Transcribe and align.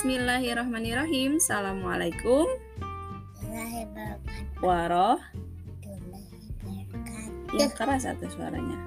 Bismillahirrahmanirrahim. 0.00 1.36
Assalamualaikum 1.36 2.48
waroh. 4.64 5.20
Yang 7.52 7.72
keras 7.76 8.08
atau 8.08 8.24
suaranya. 8.32 8.80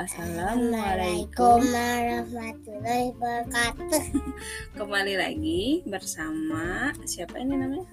Assalamualaikum 0.00 1.60
warahmatullahi 1.60 3.12
wabarakatuh. 3.20 4.02
Kembali 4.80 5.14
lagi 5.20 5.84
bersama 5.84 6.96
siapa 7.04 7.36
ini 7.36 7.60
namanya? 7.60 7.84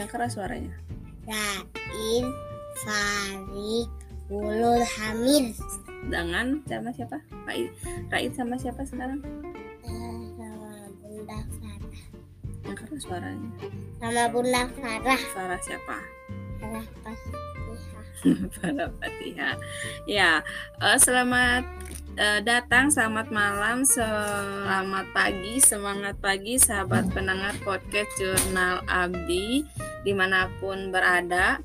Yang 0.00 0.08
keras 0.08 0.32
suaranya. 0.32 0.72
Rain 1.28 2.24
Farid 2.80 3.88
Ulul 4.32 4.80
Hamid 4.96 5.52
Dengan 6.08 6.64
sama 6.64 6.88
siapa? 6.96 7.20
Raid. 7.44 7.68
Raid 8.08 8.32
sama 8.32 8.56
siapa 8.56 8.80
sekarang? 8.88 9.20
Bunda 11.30 11.46
Farah 11.62 11.94
Yang 12.66 12.76
keras 12.82 13.02
suaranya. 13.06 13.50
sama 14.02 14.24
Bunda 14.34 14.62
Farah 14.74 15.22
Farah 15.30 15.60
siapa? 15.62 15.96
Farah 16.58 16.86
Fatihah. 17.06 18.04
Farah 18.58 18.90
Fatihah. 18.98 19.54
Ya, 20.10 20.42
eh, 20.82 20.98
selamat 20.98 21.62
eh, 22.18 22.40
datang, 22.42 22.90
selamat 22.90 23.30
malam, 23.30 23.86
selamat 23.86 25.06
pagi, 25.14 25.62
semangat 25.62 26.18
pagi 26.18 26.58
sahabat 26.58 27.06
pendengar 27.14 27.54
podcast 27.62 28.10
Jurnal 28.18 28.82
Abdi 28.90 29.62
di 30.02 30.10
mana 30.10 30.50
pun 30.58 30.90
berada. 30.90 31.62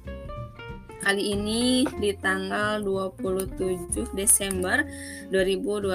Kali 1.05 1.37
ini 1.37 1.85
di 2.01 2.17
tanggal 2.17 2.81
27 2.81 4.17
Desember 4.17 4.81
2021 5.29 5.93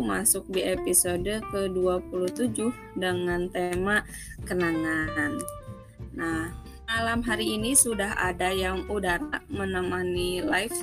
masuk 0.00 0.48
di 0.48 0.64
episode 0.64 1.44
ke-27 1.52 2.72
dengan 2.96 3.52
tema 3.52 4.08
kenangan. 4.48 5.36
Nah, 6.16 6.48
malam 6.88 7.20
hari 7.28 7.60
ini 7.60 7.76
sudah 7.76 8.16
ada 8.16 8.48
yang 8.48 8.88
udah 8.88 9.20
menemani 9.52 10.40
live 10.40 10.80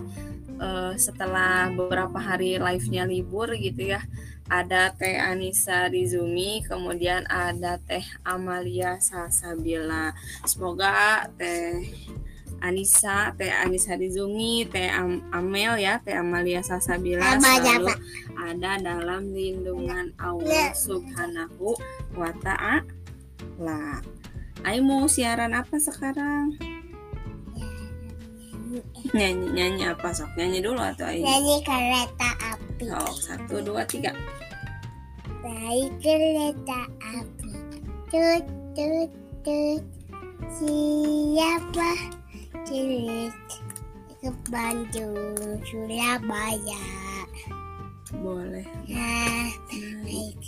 eh, 0.62 0.94
setelah 1.02 1.74
beberapa 1.74 2.22
hari 2.22 2.62
live-nya 2.62 3.10
libur 3.10 3.50
gitu 3.58 3.98
ya. 3.98 4.06
Ada 4.46 4.94
Teh 4.94 5.18
Anissa 5.18 5.90
Rizumi, 5.90 6.62
kemudian 6.70 7.26
ada 7.26 7.82
Teh 7.82 8.06
Amalia 8.22 9.02
Salsabila. 9.02 10.14
Semoga 10.46 11.26
Teh 11.34 11.82
Anissa, 12.62 13.36
Teh 13.36 13.52
Anissa 13.52 13.96
Rizumi, 13.96 14.68
Teh 14.70 14.88
Am- 14.92 15.24
Amel 15.32 15.80
ya, 15.80 16.00
Teh 16.00 16.16
Amalia 16.16 16.64
Salsabila 16.64 17.24
Sama 17.40 17.60
selalu 17.60 17.94
ada 18.36 18.72
dalam 18.80 19.32
lindungan 19.32 20.12
Allah 20.20 20.72
Subhanahu 20.76 21.76
wa 22.16 22.32
taala. 22.44 24.00
Ai 24.66 24.80
mau 24.82 25.06
siaran 25.06 25.54
apa 25.54 25.78
sekarang? 25.78 26.56
Nyanyi 29.16 29.48
nyanyi 29.56 29.84
apa 29.88 30.12
sok 30.12 30.36
nyanyi 30.36 30.60
dulu 30.60 30.82
atau 30.82 31.08
Ai? 31.08 31.22
Nyanyi 31.24 31.64
kereta 31.64 32.30
api. 32.56 32.86
Oh, 32.92 33.14
satu 33.16 33.62
dua 33.64 33.88
tiga. 33.88 34.12
Naik 35.46 35.94
kereta 36.02 36.90
api. 37.00 37.52
Tut 38.12 38.44
tut 38.76 39.12
tut. 39.46 39.82
Siapa 40.56 41.92
cerit 42.66 43.34
ke 44.18 44.30
Bandung 44.50 45.62
Surabaya. 45.70 46.86
Boleh. 48.18 48.66
Nah, 48.90 49.50
Naik 50.02 50.42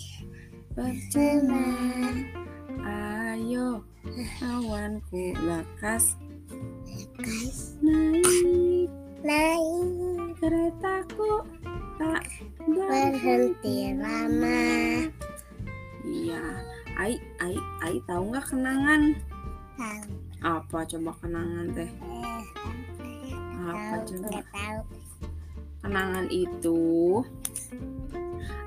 percuma. 0.74 1.66
Ayo, 2.82 3.82
kawanku 4.38 5.34
lekas 5.46 6.18
guys 7.18 7.76
naik 7.82 8.90
naik 9.26 10.38
keretaku 10.38 11.42
tak 11.98 12.24
berhenti 12.66 13.98
lama. 13.98 14.66
Iya, 16.08 16.42
Ai, 16.96 17.18
Ai, 17.42 17.58
Ai 17.84 17.96
tahu 18.06 18.32
nggak 18.32 18.46
kenangan? 18.48 19.18
Tahu. 19.76 20.27
Apa 20.38 20.86
coba 20.86 21.12
kenangan 21.18 21.66
teh? 21.74 21.90
Eh, 21.90 22.44
Apa 23.66 23.96
coba? 24.06 24.30
Kenangan 25.82 26.28
itu 26.30 27.22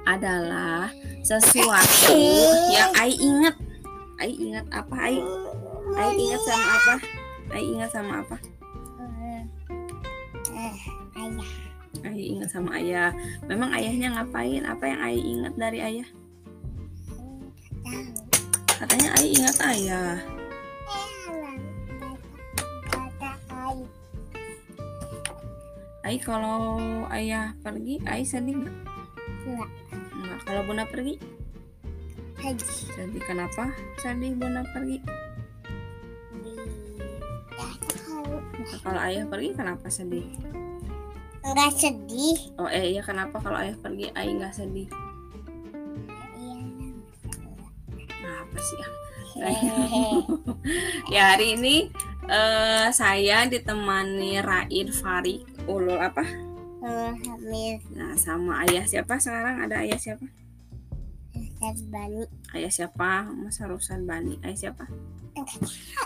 adalah 0.03 0.91
sesuatu 1.23 2.19
yang 2.75 2.91
Ai 2.99 3.15
ingat. 3.15 3.55
Ai 4.19 4.33
ingat 4.35 4.67
apa? 4.75 4.95
Ai, 4.99 5.17
Ai 5.95 6.11
ingat 6.19 6.43
sama 6.43 6.67
apa? 6.75 6.95
Ai 7.51 7.65
ingat 7.65 7.91
sama 7.95 8.13
apa? 8.25 8.37
Eh, 10.51 10.79
ayah. 11.23 11.51
Ai 12.03 12.23
ingat 12.35 12.49
sama 12.51 12.71
ayah. 12.83 13.15
Memang 13.47 13.71
ayahnya 13.71 14.19
ngapain? 14.19 14.67
Apa 14.67 14.85
yang 14.91 15.01
Ai 15.01 15.19
ingat 15.23 15.55
dari 15.55 15.79
ayah? 15.79 16.09
Katanya 18.75 19.09
Ai 19.15 19.29
ingat 19.39 19.57
ayah. 19.63 20.40
Ai 26.11 26.19
kalau 26.19 26.83
ayah 27.15 27.55
pergi, 27.63 28.03
Ai 28.03 28.27
sedih 28.27 28.59
nggak? 28.59 28.77
Enggak. 29.47 29.71
Nggak. 29.95 30.39
Kalau 30.43 30.67
bunda 30.67 30.83
pergi, 30.83 31.15
Haji. 32.35 32.67
sedih. 32.67 33.23
Kenapa 33.23 33.71
sedih 33.95 34.35
bunda 34.35 34.67
pergi? 34.75 34.99
Nah, 37.55 37.75
kalau 38.83 39.01
ayah 39.07 39.23
pergi, 39.31 39.55
kenapa 39.55 39.87
sedih? 39.87 40.27
Enggak 41.47 41.79
sedih. 41.79 42.59
Oh 42.59 42.67
eh 42.67 42.99
iya 42.99 43.07
kenapa 43.07 43.39
kalau 43.39 43.63
ayah 43.63 43.79
pergi, 43.79 44.11
Ai 44.19 44.35
nggak 44.35 44.51
sedih? 44.51 44.91
Iya. 46.35 46.59
Apa 48.19 48.59
sih 48.59 48.79
ya? 48.83 48.89
Ya 51.15 51.23
hari 51.39 51.55
ini 51.55 51.87
eh, 52.27 52.87
saya 52.91 53.47
ditemani 53.47 54.43
Raid 54.43 54.91
Farid 54.91 55.50
Ulul 55.69 56.01
apa? 56.01 56.25
Sama 56.81 57.13
Hamil 57.13 57.77
Nah 57.93 58.13
sama 58.17 58.53
ayah 58.65 58.85
siapa 58.89 59.21
sekarang? 59.21 59.61
Ada 59.69 59.85
ayah 59.85 60.01
siapa? 60.01 60.27
Ustaz 61.37 61.85
Bani. 61.93 62.25
Ayah 62.57 62.73
siapa? 62.73 63.29
Masa 63.37 63.69
Rusan 63.69 64.09
Bani? 64.09 64.41
Ayah 64.41 64.57
siapa? 64.57 64.89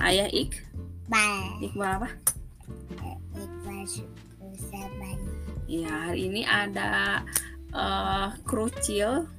Ayah 0.02 0.26
Ik? 0.34 0.58
Bal. 1.06 1.62
Iqbal 1.62 1.90
apa? 2.02 2.08
Iqbal 3.38 3.82
Ustaz 4.50 4.90
Bani. 4.98 5.30
Ya 5.70 6.10
hari 6.10 6.26
ini 6.26 6.42
ada 6.42 7.22
eh 7.70 8.28
krucil. 8.42 9.30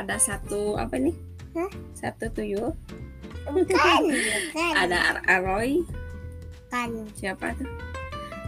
Ada 0.00 0.16
satu 0.16 0.80
apa 0.80 0.96
nih? 0.96 1.12
Hah? 1.52 1.70
Satu 1.92 2.32
tuyul. 2.32 2.72
Bukan. 3.44 4.00
Bukan. 4.08 4.72
Ada 4.80 4.96
Ar- 5.12 5.24
Aroy. 5.28 5.84
Bukan. 5.84 6.90
Siapa 7.12 7.52
tuh? 7.58 7.68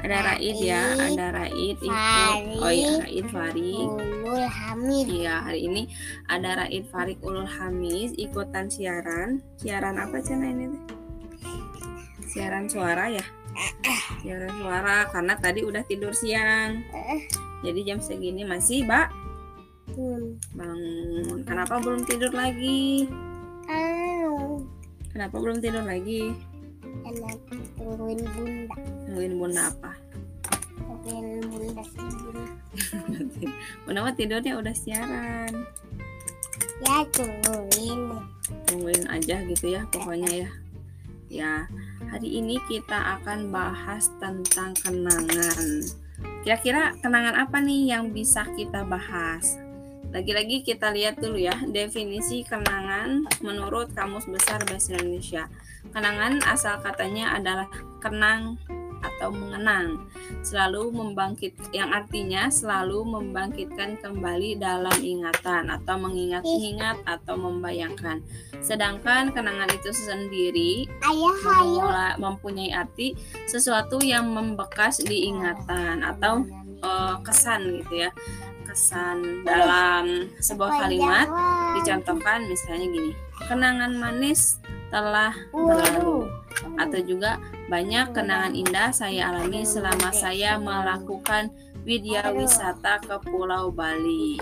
Ada 0.02 0.18
Raid 0.34 0.56
ya. 0.58 0.82
Ada 0.98 1.26
Raid 1.30 1.76
itu. 1.78 1.86
Farid. 1.86 2.58
Oh 2.58 2.72
iya 2.74 2.92
Raid 3.06 3.26
Farid. 3.30 3.88
Ulul 4.26 4.48
Hamid. 4.50 5.06
Iya, 5.06 5.34
hari 5.46 5.60
ini 5.70 5.82
ada 6.26 6.58
Raid 6.58 6.90
Farid 6.90 7.18
Ulul 7.22 7.46
Hamis 7.46 8.10
ikutan 8.18 8.66
siaran. 8.66 9.38
Siaran 9.62 10.02
apa 10.02 10.18
channel 10.18 10.50
ini? 10.50 10.78
Siaran 12.26 12.66
suara 12.66 13.14
ya? 13.14 13.22
Siaran 14.26 14.50
suara 14.58 15.06
karena 15.12 15.34
tadi 15.38 15.62
udah 15.62 15.86
tidur 15.86 16.10
siang. 16.10 16.82
Jadi 17.62 17.80
jam 17.86 18.02
segini 18.02 18.42
masih, 18.42 18.82
Mbak, 18.82 19.06
Hmm. 19.92 20.40
bangun. 20.56 21.44
Kenapa 21.46 21.78
belum 21.78 22.02
tidur 22.08 22.32
lagi? 22.32 23.06
Tahu. 23.68 24.64
Kenapa 25.12 25.36
belum 25.38 25.60
tidur 25.60 25.84
lagi? 25.84 26.32
Enak 27.06 27.38
tungguin 27.76 28.24
bunda. 28.34 28.74
Nungguin 29.12 29.36
bunda 29.36 29.68
apa? 29.68 29.92
Tungguin 30.80 31.44
bunda 31.44 31.84
tidur. 31.84 32.36
bunda 33.84 34.00
mah 34.08 34.16
tidurnya 34.16 34.56
udah 34.56 34.72
siaran. 34.72 35.52
Ya 36.80 37.04
tungguin. 37.12 38.08
Tungguin 38.64 39.04
aja 39.12 39.44
gitu 39.44 39.68
ya 39.68 39.84
pokoknya 39.92 40.48
ya. 40.48 40.50
Ya, 41.28 41.52
hari 42.08 42.40
ini 42.40 42.56
kita 42.72 43.20
akan 43.20 43.52
bahas 43.52 44.08
tentang 44.16 44.72
kenangan. 44.80 45.84
Kira-kira 46.40 46.96
kenangan 47.04 47.36
apa 47.36 47.60
nih 47.60 47.92
yang 47.92 48.16
bisa 48.16 48.48
kita 48.56 48.80
bahas? 48.88 49.60
Lagi-lagi 50.08 50.64
kita 50.64 50.88
lihat 50.88 51.20
dulu 51.20 51.36
ya 51.36 51.56
definisi 51.68 52.48
kenangan 52.48 53.28
menurut 53.44 53.92
Kamus 53.92 54.24
Besar 54.24 54.64
Bahasa 54.64 54.96
Indonesia. 54.96 55.52
Kenangan 55.92 56.40
asal 56.48 56.80
katanya 56.80 57.36
adalah 57.36 57.68
kenang 58.00 58.60
atau 59.02 59.28
mengenang. 59.34 60.06
Selalu 60.40 60.94
membangkit 60.94 61.58
yang 61.74 61.90
artinya 61.90 62.48
selalu 62.48 63.04
membangkitkan 63.04 63.98
kembali 64.00 64.56
dalam 64.56 64.94
ingatan 65.02 65.68
atau 65.68 65.96
mengingat-ingat 65.98 67.02
atau 67.04 67.34
membayangkan. 67.36 68.22
Sedangkan 68.62 69.34
kenangan 69.34 69.70
itu 69.74 69.90
sendiri 69.90 70.86
memula- 71.42 72.16
mempunyai 72.16 72.70
arti 72.72 73.18
sesuatu 73.50 73.98
yang 74.00 74.30
membekas 74.30 75.02
di 75.02 75.28
ingatan 75.28 76.00
atau 76.06 76.46
eh, 76.82 77.16
kesan 77.22 77.82
gitu 77.82 78.08
ya. 78.08 78.10
Kesan 78.62 79.44
dalam 79.44 80.32
sebuah 80.40 80.70
kalimat 80.86 81.28
dicontohkan 81.76 82.48
misalnya 82.48 82.88
gini 82.88 83.12
kenangan 83.46 83.92
manis 83.98 84.56
telah 84.92 85.32
berlalu 85.50 86.28
atau 86.76 87.00
juga 87.00 87.40
banyak 87.72 88.12
kenangan 88.12 88.52
indah 88.52 88.92
saya 88.92 89.32
alami 89.32 89.64
selama 89.64 90.12
saya 90.12 90.60
melakukan 90.60 91.48
widya 91.82 92.30
wisata 92.30 93.00
ke 93.02 93.16
Pulau 93.26 93.72
Bali. 93.72 94.38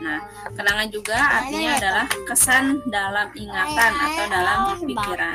Nah, 0.00 0.22
kenangan 0.56 0.88
juga 0.88 1.18
artinya 1.18 1.76
adalah 1.76 2.06
kesan 2.24 2.80
dalam 2.88 3.28
ingatan 3.36 3.92
atau 3.92 4.24
dalam 4.30 4.58
pikiran, 4.80 5.34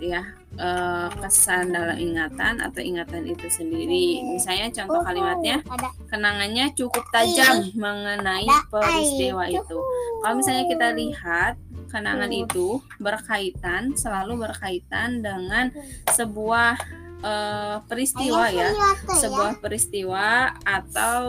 ya. 0.00 0.22
Eh, 0.52 1.08
kesan 1.16 1.72
dalam 1.72 1.96
ingatan 1.96 2.60
atau 2.60 2.84
ingatan 2.84 3.24
itu 3.24 3.48
sendiri. 3.48 4.20
Misalnya 4.20 4.68
contoh 4.68 5.00
kalimatnya, 5.00 5.64
kenangannya 6.12 6.76
cukup 6.76 7.08
tajam 7.08 7.72
mengenai 7.72 8.44
peristiwa 8.68 9.48
itu. 9.48 9.78
Kalau 10.20 10.34
misalnya 10.36 10.68
kita 10.68 10.92
lihat 10.92 11.56
kenangan 11.88 12.28
itu 12.28 12.84
berkaitan 13.00 13.96
selalu 13.96 14.44
berkaitan 14.44 15.24
dengan 15.24 15.72
sebuah 16.12 16.76
eh, 17.24 17.76
peristiwa 17.88 18.44
ya, 18.52 18.76
sebuah 19.08 19.56
peristiwa 19.56 20.52
atau 20.68 21.24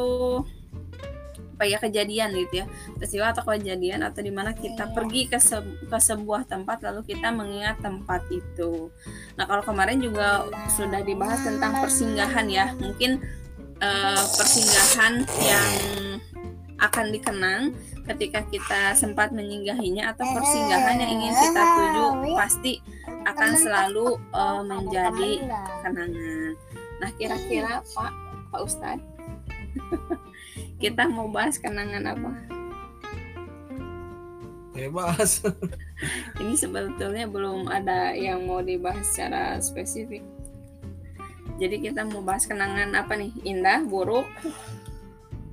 apa 1.63 1.71
ya 1.71 1.80
kejadian 1.80 2.36
gitu 2.36 2.60
ya. 2.60 2.65
Peristiwa 3.00 3.31
atau 3.31 3.48
kejadian 3.48 4.04
atau 4.04 4.19
di 4.19 4.36
mana 4.36 4.51
kita 4.51 4.92
pergi 4.92 5.31
ke 5.31 5.39
se- 5.39 5.80
ke 5.88 5.95
sebuah 5.95 6.44
tempat 6.44 6.83
lalu 6.83 7.15
kita 7.15 7.31
mengingat 7.31 7.80
tempat 7.80 8.27
itu. 8.27 8.92
Nah 9.39 9.48
kalau 9.48 9.63
kemarin 9.63 10.04
juga 10.04 10.44
sudah 10.68 11.00
dibahas 11.07 11.39
tentang 11.39 11.80
persinggahan 11.80 12.51
ya. 12.51 12.75
Mungkin 12.75 13.24
eh, 13.80 14.24
persinggahan 14.36 15.24
yang 15.39 15.71
akan 16.83 17.15
dikenang 17.15 17.71
ketika 18.12 18.44
kita 18.51 18.92
sempat 19.00 19.31
menyinggahinya 19.31 20.12
atau 20.12 20.27
persinggahan 20.36 21.00
yang 21.00 21.12
ingin 21.15 21.31
kita 21.31 21.63
tuju 21.63 22.06
pasti 22.36 22.83
akan 23.24 23.51
selalu 23.56 24.19
eh, 24.19 24.62
menjadi 24.68 25.31
kenangan. 25.80 26.60
Nah, 27.00 27.10
kira-kira 27.15 27.80
Pak 27.95 28.12
Pak 28.51 28.60
Ustadz 28.68 29.07
kita 30.84 31.08
mau 31.08 31.32
bahas 31.32 31.56
kenangan 31.56 32.04
apa? 32.12 32.32
bebas 34.74 35.46
Ini 36.42 36.54
sebetulnya 36.58 37.30
belum 37.30 37.70
ada 37.70 38.12
yang 38.12 38.44
mau 38.50 38.60
dibahas 38.60 39.06
secara 39.06 39.56
spesifik. 39.62 40.26
Jadi 41.62 41.88
kita 41.88 42.04
mau 42.04 42.20
bahas 42.26 42.44
kenangan 42.50 42.92
apa 42.98 43.14
nih? 43.16 43.32
Indah, 43.46 43.86
buruk, 43.86 44.26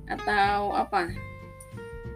atau 0.09 0.75
apa? 0.75 1.13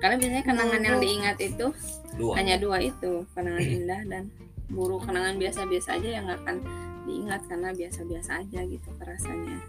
Karena 0.02 0.20
biasanya 0.20 0.44
kenangan 0.44 0.82
yang 0.82 0.98
diingat 1.00 1.38
itu 1.40 1.72
dua 2.18 2.34
hanya 2.42 2.60
dua 2.60 2.82
itu, 2.84 3.24
kenangan 3.38 3.64
indah 3.64 4.02
dan 4.10 4.24
buruk. 4.68 5.06
Kenangan 5.06 5.38
biasa-biasa 5.40 6.02
aja 6.02 6.10
yang 6.20 6.28
akan 6.28 6.60
diingat 7.06 7.46
karena 7.48 7.70
biasa-biasa 7.72 8.42
aja 8.44 8.60
gitu 8.66 8.90
rasanya. 9.00 9.62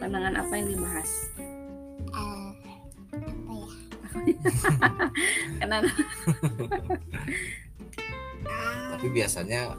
Kenangan 0.00 0.34
apa 0.40 0.52
yang 0.56 0.72
dibahas? 0.74 1.28
Kenangan 5.60 5.94
tapi 8.90 9.06
biasanya 9.16 9.72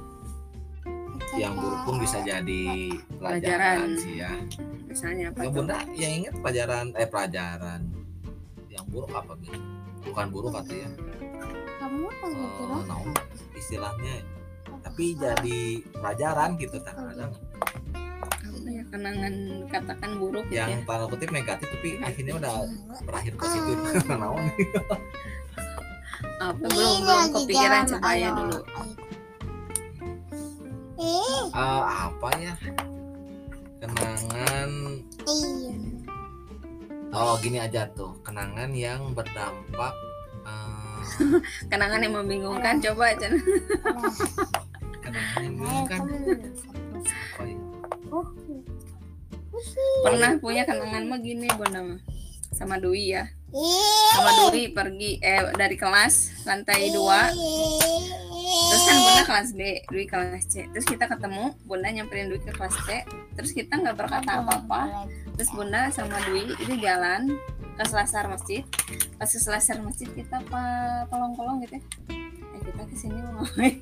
yang 1.37 1.53
buruk 1.53 1.81
pun 1.85 1.95
bisa 2.01 2.17
jadi 2.25 2.89
Pelajaran. 3.21 3.21
pelajaran, 3.21 3.89
sih 4.01 4.17
ya. 4.17 4.33
Misalnya 4.89 5.29
apa 5.29 5.45
ya 5.45 5.49
bunda 5.53 5.77
yang 5.93 6.13
ingat 6.25 6.35
pelajaran 6.41 6.85
eh 6.97 7.05
pelajaran 7.07 7.81
yang 8.67 8.85
buruk 8.89 9.13
apa 9.13 9.37
gitu? 9.45 9.61
Bukan 10.09 10.27
buruk 10.33 10.53
atau 10.57 10.73
ya? 10.73 10.89
Kamu 11.77 12.09
kan 12.09 12.29
gitu 12.33 12.63
eh, 12.65 12.83
naon 12.89 13.13
istilahnya 13.53 14.15
tapi 14.81 15.13
jadi 15.13 15.59
pelajaran 15.93 16.57
gitu 16.57 16.77
kadang 16.81 17.29
Apa 17.29 17.45
ya 17.45 17.50
kenangan 18.91 19.33
katakan 19.67 20.11
buruk 20.15 20.45
gitu 20.45 20.59
yang 20.59 20.69
ya. 20.69 20.83
tanda 20.83 21.05
kutip 21.07 21.31
negatif 21.31 21.67
tapi 21.69 21.89
akhirnya 21.99 22.33
udah 22.37 22.53
berakhir 23.01 23.33
positif 23.35 23.75
naon 24.11 24.45
Apa 26.37 26.57
belum 26.59 27.01
belum 27.01 27.27
kepikiran 27.35 27.83
coba 27.87 28.09
ya 28.13 28.29
dulu. 28.31 28.59
Eh, 30.99 31.43
Eh, 31.51 31.81
apa 31.81 32.29
ya 32.37 32.53
kenangan 33.79 34.69
iya. 35.23 35.73
oh 37.11 37.33
gini 37.37 37.57
aja 37.57 37.89
tuh 37.91 38.13
kenangan 38.21 38.69
yang 38.71 39.09
berdampak 39.11 39.93
eh, 40.43 40.99
Kenangan 41.71 41.99
yang 41.99 42.13
membingungkan 42.15 42.77
coba 42.79 43.17
Cen. 43.17 43.41
kenangan 45.01 45.41
yang 45.41 45.53
Ayo, 45.55 45.59
bingung 45.59 45.85
kan 45.85 45.99
kamu. 45.99 46.17
apa 47.01 47.43
ya? 47.43 47.57
Pernah 50.01 50.39
punya 50.39 50.63
kenangan 50.63 51.03
mah 51.07 51.19
gini 51.19 51.47
Bunda 51.53 51.81
mah. 51.83 51.99
Sama 52.51 52.79
Dwi 52.79 53.15
ya. 53.15 53.27
Sama 54.15 54.51
Dwi 54.51 54.71
pergi 54.71 55.19
eh 55.19 55.51
dari 55.55 55.75
kelas 55.75 56.45
lantai 56.47 56.91
2 56.91 58.31
Terus 58.51 58.83
kan 58.83 58.97
Bunda 58.99 59.23
kelas 59.23 59.49
B, 59.55 59.61
Dwi 59.87 60.03
kelas 60.07 60.43
C. 60.47 60.67
Terus 60.71 60.83
kita 60.83 61.07
ketemu, 61.07 61.55
Bunda 61.63 61.87
nyamperin 61.87 62.27
Dwi 62.27 62.39
ke 62.43 62.51
kelas 62.51 62.75
C. 62.83 63.03
Terus 63.35 63.51
kita 63.55 63.79
nggak 63.79 63.95
berkata 63.95 64.43
apa-apa. 64.43 65.07
Terus 65.39 65.49
Bunda 65.55 65.87
sama 65.91 66.19
Dwi 66.27 66.51
itu 66.55 66.75
jalan 66.79 67.31
ke 67.79 67.83
selasar 67.87 68.27
masjid. 68.27 68.63
Pas 69.15 69.27
ke 69.27 69.39
selasar 69.39 69.79
masjid 69.79 70.07
kita 70.11 70.43
apa 70.43 70.63
kolong-kolong 71.07 71.63
gitu 71.63 71.79
ya. 71.79 71.83
Kita 72.61 72.83
ke 72.85 72.95
sini 72.95 73.17
mau 73.17 73.41
ngapain? 73.41 73.77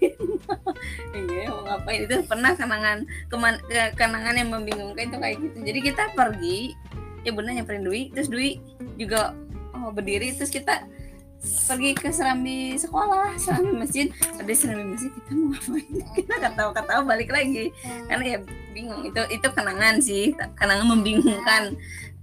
iya 1.19 1.43
mau 1.51 1.61
ngapain? 1.67 1.99
Itu 2.07 2.15
pernah 2.25 2.51
kenangan 2.55 2.97
keman, 3.27 3.55
ke- 3.67 3.93
kenangan 3.99 4.35
yang 4.39 4.49
membingungkan 4.49 5.11
itu 5.11 5.17
kayak 5.19 5.37
gitu. 5.43 5.57
Jadi 5.67 5.79
kita 5.83 6.03
pergi, 6.15 6.73
ya 7.27 7.31
Bunda 7.35 7.51
nyamperin 7.51 7.83
Dwi, 7.83 8.15
terus 8.15 8.31
Dwi 8.31 8.63
juga 8.95 9.35
oh, 9.75 9.91
berdiri. 9.91 10.31
Terus 10.31 10.49
kita 10.49 10.87
pergi 11.39 11.95
ke 11.95 12.11
serambi 12.11 12.75
sekolah 12.75 13.35
serambi 13.39 13.71
masjid. 13.71 14.07
Ada 14.35 14.51
serambi 14.55 14.95
masjid 14.95 15.11
kita 15.11 15.29
mau 15.35 15.47
ngapain? 15.55 15.87
Kita 16.19 16.35
ketawa 16.35 16.71
ketawa 16.75 17.01
balik 17.07 17.29
lagi. 17.31 17.71
Karena 18.11 18.23
ya 18.35 18.39
bingung. 18.75 19.01
Itu 19.07 19.21
itu 19.31 19.47
kenangan 19.51 19.95
sih. 20.03 20.35
Kenangan 20.59 20.87
membingungkan. 20.87 21.75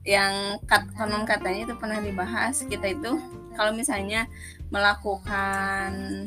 Yang 0.07 0.63
kat, 0.71 0.87
konon 0.95 1.27
katanya 1.27 1.67
itu 1.67 1.75
pernah 1.75 1.99
dibahas. 1.99 2.63
Kita 2.63 2.87
itu 2.87 3.19
kalau 3.57 3.73
misalnya 3.75 4.29
melakukan 4.71 6.27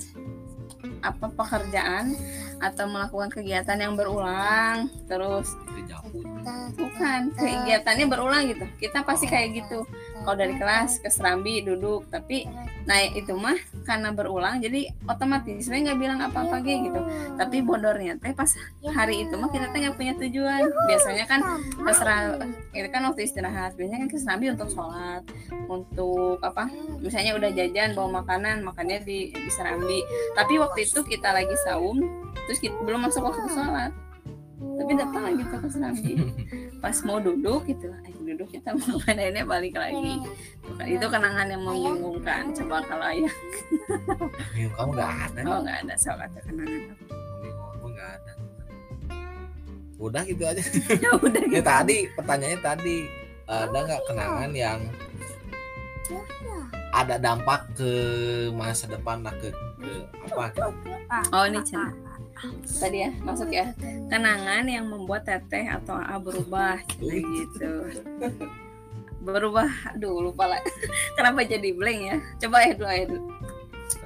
apa 1.03 1.25
pekerjaan 1.36 2.15
atau 2.60 2.86
melakukan 2.92 3.32
kegiatan 3.32 3.80
yang 3.80 3.96
berulang 3.96 4.92
terus. 5.08 5.56
Bukan 6.75 7.34
kegiatannya 7.36 8.06
berulang 8.08 8.44
gitu. 8.51 8.66
Kita 8.80 9.04
pasti 9.04 9.25
kayak 9.28 9.63
gitu. 9.63 9.88
Kalau 10.20 10.36
dari 10.36 10.56
kelas 10.60 11.00
ke 11.00 11.10
serambi 11.10 11.63
duduk. 11.63 12.08
Tapi 12.12 12.46
nah 12.84 13.00
itu 13.06 13.32
mah 13.36 13.56
karena 13.88 14.12
berulang 14.12 14.60
jadi 14.60 14.92
otomatis. 15.08 15.66
Sebenarnya 15.66 15.94
nggak 15.94 16.00
bilang 16.00 16.20
apa-apa 16.20 16.56
gitu. 16.63 17.01
Tapi 17.39 17.58
bodornya 17.63 18.20
teh 18.20 18.36
pas 18.36 18.51
hari 18.92 19.25
itu 19.28 19.34
mah 19.39 19.50
kita 19.50 19.72
teh 19.72 19.80
nggak 19.80 19.96
punya 19.96 20.13
tujuan. 20.20 20.63
Biasanya 20.88 21.25
kan 21.25 21.39
ke 21.74 21.92
Seram- 21.96 22.39
itu 22.75 22.88
kan 22.92 23.01
waktu 23.08 23.22
istirahat. 23.25 23.72
Biasanya 23.80 24.06
kan 24.06 24.10
ke 24.12 24.18
serambi 24.20 24.48
untuk 24.51 24.70
sholat 24.72 25.24
untuk 25.72 26.44
apa? 26.44 26.68
Misalnya 27.00 27.39
udah 27.39 27.50
jajan 27.56 27.96
bawa 27.96 28.24
makanan 28.24 28.68
makannya 28.68 29.00
di 29.04 29.32
di 29.32 29.51
serambi. 29.51 30.04
Tapi 30.36 30.60
waktu 30.60 30.86
itu 30.86 31.00
kita 31.08 31.32
lagi 31.32 31.56
saum 31.63 32.00
terus 32.50 32.65
kita, 32.65 32.82
belum 32.82 33.06
masuk 33.06 33.22
waktu 33.29 33.46
sholat. 33.53 33.94
Tapi 34.60 34.91
datang 34.98 35.22
lagi 35.22 35.41
tuh 35.46 35.60
ke 35.62 35.68
serambi 35.70 36.13
pas 36.84 36.98
mau 37.08 37.20
duduk 37.22 37.63
gitu 37.70 37.91
ayo 37.91 38.20
duduk 38.25 38.50
kita 38.51 38.75
mau 38.75 38.98
akhirnya 39.08 39.46
balik 39.46 39.77
lagi. 39.77 40.18
Tuh 40.65 40.74
kan, 40.74 40.86
itu 40.89 41.06
kenangan 41.06 41.46
yang 41.46 41.62
membingungkan 41.62 42.44
coba 42.58 42.82
kalau 42.89 43.06
ayah. 43.06 43.36
Bingung 44.58 44.74
kamu 44.74 44.89
nggak 44.98 45.12
ada? 45.29 45.39
Oh 45.46 45.60
nggak 45.62 45.77
ada 45.86 45.94
soal 45.94 46.20
ada 46.25 46.39
kenangan? 46.41 46.82
Bingung 47.39 47.70
kamu 47.70 47.88
nggak 47.94 48.10
ada? 48.18 48.34
Udah 50.01 50.22
gitu 50.25 50.44
aja. 50.44 50.63
Ya 51.06 51.10
udah 51.22 51.44
ya 51.46 51.53
gitu. 51.53 51.63
tadi 51.70 51.98
pertanyaannya 52.18 52.60
tadi 52.65 52.98
ada 53.46 53.77
nggak 53.77 54.01
kenangan 54.10 54.51
yang 54.58 54.79
ada. 56.98 57.15
dampak 57.22 57.62
ke 57.77 57.91
masa 58.58 58.89
depan 58.89 59.22
lah 59.22 59.36
ke, 59.38 59.53
ke 59.53 59.91
apa 60.34 60.46
ke, 60.58 60.62
Oh 61.29 61.46
ini 61.46 61.62
Cina. 61.62 62.09
Tadi 62.79 62.98
ya 63.03 63.12
masuk 63.22 63.51
ya. 63.51 63.75
Kenangan 64.08 64.63
yang 64.65 64.88
membuat 64.88 65.27
teteh 65.27 65.67
atau 65.67 66.00
AA 66.00 66.17
berubah 66.24 66.77
gitu. 67.00 67.72
Berubah, 69.19 69.67
aduh 69.91 70.31
lupa 70.31 70.48
lah. 70.48 70.62
Kenapa 71.19 71.43
jadi 71.43 71.75
blank 71.75 72.00
ya? 72.00 72.17
Coba 72.39 72.63
ya 72.63 72.72
dulu 72.74 72.88
ya 72.89 73.05
dulu. 73.08 73.27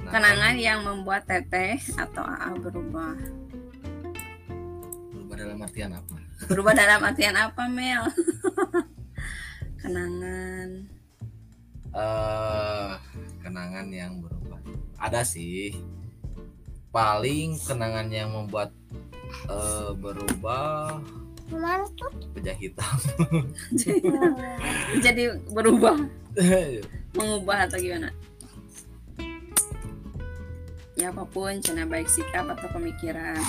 Kenangan 0.09 0.55
yang 0.57 0.79
membuat 0.81 1.29
teteh 1.29 1.77
atau 1.95 2.25
AA 2.25 2.49
berubah. 2.57 3.15
berubah 5.13 5.35
dalam 5.49 5.57
artian 5.65 5.91
apa 5.97 6.15
Berubah 6.45 6.73
dalam 6.77 7.01
artian 7.09 7.35
apa 7.37 7.63
Mel? 7.69 8.03
Kenangan. 9.81 10.69
eh 11.93 12.93
kenangan 13.45 13.85
yang 13.93 14.17
berubah 14.17 14.57
ada 14.97 15.21
sih 15.21 15.77
paling 16.93 17.57
kenangan 17.65 18.07
yang 18.13 18.29
membuat 18.29 18.69
eh, 19.49 19.91
berubah 19.97 21.01
pejah 22.33 22.57
hitam. 22.57 22.97
Jadi 25.05 25.23
berubah, 25.51 25.97
mengubah 27.17 27.67
atau 27.67 27.77
gimana? 27.77 28.09
Ya 30.93 31.09
apa 31.09 31.25
pun, 31.27 31.57
cina 31.59 31.83
baik 31.89 32.07
sikap 32.07 32.47
atau 32.47 32.69
pemikiran. 32.73 33.41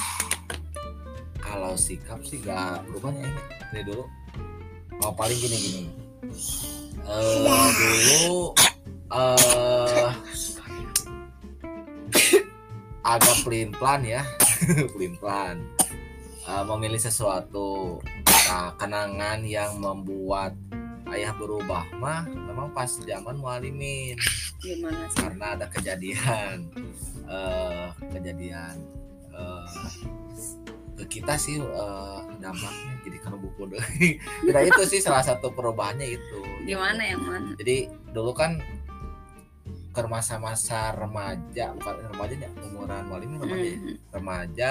kalau 1.45 1.77
sikap 1.77 2.25
sih 2.25 2.41
gak 2.41 2.83
berubah 2.89 3.13
ya 3.15 3.29
ini. 3.29 3.43
Dari 3.71 3.85
dulu. 3.85 4.05
Mau 5.01 5.13
paling 5.13 5.39
gini 5.39 5.57
gini. 5.61 5.83
Eh 7.05 7.69
dulu 7.77 8.57
eh 9.13 10.11
agak 13.05 13.45
pelin 13.45 13.71
plan 13.71 14.01
ya. 14.01 14.25
Pelin 14.97 15.15
plan 15.17 15.61
Eh, 16.45 16.65
memilih 16.69 17.01
sesuatu. 17.01 18.05
Nah, 18.45 18.77
kenangan 18.77 19.41
yang 19.41 19.81
membuat 19.81 20.53
ayah 21.09 21.33
berubah 21.33 21.89
mah 21.97 22.29
memang 22.29 22.69
pas 22.69 22.91
zaman 22.91 23.37
mualimin 23.37 24.17
Gimana 24.61 25.09
sih? 25.09 25.25
karena 25.25 25.57
ada 25.57 25.67
kejadian. 25.73 26.69
Eh 27.25 27.87
kejadian 28.13 28.77
eh 29.33 29.67
ke 30.95 31.19
kita 31.19 31.33
sih 31.35 31.57
eh, 31.59 32.21
dampaknya 32.39 32.93
jadi 33.03 33.19
kalau 33.25 33.41
buku 33.41 33.67
deh 33.67 33.83
nah 34.53 34.61
itu 34.61 34.83
sih 34.85 35.01
salah 35.01 35.25
satu 35.25 35.49
perubahannya 35.49 36.13
itu. 36.13 36.41
Gimana 36.69 37.01
yang 37.01 37.25
mana? 37.25 37.57
jadi 37.57 37.89
dulu 38.13 38.37
kan 38.37 38.61
ke 39.95 40.03
masa-masa 40.11 40.91
remaja 40.93 41.71
bukan 41.79 41.95
remaja 42.11 42.35
ya 42.35 42.51
umuran 42.67 43.05
wali 43.07 43.25
ini 43.25 43.37
remaja. 43.39 43.71
Mhm. 43.71 43.95
remaja 44.11 44.71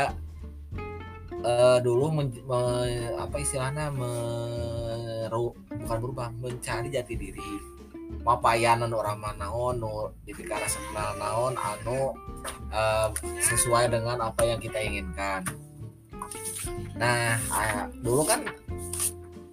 eh, 1.44 1.77
dulu 1.80 2.06
men- 2.12 2.44
me- 2.44 3.15
apa 3.18 3.36
istilahnya 3.39 3.88
meru, 3.92 5.56
bukan 5.72 5.98
berubah 6.03 6.27
mencari 6.36 6.92
jati 6.92 7.15
diri 7.15 7.51
mapayanan 8.24 8.92
orang 8.94 9.20
naon 9.36 9.82
nu 9.82 10.12
dipikara 10.24 10.63
kenal 10.63 11.15
naon 11.18 11.53
anu 11.56 12.13
eh, 12.70 13.08
sesuai 13.42 13.89
dengan 13.89 14.20
apa 14.22 14.44
yang 14.44 14.60
kita 14.60 14.77
inginkan 14.80 15.44
nah 16.94 17.36
ah, 17.50 17.89
dulu 18.00 18.22
kan 18.24 18.46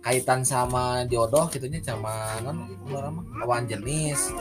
kaitan 0.00 0.41
sama 0.45 1.05
jodoh 1.09 1.49
gitunya 1.49 1.81
sama 1.81 2.41
non 2.45 2.69
orang 2.89 3.17
lawan 3.37 3.65
jenis 3.69 4.33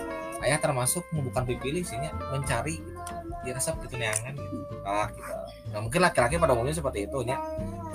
ayah 0.45 0.59
termasuk 0.59 1.03
bukan 1.11 1.43
dipilih 1.43 1.83
sih 1.83 1.99
nya, 1.99 2.11
mencari 2.31 2.79
gitu. 2.79 2.99
Dirasa 3.39 3.71
neangan 3.75 4.35
gitu. 4.35 4.57
Ah, 4.83 5.07
gitu. 5.11 5.31
Nah, 5.71 5.79
mungkin 5.79 5.99
laki-laki 6.03 6.35
pada 6.35 6.53
umumnya 6.55 6.75
seperti 6.75 7.07
itu 7.07 7.23
nya. 7.23 7.39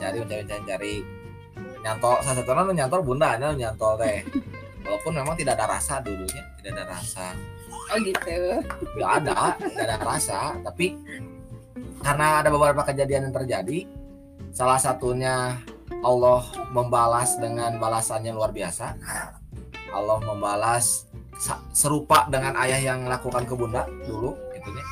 Cari 0.01 0.17
mencari 0.21 0.43
mencari, 0.45 0.61
mencari. 0.65 0.97
nyantol 1.85 2.17
salah 2.25 2.41
satunya 2.41 2.65
nu 2.65 2.73
nyantol 2.73 3.05
bunda 3.05 3.37
nu 3.37 3.53
nyantol 3.53 4.01
teh. 4.01 4.25
Walaupun 4.85 5.13
memang 5.21 5.37
tidak 5.37 5.61
ada 5.61 5.77
rasa 5.77 6.01
dulunya 6.01 6.41
tidak 6.61 6.81
ada 6.81 6.85
rasa. 6.97 7.37
Oh 7.93 7.99
gitu. 8.01 8.41
nggak 8.97 9.11
ada 9.21 9.61
nggak 9.61 9.85
ada 9.85 9.97
rasa. 10.01 10.57
Tapi 10.65 10.97
karena 12.01 12.41
ada 12.41 12.49
beberapa 12.49 12.81
kejadian 12.89 13.29
yang 13.29 13.37
terjadi 13.37 13.85
salah 14.49 14.81
satunya 14.81 15.61
Allah 16.01 16.41
membalas 16.73 17.37
dengan 17.37 17.77
balasannya 17.77 18.33
luar 18.33 18.53
biasa. 18.53 18.97
Allah 19.93 20.19
membalas 20.25 21.05
serupa 21.71 22.27
dengan 22.31 22.55
ayah 22.63 22.81
yang 22.81 23.05
melakukan 23.05 23.45
ke 23.45 23.55
bunda 23.55 23.85
dulu 24.07 24.35
gitu 24.55 24.71
ya. 24.71 24.87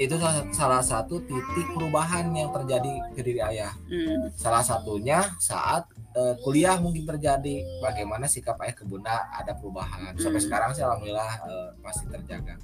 itu 0.00 0.16
salah, 0.56 0.80
satu 0.80 1.20
titik 1.28 1.68
perubahan 1.76 2.32
yang 2.32 2.48
terjadi 2.52 2.92
ke 3.12 3.20
diri 3.20 3.40
ayah 3.44 3.72
Hmm. 3.84 4.32
salah 4.32 4.64
satunya 4.64 5.28
saat 5.36 5.84
eh, 6.10 6.34
kuliah 6.40 6.80
mungkin 6.80 7.04
terjadi 7.04 7.62
bagaimana 7.78 8.24
sikap 8.24 8.56
ayah 8.64 8.74
ke 8.74 8.84
bunda 8.88 9.28
ada 9.30 9.52
perubahan 9.52 10.16
sampai 10.16 10.40
Hmm. 10.40 10.46
sekarang 10.48 10.70
sih 10.72 10.82
alhamdulillah 10.82 11.32
eh, 11.44 11.68
masih 11.84 12.08
terjaga 12.08 12.56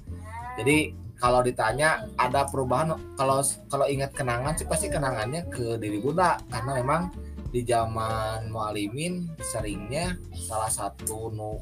jadi 0.57 0.77
kalau 1.17 1.41
ditanya 1.41 2.05
ada 2.17 2.45
perubahan 2.45 2.93
kalau 3.17 3.41
kalau 3.69 3.85
ingat 3.85 4.13
kenangan 4.13 4.53
sih 4.53 4.65
pasti 4.65 4.89
kenangannya 4.89 5.45
ke 5.49 5.77
diri 5.77 5.97
bunda 6.01 6.37
karena 6.49 6.81
memang 6.81 7.01
di 7.47 7.61
zaman 7.63 8.49
mualimin 8.49 9.29
seringnya 9.39 10.13
salah 10.35 10.69
satu 10.69 11.29
nu 11.31 11.57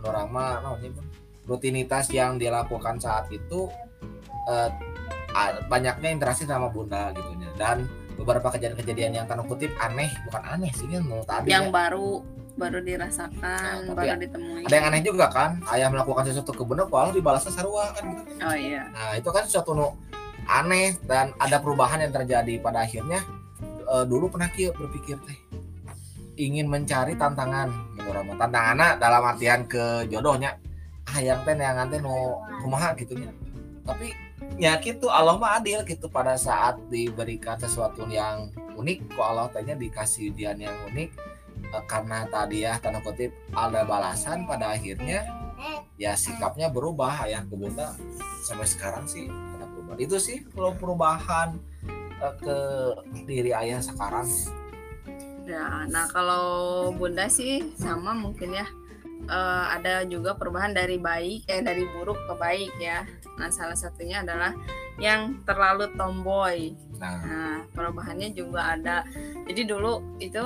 naonnya, 0.00 0.90
Bang? 0.92 1.08
rutinitas 1.46 2.10
yang 2.10 2.36
dilakukan 2.36 2.98
saat 2.98 3.30
itu 3.30 3.70
eh, 4.46 4.70
banyaknya 5.66 6.08
interaksi 6.10 6.42
sama 6.42 6.66
bunda 6.66 7.12
gitu 7.12 7.28
ya 7.36 7.50
dan 7.54 7.86
beberapa 8.16 8.48
kejadian-kejadian 8.50 9.12
yang 9.14 9.26
tanda 9.28 9.44
kutip 9.44 9.70
aneh 9.78 10.08
bukan 10.24 10.42
aneh 10.42 10.72
sih 10.72 10.88
kan 10.88 11.04
mau 11.04 11.20
tadi 11.22 11.52
Yang 11.52 11.68
ya. 11.68 11.72
baru 11.72 12.08
baru 12.56 12.80
dirasakan, 12.80 13.84
Nah, 13.84 13.92
baru 13.92 14.08
ya- 14.08 14.16
ditemui. 14.16 14.64
ada 14.64 14.74
yang 14.74 14.86
aneh 14.88 15.02
juga 15.04 15.28
kan 15.28 15.60
ayah 15.70 15.92
melakukan 15.92 16.24
sesuatu 16.24 16.50
ke 16.50 16.64
bunda 16.64 16.88
kalau 16.88 17.12
dibalasnya 17.12 17.52
sarua 17.52 17.92
kan 17.92 18.02
gitu. 18.08 18.22
Oh 18.40 18.56
iya. 18.56 18.88
nah 18.90 19.12
itu 19.12 19.28
kan 19.28 19.44
sesuatu 19.44 19.70
nu 19.70 19.92
aneh 20.48 20.96
dan 21.04 21.36
ada 21.36 21.60
perubahan 21.60 22.00
yang 22.00 22.10
terjadi 22.10 22.56
pada 22.58 22.82
akhirnya 22.82 23.20
eh, 23.86 24.04
dulu 24.04 24.32
pernah 24.32 24.48
kieu 24.48 24.72
berpikir 24.72 25.20
teh 25.22 25.36
ingin 26.36 26.68
mencari 26.68 27.16
tantangan. 27.16 27.68
Menurut 27.96 28.14
Rama. 28.22 28.32
tantangannya 28.38 28.88
dalam 29.00 29.22
artian 29.24 29.60
ke 29.66 30.06
jodohnya. 30.12 30.56
Ah 31.08 31.18
yang 31.18 31.42
teh 31.42 31.54
neangan 31.56 31.88
teh 31.88 31.98
nu 31.98 32.38
kumaha 32.62 32.92
gitu 32.94 33.16
nya. 33.16 33.32
Tapi 33.86 34.12
ya 34.60 34.76
gitu 34.78 35.08
Allah 35.08 35.40
mah 35.40 35.58
adil 35.58 35.82
gitu. 35.82 36.06
Pada 36.12 36.36
saat 36.36 36.78
diberikan 36.92 37.56
sesuatu 37.58 38.04
yang 38.06 38.52
unik 38.76 39.16
kok 39.16 39.26
Allah 39.26 39.48
tanya 39.50 39.74
dikasih 39.74 40.36
dian 40.36 40.60
yang 40.60 40.76
unik 40.92 41.10
eh, 41.72 41.84
karena 41.88 42.28
tadi 42.28 42.68
ya 42.68 42.76
tanda 42.76 43.00
kutip 43.00 43.32
ada 43.56 43.88
balasan 43.88 44.44
pada 44.44 44.76
akhirnya 44.76 45.24
ya 45.96 46.12
sikapnya 46.12 46.68
berubah 46.68 47.24
ayah 47.26 47.42
ke 47.48 47.54
bunda. 47.56 47.96
Sampai 48.44 48.68
sekarang 48.68 49.08
sih 49.08 49.26
ada 49.26 49.64
perubahan. 49.66 49.98
Itu 49.98 50.16
sih 50.20 50.44
kalau 50.52 50.76
perubahan 50.76 51.56
eh, 52.20 52.34
ke 52.42 52.56
diri 53.24 53.50
ayah 53.56 53.80
sekarang 53.80 54.28
Ya, 55.46 55.86
nah 55.86 56.10
kalau 56.10 56.90
Bunda 56.90 57.30
sih 57.30 57.62
sama 57.78 58.12
mungkin 58.12 58.50
ya. 58.50 58.66
Eh, 59.26 59.64
ada 59.74 60.06
juga 60.06 60.38
perubahan 60.38 60.70
dari 60.70 61.02
baik 61.02 61.50
eh 61.50 61.62
dari 61.62 61.86
buruk 61.94 62.18
ke 62.26 62.34
baik 62.34 62.72
ya. 62.78 63.06
Nah, 63.38 63.50
salah 63.50 63.74
satunya 63.78 64.22
adalah 64.22 64.54
yang 65.02 65.42
terlalu 65.44 65.90
tomboy. 65.94 66.72
nah 66.96 67.20
Nah, 67.22 67.56
perubahannya 67.74 68.32
juga 68.34 68.74
ada. 68.76 69.02
Jadi 69.46 69.62
dulu 69.66 70.18
itu 70.18 70.40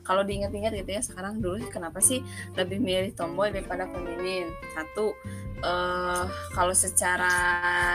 kalau 0.00 0.24
diingat-ingat 0.24 0.72
gitu 0.74 0.90
ya, 0.90 1.02
sekarang 1.04 1.38
dulu 1.38 1.60
kenapa 1.68 2.00
sih 2.00 2.24
lebih 2.56 2.80
milih 2.80 3.12
tomboy 3.14 3.52
daripada 3.52 3.86
feminin? 3.86 4.48
Satu, 4.74 5.14
eh 5.60 6.24
kalau 6.56 6.74
secara 6.74 7.34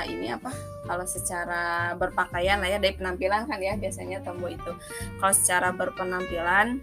ini 0.06 0.32
apa? 0.32 0.54
Kalau 0.86 1.06
secara 1.10 1.98
berpakaian 1.98 2.62
lah 2.62 2.70
ya 2.70 2.78
dari 2.78 2.94
penampilan 2.94 3.50
kan 3.50 3.58
ya 3.58 3.74
biasanya 3.74 4.22
tomboy 4.22 4.54
itu. 4.54 4.72
Kalau 5.18 5.34
secara 5.34 5.74
berpenampilan 5.74 6.78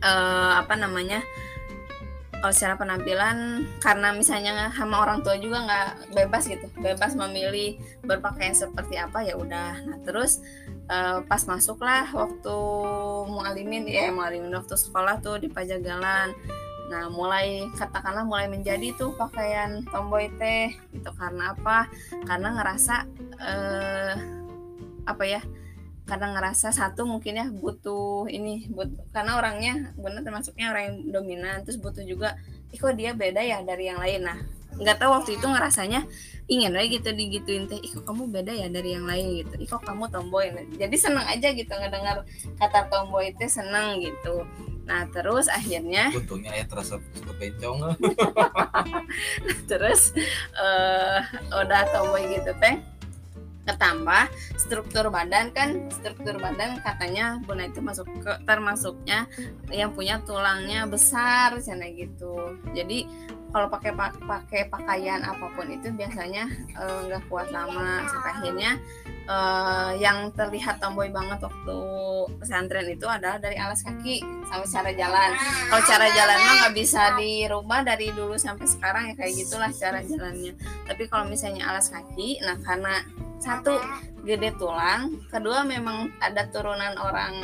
eh 0.00 0.52
apa 0.56 0.74
namanya? 0.76 1.20
Kalau 2.44 2.52
secara 2.52 2.76
penampilan 2.76 3.64
karena 3.80 4.12
misalnya 4.12 4.68
sama 4.76 5.00
orang 5.00 5.24
tua 5.24 5.40
juga 5.40 5.64
nggak 5.64 6.12
bebas 6.12 6.44
gitu, 6.44 6.68
bebas 6.76 7.16
memilih 7.16 7.80
berpakaian 8.04 8.52
seperti 8.52 9.00
apa 9.00 9.24
ya 9.24 9.32
udah. 9.40 9.80
Nah, 9.80 9.98
terus 10.04 10.44
eh, 10.92 11.24
pas 11.24 11.40
masuklah 11.48 12.04
waktu 12.12 12.58
mualimin 13.32 13.88
ya 13.88 14.12
mualimin 14.12 14.52
waktu 14.52 14.76
sekolah 14.76 15.24
tuh 15.24 15.40
di 15.40 15.48
Pajagalan. 15.48 16.36
Nah, 16.84 17.08
mulai 17.08 17.64
katakanlah 17.72 18.28
mulai 18.28 18.46
menjadi 18.46 18.92
tuh 18.96 19.16
pakaian 19.16 19.80
tomboy 19.88 20.28
teh 20.36 20.76
gitu. 20.92 21.10
Karena 21.16 21.56
apa? 21.56 21.88
Karena 22.28 22.48
ngerasa 22.60 22.94
eh 23.40 24.14
apa 25.08 25.24
ya? 25.24 25.40
Karena 26.04 26.36
ngerasa 26.36 26.68
satu 26.68 27.08
mungkin 27.08 27.40
ya 27.40 27.46
butuh 27.48 28.28
ini 28.28 28.68
butuh 28.68 29.08
karena 29.08 29.40
orangnya 29.40 29.96
benar 29.96 30.20
termasuknya 30.20 30.76
orang 30.76 30.84
yang 30.84 30.96
dominan. 31.20 31.64
Terus 31.64 31.80
butuh 31.80 32.04
juga 32.04 32.36
ih 32.68 32.76
kok 32.76 32.92
dia 32.92 33.16
beda 33.16 33.40
ya 33.40 33.64
dari 33.64 33.88
yang 33.88 33.96
lain? 33.96 34.20
Nah 34.28 34.38
nggak 34.74 35.00
tahu 35.00 35.10
waktu 35.14 35.38
itu 35.38 35.46
ngerasanya 35.46 36.02
ingin 36.50 36.74
aja 36.74 36.86
gitu 36.90 37.08
digituin 37.14 37.64
teh 37.70 37.80
ih 37.80 37.94
kok 37.94 38.04
kamu 38.04 38.28
beda 38.28 38.52
ya 38.52 38.68
dari 38.68 38.92
yang 38.92 39.08
lain? 39.08 39.40
Gitu. 39.40 39.64
Ih 39.64 39.68
kok 39.72 39.80
kamu 39.88 40.12
tomboy? 40.12 40.52
Jadi 40.76 40.96
seneng 41.00 41.24
aja 41.24 41.48
gitu 41.56 41.72
ngedengar 41.72 42.28
kata 42.60 42.92
tomboy 42.92 43.32
itu 43.32 43.48
seneng 43.48 44.04
gitu 44.04 44.44
nah 44.84 45.08
terus 45.08 45.48
akhirnya 45.48 46.12
untungnya 46.20 46.52
ya 46.52 46.64
terasa 46.68 47.00
suka 47.16 47.32
bencong. 47.40 47.96
Terus 49.70 50.12
eh 50.60 51.20
udah 51.52 51.82
tomboy 51.92 52.28
gitu 52.28 52.52
teh 52.60 52.76
ketambah 53.64 54.28
struktur 54.60 55.08
badan 55.08 55.48
kan 55.56 55.88
struktur 55.88 56.36
badan 56.36 56.84
katanya 56.84 57.40
Bunda 57.48 57.64
itu 57.64 57.80
masuk 57.80 58.04
ke 58.20 58.32
termasuknya 58.44 59.24
yang 59.72 59.96
punya 59.96 60.20
tulangnya 60.20 60.84
besar 60.84 61.56
sana 61.64 61.88
gitu. 61.88 62.60
Jadi 62.76 63.08
kalau 63.54 63.70
pakai 63.70 63.94
pa- 63.94 64.18
pakai 64.18 64.66
pakaian 64.66 65.22
apa 65.22 65.46
pun 65.54 65.70
itu 65.70 65.94
biasanya 65.94 66.50
eh, 66.74 66.98
nggak 67.06 67.30
kuat 67.30 67.54
lama. 67.54 68.02
Sampai 68.10 68.30
akhirnya 68.34 68.72
eh, 69.30 69.90
yang 70.02 70.34
terlihat 70.34 70.82
tomboy 70.82 71.06
banget 71.14 71.38
waktu 71.38 71.78
pesantren 72.42 72.90
itu 72.90 73.06
adalah 73.06 73.38
dari 73.38 73.54
alas 73.54 73.86
kaki 73.86 74.26
sama 74.50 74.66
cara 74.66 74.90
jalan. 74.90 75.30
Kalau 75.70 75.82
cara 75.86 76.06
jalan 76.10 76.38
mah 76.42 76.54
nggak 76.66 76.74
bisa 76.74 77.02
dirubah 77.14 77.80
dari 77.86 78.10
dulu 78.10 78.34
sampai 78.34 78.66
sekarang 78.66 79.02
ya 79.08 79.14
kayak 79.14 79.32
gitulah 79.38 79.70
cara 79.70 80.02
jalannya. 80.02 80.58
Tapi 80.90 81.02
kalau 81.06 81.30
misalnya 81.30 81.70
alas 81.70 81.94
kaki 81.94 82.42
nah 82.42 82.58
karena 82.58 83.06
satu 83.38 83.78
gede 84.26 84.50
tulang 84.58 85.20
kedua 85.30 85.62
memang 85.62 86.10
ada 86.18 86.48
turunan 86.50 86.96
orang 86.98 87.38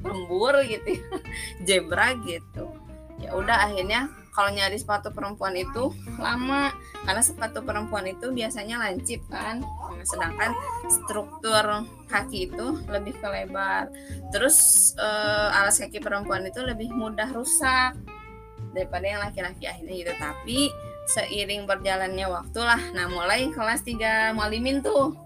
lembur 0.00 0.64
gitu 0.64 0.96
ya, 0.96 1.04
zebra 1.68 2.16
gitu 2.24 2.79
ya 3.20 3.36
udah 3.36 3.68
akhirnya 3.70 4.08
kalau 4.30 4.50
nyari 4.54 4.78
sepatu 4.78 5.10
perempuan 5.10 5.58
itu 5.58 5.90
lama 6.16 6.70
karena 7.02 7.22
sepatu 7.22 7.66
perempuan 7.66 8.06
itu 8.06 8.30
biasanya 8.30 8.78
lancip 8.78 9.20
kan. 9.26 9.60
Nah, 9.60 10.04
sedangkan 10.06 10.54
struktur 10.86 11.84
kaki 12.06 12.48
itu 12.48 12.78
lebih 12.86 13.18
ke 13.18 13.26
lebar. 13.26 13.90
Terus 14.30 14.90
eh, 14.96 15.48
alas 15.58 15.82
kaki 15.82 15.98
perempuan 15.98 16.46
itu 16.46 16.62
lebih 16.62 16.94
mudah 16.94 17.26
rusak 17.34 17.98
daripada 18.70 19.06
yang 19.06 19.20
laki-laki 19.20 19.66
akhirnya 19.66 19.94
gitu. 19.98 20.12
Tapi 20.14 20.58
seiring 21.10 21.66
berjalannya 21.66 22.26
waktu 22.30 22.60
lah. 22.62 22.80
Nah 22.94 23.10
mulai 23.10 23.50
kelas 23.50 23.82
3 23.82 24.32
mualimin 24.38 24.78
tuh. 24.80 25.18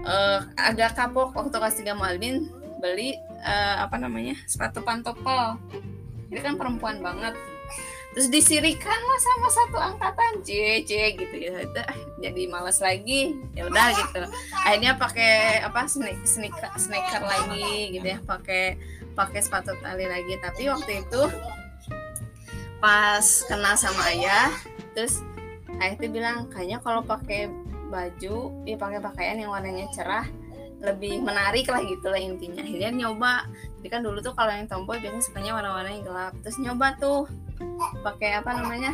Eh, 0.00 0.40
agak 0.56 0.96
kapok 0.96 1.36
waktu 1.36 1.52
kelas 1.52 1.76
3 1.76 1.92
mualimin 1.92 2.48
beli 2.80 3.18
eh, 3.44 3.76
apa 3.78 4.00
namanya 4.00 4.38
sepatu 4.46 4.80
pantopel 4.80 5.58
ini 6.28 6.40
kan 6.40 6.54
perempuan 6.60 7.00
banget. 7.00 7.34
Terus 8.16 8.32
disirikan 8.32 8.98
lah 8.98 9.20
sama 9.20 9.48
satu 9.52 9.76
angkatan 9.78 10.40
c 10.42 10.82
c 10.82 10.92
gitu. 11.14 11.36
Ya 11.38 11.62
jadi 12.18 12.42
malas 12.48 12.80
lagi. 12.80 13.36
Ya 13.52 13.68
udah 13.68 13.92
gitu. 13.94 14.22
Akhirnya 14.64 14.96
pakai 14.96 15.62
apa 15.62 15.84
sneak 15.86 16.18
sneaker 16.24 16.72
sneaker 16.80 17.22
lagi 17.22 17.94
gitu 17.94 18.06
ya. 18.06 18.18
Pakai 18.24 18.80
pakai 19.12 19.40
sepatu 19.44 19.76
tali 19.84 20.08
lagi. 20.08 20.34
Tapi 20.40 20.66
waktu 20.72 21.04
itu 21.04 21.22
pas 22.80 23.26
kenal 23.50 23.74
sama 23.74 24.06
ayah 24.14 24.54
terus 24.94 25.22
ayah 25.82 25.94
itu 25.98 26.06
bilang 26.10 26.46
kayaknya 26.50 26.78
kalau 26.82 27.02
pakai 27.02 27.50
baju 27.90 28.50
ya 28.66 28.76
pakai 28.78 28.98
pakaian 29.02 29.40
yang 29.40 29.50
warnanya 29.50 29.90
cerah 29.90 30.26
lebih 30.78 31.18
menarik 31.22 31.66
lah 31.66 31.82
gitu 31.82 32.06
lah 32.06 32.18
intinya. 32.18 32.62
Akhirnya 32.62 32.90
nyoba 32.94 33.50
jadi 33.78 33.88
kan 33.94 34.00
dulu 34.02 34.18
tuh 34.18 34.34
kalau 34.34 34.50
yang 34.50 34.66
tomboy 34.66 34.98
biasanya 34.98 35.22
sukanya 35.22 35.52
warna-warna 35.54 35.90
yang 35.94 36.02
gelap. 36.02 36.34
Terus 36.42 36.58
nyoba 36.58 36.98
tuh 36.98 37.30
pakai 38.02 38.42
apa 38.42 38.50
namanya? 38.58 38.92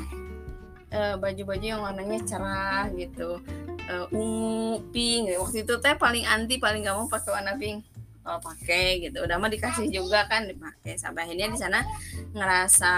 Eh, 0.92 1.16
baju-baju 1.16 1.64
yang 1.64 1.80
warnanya 1.80 2.20
cerah 2.28 2.92
gitu. 2.92 3.40
Eh, 3.88 4.06
ungu 4.12 4.84
pink. 4.92 5.32
Waktu 5.40 5.64
itu 5.64 5.74
teh 5.80 5.96
paling 5.96 6.28
anti 6.28 6.60
paling 6.60 6.84
gak 6.84 6.96
mau 7.00 7.08
pakai 7.08 7.30
warna 7.32 7.56
pink. 7.56 7.80
Oh, 8.24 8.40
pakai 8.40 9.04
gitu. 9.04 9.20
Udah 9.20 9.36
mah 9.36 9.52
dikasih 9.52 9.88
juga 9.88 10.24
kan 10.28 10.48
dipakai. 10.48 10.96
Sampai 10.96 11.28
akhirnya 11.28 11.48
di 11.48 11.58
sana 11.60 11.80
ngerasa 12.32 12.94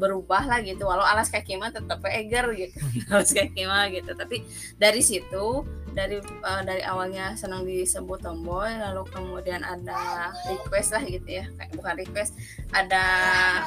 berubah 0.00 0.44
lah 0.48 0.60
gitu. 0.64 0.84
Walau 0.88 1.04
alas 1.04 1.28
kaki 1.28 1.60
mah 1.60 1.72
tetap 1.72 2.00
eger 2.08 2.52
gitu. 2.56 2.76
Alas 3.12 3.32
kaki 3.32 3.64
mah 3.64 3.88
gitu. 3.88 4.12
Tapi 4.12 4.44
dari 4.76 5.00
situ 5.00 5.64
dari 5.94 6.18
eh, 6.22 6.62
dari 6.64 6.82
awalnya 6.84 7.36
senang 7.36 7.64
disebut 7.64 8.20
tomboy 8.24 8.72
lalu 8.76 9.04
kemudian 9.12 9.60
ada 9.64 10.32
request 10.48 10.96
lah 10.96 11.02
gitu 11.04 11.42
ya. 11.42 11.44
Kayak 11.56 11.72
bukan 11.76 11.94
request 12.00 12.32
ada 12.72 13.04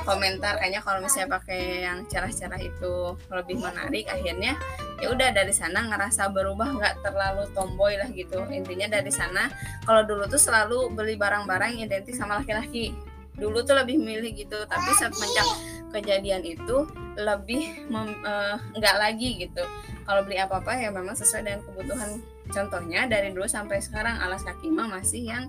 komentar 0.06 0.58
kayaknya 0.62 0.82
kalau 0.82 1.02
misalnya 1.02 1.38
pakai 1.42 1.86
yang 1.86 2.06
cerah-cerah 2.10 2.62
itu 2.62 3.18
lebih 3.34 3.58
menarik 3.62 4.06
akhirnya 4.10 4.58
ya 5.02 5.08
udah 5.10 5.34
dari 5.34 5.54
sana 5.54 5.90
ngerasa 5.90 6.30
berubah 6.30 6.78
nggak 6.78 6.96
terlalu 7.06 7.44
tomboy 7.54 7.98
lah 7.98 8.10
gitu. 8.14 8.42
Intinya 8.50 8.88
dari 8.90 9.10
sana 9.14 9.50
kalau 9.86 10.06
dulu 10.06 10.26
tuh 10.30 10.42
selalu 10.42 10.94
beli 10.94 11.18
barang-barang 11.18 11.78
identik 11.82 12.14
sama 12.14 12.42
laki-laki 12.42 12.94
dulu 13.36 13.63
tuh 13.63 13.76
lebih 13.80 13.98
milih 14.00 14.32
gitu 14.36 14.58
tapi 14.67 14.91
semenjak 14.96 15.48
kejadian 15.91 16.44
itu 16.44 16.88
lebih 17.20 17.88
mem- 17.91 18.22
eh, 18.24 18.56
nggak 18.80 18.96
lagi 18.96 19.48
gitu 19.48 19.63
kalau 20.08 20.24
beli 20.24 20.39
apa-apa 20.39 20.76
ya 20.80 20.89
memang 20.89 21.13
sesuai 21.13 21.44
dengan 21.46 21.62
kebutuhan 21.67 22.10
contohnya 22.52 23.08
dari 23.08 23.32
dulu 23.32 23.48
sampai 23.48 23.80
sekarang 23.84 24.20
alas 24.20 24.44
kaki 24.44 24.72
mah 24.72 24.88
masih 24.88 25.28
yang 25.28 25.46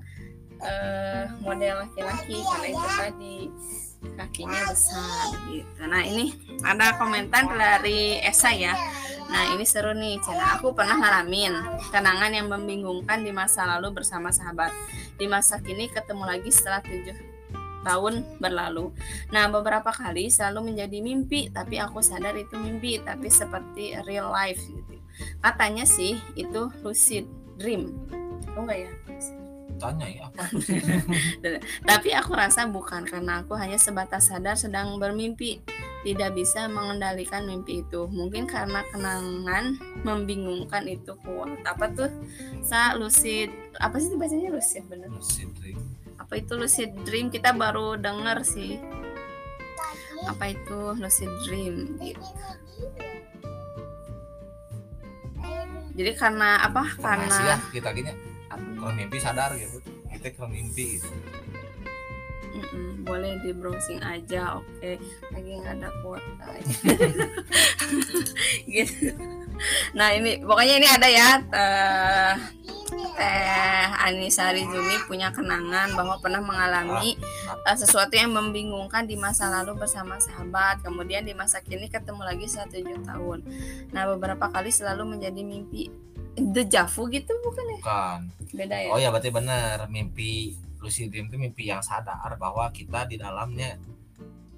eh, 0.62 1.26
model 1.42 1.86
laki-laki 1.86 2.38
karena 2.42 2.66
itu 2.70 2.88
tadi 2.98 3.36
kakinya 4.18 4.60
besar 4.66 5.30
gitu 5.50 5.82
nah 5.86 6.02
ini 6.02 6.34
ada 6.66 6.98
komentar 6.98 7.46
dari 7.50 8.18
Esa 8.18 8.50
ya 8.52 8.74
Nah 9.32 9.48
ini 9.56 9.64
seru 9.64 9.96
nih, 9.96 10.20
Cina. 10.20 10.60
Aku 10.60 10.76
pernah 10.76 11.00
ngalamin 11.00 11.56
kenangan 11.88 12.36
yang 12.36 12.52
membingungkan 12.52 13.24
di 13.24 13.32
masa 13.32 13.64
lalu 13.64 13.96
bersama 13.96 14.28
sahabat. 14.28 14.68
Di 15.16 15.24
masa 15.24 15.56
kini 15.56 15.88
ketemu 15.88 16.28
lagi 16.28 16.52
setelah 16.52 16.84
tujuh 16.84 17.31
tahun 17.82 18.24
berlalu. 18.38 18.94
Nah 19.34 19.50
beberapa 19.50 19.90
kali 19.90 20.30
selalu 20.30 20.72
menjadi 20.72 20.98
mimpi, 21.02 21.50
tapi 21.50 21.78
aku 21.78 22.02
sadar 22.02 22.34
itu 22.38 22.54
mimpi, 22.58 23.02
tapi 23.02 23.28
seperti 23.28 23.98
real 24.06 24.30
life 24.30 24.62
gitu. 24.62 24.98
Katanya 25.42 25.84
sih 25.84 26.18
itu 26.38 26.70
lucid 26.82 27.28
dream. 27.60 27.94
Oh 28.56 28.64
enggak 28.64 28.88
ya? 28.88 28.92
tanya 29.82 30.06
ya 30.06 30.30
apa 30.30 30.46
Tapi 31.90 32.08
aku 32.14 32.38
rasa 32.38 32.70
bukan 32.70 33.02
karena 33.02 33.42
aku 33.42 33.58
hanya 33.58 33.74
sebatas 33.74 34.30
sadar 34.30 34.54
sedang 34.54 34.94
bermimpi, 35.02 35.58
tidak 36.06 36.38
bisa 36.38 36.70
mengendalikan 36.70 37.42
mimpi 37.50 37.82
itu. 37.82 38.06
Mungkin 38.06 38.46
karena 38.46 38.86
kenangan 38.94 39.74
membingungkan 40.06 40.86
itu 40.86 41.18
kuat. 41.26 41.58
Apa 41.66 41.90
tuh? 41.90 42.10
Sa 42.62 42.94
lucid 42.94 43.50
apa 43.82 43.98
sih 43.98 44.14
bacanya 44.14 44.54
lucid 44.54 44.86
bener? 44.86 45.10
lucid 45.10 45.50
dream 45.58 45.82
Apa 46.32 46.40
itu 46.40 46.56
lucid 46.56 46.90
dream? 47.04 47.28
Kita 47.28 47.52
baru 47.52 48.00
denger 48.00 48.40
sih. 48.40 48.80
Apa 50.24 50.56
itu 50.56 50.96
lucid 50.96 51.28
dream? 51.44 52.00
Gitu. 52.00 52.24
Jadi 55.92 56.12
karena 56.16 56.64
apa? 56.64 56.88
sih 56.96 57.44
ya 57.44 57.60
Karena 57.60 57.68
kita 57.68 57.88
gini 57.92 58.12
kalau 58.82 58.92
mimpi 58.96 59.16
sadar 59.20 59.54
gitu 59.60 59.78
kita 60.10 60.34
kalau 60.34 60.50
mimpi 60.50 60.98
gitu 60.98 61.08
boleh 63.06 63.38
di 63.40 63.50
browsing 63.54 64.02
aja 64.02 64.58
oke 64.58 64.90
lagi 65.32 65.50
nggak 65.62 65.74
ada 65.78 65.88
kuota 66.02 66.48
gitu 68.74 69.41
nah 69.98 70.10
ini 70.14 70.42
pokoknya 70.42 70.74
ini 70.80 70.88
ada 70.88 71.08
ya 71.08 71.28
teh 71.42 72.32
teh 73.16 73.72
Anissa 74.02 74.50
Rizumi 74.50 74.98
punya 75.06 75.30
kenangan 75.30 75.94
bahwa 75.94 76.18
pernah 76.18 76.42
mengalami 76.42 77.14
eh, 77.68 77.76
sesuatu 77.78 78.18
yang 78.18 78.34
membingungkan 78.34 79.06
di 79.06 79.14
masa 79.14 79.46
lalu 79.46 79.78
bersama 79.78 80.18
sahabat. 80.18 80.82
Kemudian 80.82 81.22
di 81.22 81.32
masa 81.32 81.62
kini 81.62 81.86
ketemu 81.86 82.26
lagi 82.26 82.50
setelah 82.50 82.68
tujuh 82.74 82.98
tahun. 83.06 83.38
Nah 83.94 84.02
beberapa 84.10 84.50
kali 84.50 84.74
selalu 84.74 85.16
menjadi 85.16 85.40
mimpi 85.46 85.92
dejavu 86.34 87.06
gitu 87.12 87.32
bukan 87.46 87.64
ya? 87.64 87.78
Bukan. 87.78 88.20
Beda 88.52 88.76
ya? 88.82 88.88
Oh 88.90 88.98
ya 88.98 89.08
berarti 89.14 89.30
benar. 89.30 89.86
Mimpi 89.86 90.58
lucid 90.82 91.14
dream 91.14 91.30
itu 91.30 91.38
mimpi 91.38 91.70
yang 91.70 91.78
sadar 91.78 92.34
bahwa 92.42 92.66
kita 92.74 93.06
di 93.06 93.14
dalamnya 93.14 93.78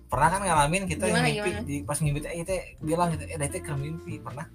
pernah 0.09 0.31
kan 0.31 0.41
ngalamin 0.47 0.89
kita 0.89 1.11
Gimana, 1.11 1.27
mimpi 1.27 1.51
gimana? 1.53 1.67
di 1.69 1.77
pas 1.85 1.99
mimpi 2.01 2.19
teh 2.23 2.33
eh, 2.33 2.79
bilang 2.81 3.13
gitu 3.13 3.29
eh 3.29 3.37
teh 3.37 3.61
ke 3.61 3.73
mimpi. 3.77 4.17
Pernah 4.25 4.49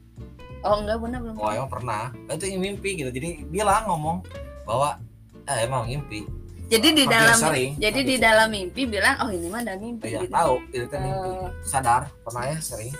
oh 0.66 0.76
enggak 0.84 0.98
benar 1.00 1.20
belum 1.24 1.36
oh 1.40 1.52
emang 1.52 1.72
pernah? 1.72 2.04
Itu 2.28 2.46
yang 2.48 2.62
mimpi 2.62 2.90
gitu. 3.00 3.10
Jadi 3.12 3.30
bilang 3.48 3.84
ngomong 3.88 4.18
bahwa 4.64 5.00
eh 5.48 5.66
emang 5.66 5.88
mimpi. 5.88 6.26
Jadi 6.70 6.88
di 6.94 7.04
Hampir 7.10 7.18
dalam 7.18 7.38
sering, 7.42 7.72
jadi 7.82 8.00
di 8.06 8.16
dalam 8.22 8.48
mimpi 8.54 8.82
bilang 8.86 9.18
oh 9.26 9.30
ini 9.34 9.50
mah 9.50 9.66
ada 9.66 9.74
mimpi 9.74 10.06
ya 10.06 10.22
gitu. 10.22 10.30
tahu 10.30 10.54
itu 10.70 10.86
teh 10.86 11.00
mimpi. 11.02 11.30
Eh, 11.34 11.50
sadar 11.66 12.02
pernah 12.22 12.44
ya 12.46 12.58
sering? 12.62 12.94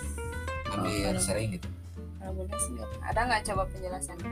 hampir 0.66 1.14
Oh, 1.14 1.22
sering 1.22 1.48
gitu. 1.54 1.68
Sih 2.58 2.74
pernah. 2.74 3.06
ada 3.06 3.20
nggak 3.30 3.42
coba 3.46 3.62
penjelasannya 3.70 4.30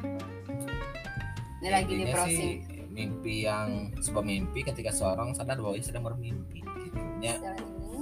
ini 1.59 1.69
lagi 1.71 1.93
di 1.95 2.05
browsing 2.11 2.35
sih 2.35 2.79
mimpi 2.99 3.47
yang 3.47 3.95
sebuah 4.03 4.27
mimpi 4.27 4.67
ketika 4.67 4.91
seorang 4.91 5.31
sadar 5.31 5.62
bahwa 5.62 5.79
ia 5.79 5.87
sedang 5.87 6.03
bermimpi 6.03 6.67
gitu. 6.67 6.99
Ya. 7.23 7.38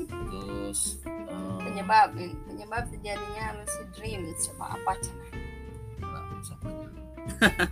Terus 0.09 1.05
eh, 1.05 1.46
penyebab 1.77 2.09
penyebab 2.49 2.89
terjadinya 2.89 3.53
lucid 3.61 3.87
dream 3.93 4.33
coba 4.33 4.65
apa 4.81 4.93
Cina? 5.05 5.27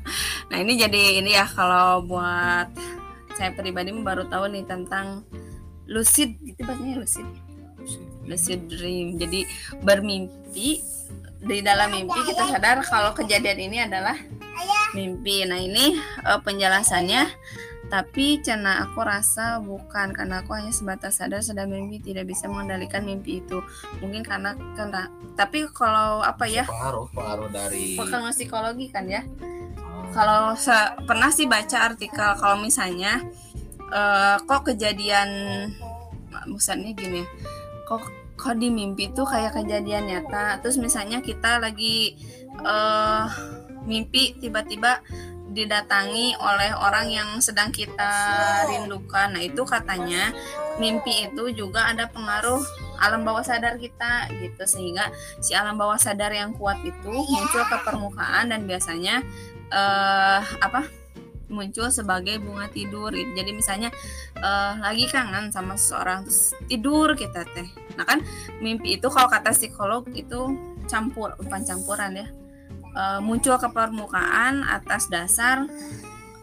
Nah, 0.53 0.61
ini 0.61 0.77
jadi 0.77 1.25
ini 1.25 1.33
ya 1.33 1.49
kalau 1.49 2.05
buat 2.05 2.69
saya 3.33 3.57
pribadi 3.57 3.97
baru 3.97 4.29
tahu 4.29 4.53
nih 4.53 4.69
tentang 4.69 5.25
lucid 5.89 6.37
gitu 6.45 6.69
bahasanya 6.69 7.01
lucid 7.01 7.25
Lucid. 7.81 8.05
lucid 8.29 8.61
dream. 8.69 9.17
Jadi 9.17 9.49
bermimpi 9.81 10.85
di 11.41 11.59
dalam 11.65 11.89
mimpi 11.89 12.21
kita 12.29 12.45
sadar 12.45 12.85
kalau 12.85 13.17
kejadian 13.17 13.73
ini 13.73 13.89
adalah 13.89 14.21
mimpi. 14.93 15.49
Nah 15.49 15.65
ini 15.65 15.97
eh, 15.97 16.41
penjelasannya. 16.45 17.25
Tapi 17.93 18.41
cina 18.41 18.89
aku 18.89 19.05
rasa 19.05 19.61
bukan 19.61 20.11
karena 20.17 20.43
aku 20.43 20.57
hanya 20.57 20.73
sebatas 20.73 21.21
sadar 21.21 21.45
sedang 21.45 21.71
mimpi 21.71 22.01
tidak 22.01 22.29
bisa 22.29 22.49
mengendalikan 22.49 23.05
mimpi 23.05 23.45
itu. 23.45 23.61
Mungkin 24.01 24.25
karena 24.25 24.57
karena 24.75 25.13
tapi 25.39 25.69
kalau 25.71 26.25
apa 26.25 26.49
ya 26.49 26.65
pengaruh 26.65 27.07
pengaruh 27.13 27.49
dari 27.53 27.95
pengaruh 28.01 28.33
psikologi 28.35 28.87
kan 28.89 29.05
ya. 29.07 29.23
Oh, 29.79 30.11
Kalau 30.11 30.57
pernah 31.05 31.31
sih 31.31 31.45
baca 31.47 31.93
artikel 31.93 32.31
kalau 32.41 32.59
misalnya 32.59 33.23
eh, 33.93 34.37
kok 34.43 34.67
kejadian 34.69 35.29
misalnya 36.51 36.93
gini 36.93 37.23
kok 37.89 38.05
kok 38.35 38.59
di 38.59 38.69
mimpi 38.69 39.15
tuh 39.15 39.25
kayak 39.25 39.55
kejadian 39.55 40.11
nyata 40.11 40.59
terus 40.61 40.77
misalnya 40.77 41.23
kita 41.23 41.63
lagi 41.63 42.19
eh 42.65 43.27
mimpi 43.85 44.37
tiba-tiba 44.41 45.05
didatangi 45.55 46.35
oleh 46.37 46.75
orang 46.75 47.07
yang 47.09 47.29
sedang 47.39 47.71
kita 47.71 48.11
rindukan 48.67 49.33
nah 49.33 49.43
itu 49.43 49.63
katanya 49.63 50.35
mimpi 50.83 51.31
itu 51.31 51.55
juga 51.55 51.87
ada 51.87 52.11
pengaruh 52.11 52.59
alam 52.99 53.23
bawah 53.23 53.47
sadar 53.47 53.79
kita 53.79 54.27
gitu 54.43 54.67
sehingga 54.67 55.15
si 55.39 55.55
alam 55.55 55.79
bawah 55.79 55.97
sadar 55.97 56.35
yang 56.35 56.51
kuat 56.59 56.83
itu 56.83 57.15
muncul 57.15 57.63
ke 57.71 57.77
permukaan 57.87 58.51
dan 58.51 58.67
biasanya 58.67 59.23
eh 59.71 60.41
apa 60.59 60.87
muncul 61.55 61.87
sebagai 61.93 62.41
bunga 62.41 62.67
tidur 62.73 63.15
gitu. 63.15 63.31
Jadi 63.37 63.51
misalnya 63.55 63.91
eh, 64.35 64.73
lagi 64.83 65.07
kangen 65.07 65.55
sama 65.55 65.79
seseorang 65.79 66.27
terus 66.27 66.57
tidur 66.67 67.15
kita 67.15 67.47
teh. 67.55 67.69
Nah 67.95 68.05
kan 68.05 68.19
mimpi 68.59 68.99
itu 68.99 69.07
kalau 69.07 69.31
kata 69.31 69.55
psikolog 69.55 70.09
itu 70.13 70.57
campur 70.91 71.33
bukan 71.39 71.63
campuran 71.65 72.19
ya. 72.19 72.27
Eh, 72.95 73.21
muncul 73.27 73.59
ke 73.59 73.69
permukaan 73.75 74.63
atas 74.63 75.11
dasar 75.11 75.67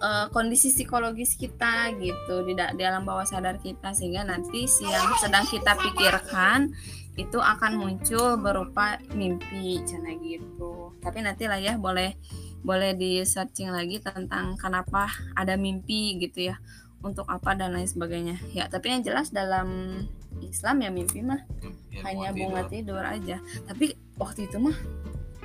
eh, 0.03 0.25
kondisi 0.35 0.67
psikologis 0.67 1.39
kita 1.39 1.95
gitu 1.95 2.43
di, 2.43 2.59
da- 2.59 2.75
di 2.75 2.83
alam 2.83 3.07
bawah 3.07 3.23
sadar 3.23 3.55
kita 3.63 3.95
sehingga 3.95 4.27
nanti 4.27 4.67
si 4.67 4.83
yang 4.83 5.15
sedang 5.15 5.47
kita 5.47 5.79
pikirkan 5.79 6.75
itu 7.15 7.39
akan 7.39 7.79
muncul 7.79 8.35
berupa 8.35 8.99
mimpi 9.15 9.79
cina 9.87 10.11
gitu. 10.19 10.91
Tapi 10.99 11.23
nanti 11.23 11.47
lah 11.47 11.55
ya 11.55 11.79
boleh 11.79 12.19
boleh 12.67 12.99
di 12.99 13.23
searching 13.23 13.71
lagi 13.71 14.03
tentang 14.03 14.59
kenapa 14.59 15.07
ada 15.39 15.55
mimpi 15.55 16.19
gitu 16.19 16.51
ya 16.51 16.59
untuk 17.01 17.25
apa 17.31 17.57
dan 17.57 17.73
lain 17.73 17.89
sebagainya 17.89 18.37
ya 18.53 18.69
tapi 18.69 18.93
yang 18.93 19.01
jelas 19.01 19.33
dalam 19.33 19.97
Islam 20.45 20.85
ya 20.85 20.93
mimpi 20.93 21.25
mah 21.25 21.41
ya, 21.89 22.05
hanya 22.05 22.29
bunga 22.29 22.69
tidur. 22.69 23.01
tidur 23.01 23.03
aja 23.03 23.37
tapi 23.65 23.97
waktu 24.21 24.45
itu 24.45 24.61
mah 24.61 24.77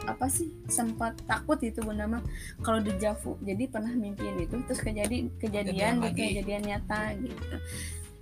apa 0.06 0.30
sih 0.30 0.48
sempat 0.70 1.18
takut 1.26 1.58
itu 1.60 1.82
bunda 1.82 2.06
mah 2.06 2.22
kalau 2.62 2.78
dejavu 2.78 3.34
jadi 3.42 3.66
pernah 3.66 3.90
mimpiin 3.92 4.46
itu 4.46 4.54
terus 4.64 4.80
kejadi 4.80 5.28
kejadian 5.42 6.00
gitu 6.06 6.16
kejadian 6.16 6.62
nyata 6.62 7.12
gitu. 7.18 7.56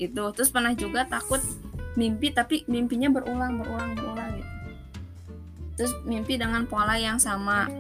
Itu 0.00 0.22
terus 0.34 0.50
pernah 0.50 0.72
juga 0.74 1.06
takut 1.06 1.40
mimpi 1.94 2.34
tapi 2.34 2.66
mimpinya 2.66 3.12
berulang 3.12 3.60
berulang 3.60 3.94
berulang 3.94 4.30
gitu. 4.40 4.52
Terus 5.78 5.92
mimpi 6.02 6.34
dengan 6.40 6.66
pola 6.66 6.98
yang 6.98 7.20
sama. 7.20 7.70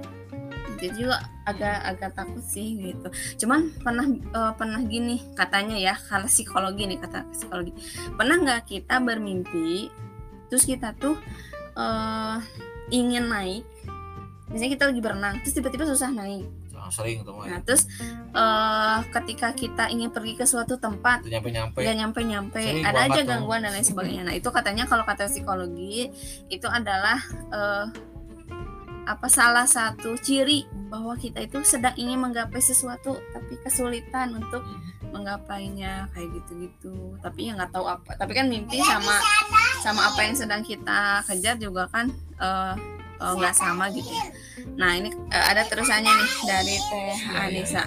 Itu 0.74 1.06
juga 1.06 1.22
agak 1.46 1.78
agak 1.86 2.10
takut 2.14 2.44
sih 2.44 2.78
gitu. 2.78 3.08
Cuman 3.44 3.74
pernah 3.82 4.06
eh, 4.10 4.52
pernah 4.54 4.80
gini 4.84 5.22
katanya 5.34 5.76
ya 5.78 5.94
kalau 5.96 6.28
psikologi 6.30 6.86
nih 6.86 6.98
kata 7.02 7.26
psikologi. 7.34 7.72
Pernah 8.14 8.36
nggak 8.42 8.62
kita 8.68 9.00
bermimpi 9.02 9.90
terus 10.52 10.64
kita 10.68 10.94
tuh 10.94 11.18
eh, 11.74 12.38
ingin 12.92 13.26
naik 13.30 13.64
misalnya 14.54 14.72
kita 14.72 14.84
lagi 14.86 15.00
berenang 15.02 15.34
terus 15.42 15.52
tiba-tiba 15.52 15.82
susah 15.84 16.08
naik. 16.08 16.46
Jangan 16.70 16.90
sering 16.90 17.18
tuh 17.20 17.34
nah 17.42 17.58
terus 17.60 17.82
eh, 18.30 18.98
ketika 19.10 19.48
kita 19.50 19.84
ingin 19.88 20.08
pergi 20.08 20.34
ke 20.34 20.44
suatu 20.44 20.78
tempat 20.78 21.20
Itu 21.20 21.34
nyampe-nyampe. 21.34 21.78
nggak 21.82 21.96
nyampe-nyampe 21.98 22.62
Sering 22.62 22.84
ada 22.84 23.00
aja 23.04 23.20
tuh. 23.20 23.26
gangguan 23.26 23.60
dan 23.60 23.72
lain 23.72 23.82
sebagainya. 23.82 24.22
Nah 24.22 24.34
itu 24.34 24.46
katanya 24.48 24.86
kalau 24.86 25.02
kata 25.02 25.26
psikologi 25.26 26.06
itu 26.46 26.68
adalah 26.70 27.18
eh, 27.50 27.86
apa 29.04 29.28
salah 29.28 29.66
satu 29.66 30.16
ciri 30.16 30.64
bahwa 30.88 31.12
kita 31.14 31.42
itu 31.42 31.60
sedang 31.60 31.92
ingin 31.94 32.16
menggapai 32.16 32.56
sesuatu 32.56 33.18
tapi 33.34 33.58
kesulitan 33.60 34.32
untuk 34.32 34.64
menggapainya 35.10 36.08
kayak 36.10 36.28
gitu-gitu. 36.32 36.94
Tapi 37.18 37.46
ya 37.46 37.54
nggak 37.54 37.70
tahu 37.70 37.86
apa 37.86 38.14
tapi 38.14 38.32
kan 38.32 38.46
mimpi 38.46 38.78
sama 38.78 39.16
sama 39.80 40.00
apa 40.06 40.20
yang 40.20 40.34
sedang 40.34 40.60
kita 40.60 41.20
kejar 41.24 41.56
juga 41.56 41.84
kan 41.86 42.08
eh, 42.36 42.74
eh, 43.20 43.32
nggak 43.34 43.54
sama 43.54 43.90
gitu 43.94 44.10
nah 44.74 44.94
ini 44.96 45.10
eh, 45.30 45.44
ada 45.52 45.62
terusannya 45.66 46.10
nih 46.10 46.30
dari 46.46 46.74
Teh 46.78 47.02
Iya, 47.04 47.14
iya, 47.14 47.40
Anissa 47.46 47.84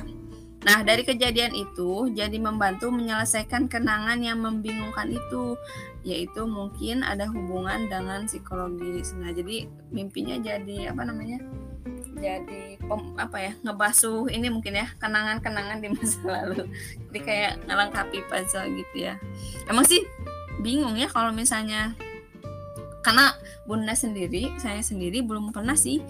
Nah, 0.68 0.84
dari 0.84 1.08
kejadian 1.08 1.56
itu 1.56 2.12
jadi 2.12 2.36
membantu 2.42 2.92
menyelesaikan 2.92 3.72
kenangan 3.72 4.20
yang 4.20 4.44
membingungkan 4.44 5.08
itu, 5.14 5.56
yaitu 6.04 6.44
mungkin 6.44 7.08
ada 7.08 7.24
hubungan 7.32 7.88
dengan 7.88 8.28
psikologis. 8.28 9.16
Nah, 9.16 9.32
jadi 9.32 9.70
mimpinya 9.96 10.36
jadi 10.36 10.92
apa 10.92 11.08
namanya? 11.08 11.40
Jadi 12.20 12.82
pem- 12.84 13.16
apa 13.16 13.38
ya? 13.40 13.52
ngebasuh 13.64 14.28
ini 14.28 14.52
mungkin 14.52 14.76
ya, 14.76 14.92
kenangan-kenangan 15.00 15.80
di 15.80 15.88
masa 15.88 16.20
lalu. 16.42 16.68
Jadi 17.14 17.20
kayak 17.22 17.54
ngelengkapi 17.64 18.28
puzzle 18.28 18.68
gitu 18.74 19.08
ya. 19.08 19.16
Emang 19.72 19.88
sih 19.88 20.04
bingung 20.60 20.98
ya 20.98 21.06
kalau 21.06 21.30
misalnya 21.32 21.94
karena 23.08 23.32
Bunda 23.64 23.96
sendiri, 23.96 24.52
saya 24.60 24.84
sendiri 24.84 25.24
belum 25.24 25.56
pernah 25.56 25.80
sih 25.80 26.04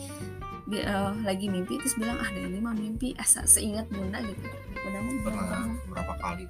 di- 0.66 0.82
eh, 0.82 1.14
lagi 1.22 1.46
mimpi 1.46 1.78
terus 1.78 1.94
bilang 1.94 2.18
ah 2.18 2.30
dari 2.34 2.58
mah 2.58 2.74
mimpi 2.74 3.14
asa 3.22 3.46
seingat 3.46 3.86
bunda 3.94 4.18
gitu. 4.26 4.42
Bunda 4.82 5.00
mah 5.00 5.14
belum 5.14 5.22
pernah 5.22 5.46
pernah 5.46 5.66
berapa 5.94 6.14
kali? 6.18 6.46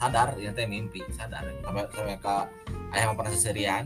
Sadar 0.00 0.28
ya 0.40 0.50
teh 0.56 0.64
mimpi 0.64 1.04
sadar. 1.12 1.44
Sampai 1.60 1.84
sampai 1.92 2.16
ke 2.16 2.36
ayah 2.96 3.12
pernah 3.12 3.32
seserian 3.32 3.84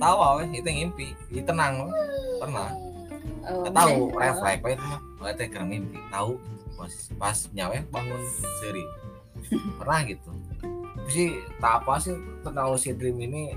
tawa 0.00 0.40
weh 0.40 0.48
itu 0.48 0.64
ngimpi 0.64 1.12
itu 1.28 1.44
tenang 1.44 1.88
weh. 1.88 1.92
pernah. 2.40 2.70
Oh, 3.48 3.68
tahu 3.68 4.12
refleks 4.16 4.60
weh 4.64 4.72
itu 4.74 4.84
mah. 4.88 5.00
Oh 5.20 5.28
teh 5.36 5.46
karena 5.46 5.66
mimpi. 5.68 5.98
Tahu 6.08 6.40
pas 6.74 6.92
pas 7.20 7.36
nyawa 7.52 7.84
bangun 7.92 8.22
seri 8.64 8.84
pernah 9.78 10.00
gitu. 10.08 10.30
Tapi 11.08 11.10
sih 11.12 11.28
tak 11.62 11.84
apa 11.84 11.96
sih 12.02 12.16
tentang 12.44 12.74
lucid 12.74 13.00
dream 13.00 13.16
ini 13.22 13.56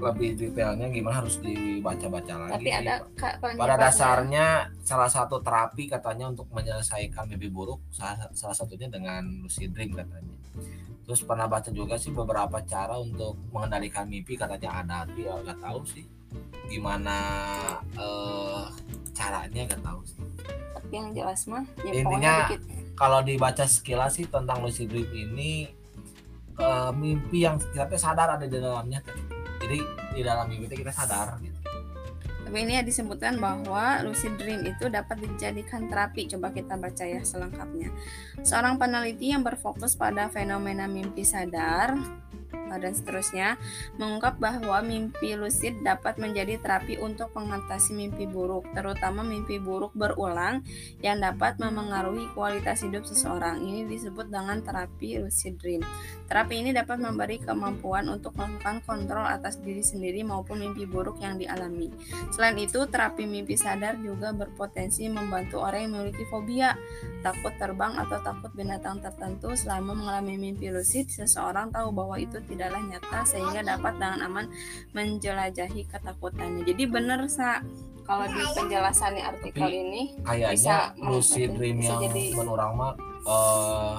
lebih 0.00 0.30
detailnya 0.34 0.86
gimana 0.88 1.20
harus 1.20 1.36
dibaca-baca 1.38 2.34
lagi 2.38 2.52
tapi 2.54 2.70
ada 2.70 2.94
ka- 3.12 3.36
pada 3.36 3.54
penyebabnya. 3.54 3.76
dasarnya 3.80 4.46
salah 4.80 5.06
satu 5.06 5.38
terapi 5.38 5.84
katanya 5.86 6.28
untuk 6.28 6.46
menyelesaikan 6.48 7.26
mimpi 7.26 7.48
buruk 7.48 7.82
salah, 7.90 8.30
salah 8.32 8.54
satunya 8.54 8.86
dengan 8.86 9.22
lucid 9.42 9.70
dream 9.70 9.92
katanya 9.92 10.34
terus 11.02 11.20
pernah 11.20 11.48
baca 11.48 11.68
juga 11.68 11.96
sih 11.96 12.10
beberapa 12.10 12.60
cara 12.62 12.94
untuk 12.94 13.36
mengendalikan 13.48 14.04
mimpi 14.04 14.36
katanya 14.36 14.70
ada 14.78 14.96
tapi 15.04 15.24
ya 15.24 15.34
nggak 15.34 15.58
tahu 15.58 15.80
sih 15.84 16.04
gimana 16.66 17.16
eh, 17.96 18.64
caranya 19.12 19.60
nggak 19.64 19.80
tahu 19.80 20.00
sih 20.04 20.20
tapi 20.76 20.92
yang 20.92 21.10
jelas 21.12 21.40
mah 21.44 21.64
ya 21.80 21.92
Intinya, 21.92 22.34
kalau 22.92 23.20
dibaca 23.20 23.64
sekilas 23.64 24.16
sih 24.16 24.28
tentang 24.28 24.60
lucid 24.60 24.86
dream 24.86 25.08
ini 25.08 25.72
eh, 26.54 26.90
mimpi 26.92 27.42
yang 27.42 27.56
kita 27.56 27.88
sadar 27.94 28.36
ada 28.36 28.44
di 28.44 28.58
dalamnya 28.58 29.00
teh. 29.00 29.16
Jadi 29.68 29.84
di 30.16 30.20
dalam 30.24 30.48
mimpi 30.48 30.80
kita 30.80 30.88
sadar 30.88 31.36
gitu. 31.44 31.60
Tapi 32.48 32.64
ini 32.64 32.80
ya 32.80 32.82
disebutkan 32.82 33.36
bahwa 33.36 34.00
lucid 34.08 34.40
dream 34.40 34.64
itu 34.64 34.88
dapat 34.88 35.20
dijadikan 35.20 35.84
terapi. 35.84 36.24
Coba 36.32 36.48
kita 36.48 36.80
baca 36.80 37.04
ya 37.04 37.20
selengkapnya. 37.20 37.92
Seorang 38.40 38.80
peneliti 38.80 39.36
yang 39.36 39.44
berfokus 39.44 39.92
pada 39.92 40.32
fenomena 40.32 40.88
mimpi 40.88 41.28
sadar 41.28 41.92
dan 42.76 42.92
seterusnya 42.92 43.56
mengungkap 43.96 44.36
bahwa 44.36 44.84
mimpi 44.84 45.32
lucid 45.32 45.80
dapat 45.80 46.20
menjadi 46.20 46.60
terapi 46.60 47.00
untuk 47.00 47.32
mengatasi 47.32 47.96
mimpi 47.96 48.28
buruk, 48.28 48.68
terutama 48.76 49.24
mimpi 49.24 49.56
buruk 49.56 49.96
berulang 49.96 50.60
yang 51.00 51.16
dapat 51.22 51.56
memengaruhi 51.56 52.28
kualitas 52.36 52.84
hidup 52.84 53.08
seseorang. 53.08 53.62
Ini 53.62 53.88
disebut 53.88 54.28
dengan 54.28 54.58
terapi 54.60 55.22
lucid 55.22 55.56
dream. 55.62 55.80
Terapi 56.26 56.60
ini 56.60 56.74
dapat 56.74 56.98
memberi 56.98 57.38
kemampuan 57.38 58.10
untuk 58.10 58.34
melakukan 58.34 58.82
kontrol 58.82 59.24
atas 59.24 59.62
diri 59.62 59.80
sendiri 59.80 60.26
maupun 60.26 60.58
mimpi 60.58 60.82
buruk 60.84 61.22
yang 61.22 61.38
dialami. 61.38 61.88
Selain 62.34 62.58
itu, 62.58 62.82
terapi 62.90 63.22
mimpi 63.24 63.54
sadar 63.54 63.94
juga 64.02 64.34
berpotensi 64.34 65.06
membantu 65.06 65.62
orang 65.62 65.86
yang 65.86 65.92
memiliki 65.94 66.26
fobia, 66.26 66.74
takut 67.22 67.54
terbang 67.62 67.94
atau 67.94 68.18
takut 68.18 68.50
binatang 68.58 68.98
tertentu 68.98 69.54
selama 69.54 69.94
mengalami 69.94 70.34
mimpi 70.34 70.74
lucid, 70.74 71.06
seseorang 71.06 71.70
tahu 71.70 71.94
bahwa 71.94 72.18
itu 72.18 72.42
tidak 72.50 72.57
adalah 72.58 72.82
nyata 72.82 73.20
sehingga 73.22 73.62
dapat 73.62 73.94
dengan 73.94 74.20
aman 74.26 74.44
menjelajahi 74.90 75.86
ketakutannya. 75.86 76.66
Jadi 76.66 76.82
bener 76.84 77.22
sa 77.24 77.62
kalau 78.02 78.24
di 78.24 78.40
penjelasan 78.50 79.14
di 79.14 79.22
artikel 79.22 79.62
Tapi 79.62 79.78
ini 79.78 80.02
kayaknya 80.20 80.56
Bisa 80.56 80.76
lucid 80.98 81.54
dream 81.54 81.78
bisa 81.78 81.94
yang 81.94 82.10
jadi- 82.10 82.32
menurang 82.34 82.72
mah 82.74 82.92
eh, 83.22 83.94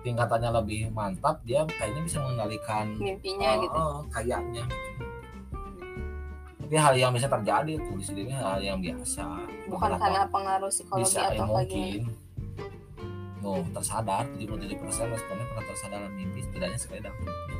tingkatannya 0.00 0.50
lebih 0.56 0.88
mantap 0.90 1.44
dia 1.44 1.62
kayaknya 1.68 2.02
bisa 2.02 2.18
mengendalikan 2.18 2.96
mimpinya 2.96 3.48
eh, 3.52 3.60
gitu. 3.60 3.76
eh, 3.76 3.98
kayaknya 4.10 4.64
tapi 6.60 6.74
hal 6.78 6.94
yang 6.94 7.12
bisa 7.12 7.28
terjadi 7.28 7.72
tuh 7.76 7.94
di 7.98 8.04
sini 8.06 8.22
hal 8.30 8.62
yang 8.62 8.78
biasa 8.78 9.26
Bukan 9.68 9.90
Beberapa 9.90 10.00
karena 10.00 10.22
pengaruh 10.24 10.70
psikologi 10.70 11.04
bisa 11.04 11.20
ya 11.20 11.28
atau 11.36 11.52
lagi 11.52 11.76
mungkin 11.76 12.04
Oh, 13.40 13.64
tersadar 13.72 14.28
77% 14.36 14.76
responnya 15.10 15.44
pernah 15.48 15.64
tersadar 15.64 15.96
dalam 15.98 16.12
mimpi 16.12 16.44
setidaknya 16.44 16.76
sekali 16.76 17.00
dalam 17.00 17.16
mimpi. 17.18 17.54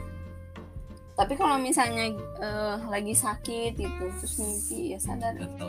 Tapi 1.21 1.37
kalau 1.37 1.61
misalnya 1.61 2.17
eh, 2.41 2.77
lagi 2.89 3.13
sakit 3.13 3.77
itu 3.77 4.05
terus 4.17 4.41
mimpi 4.41 4.97
ya 4.97 4.99
sadar. 4.99 5.37
Tahu. 5.37 5.69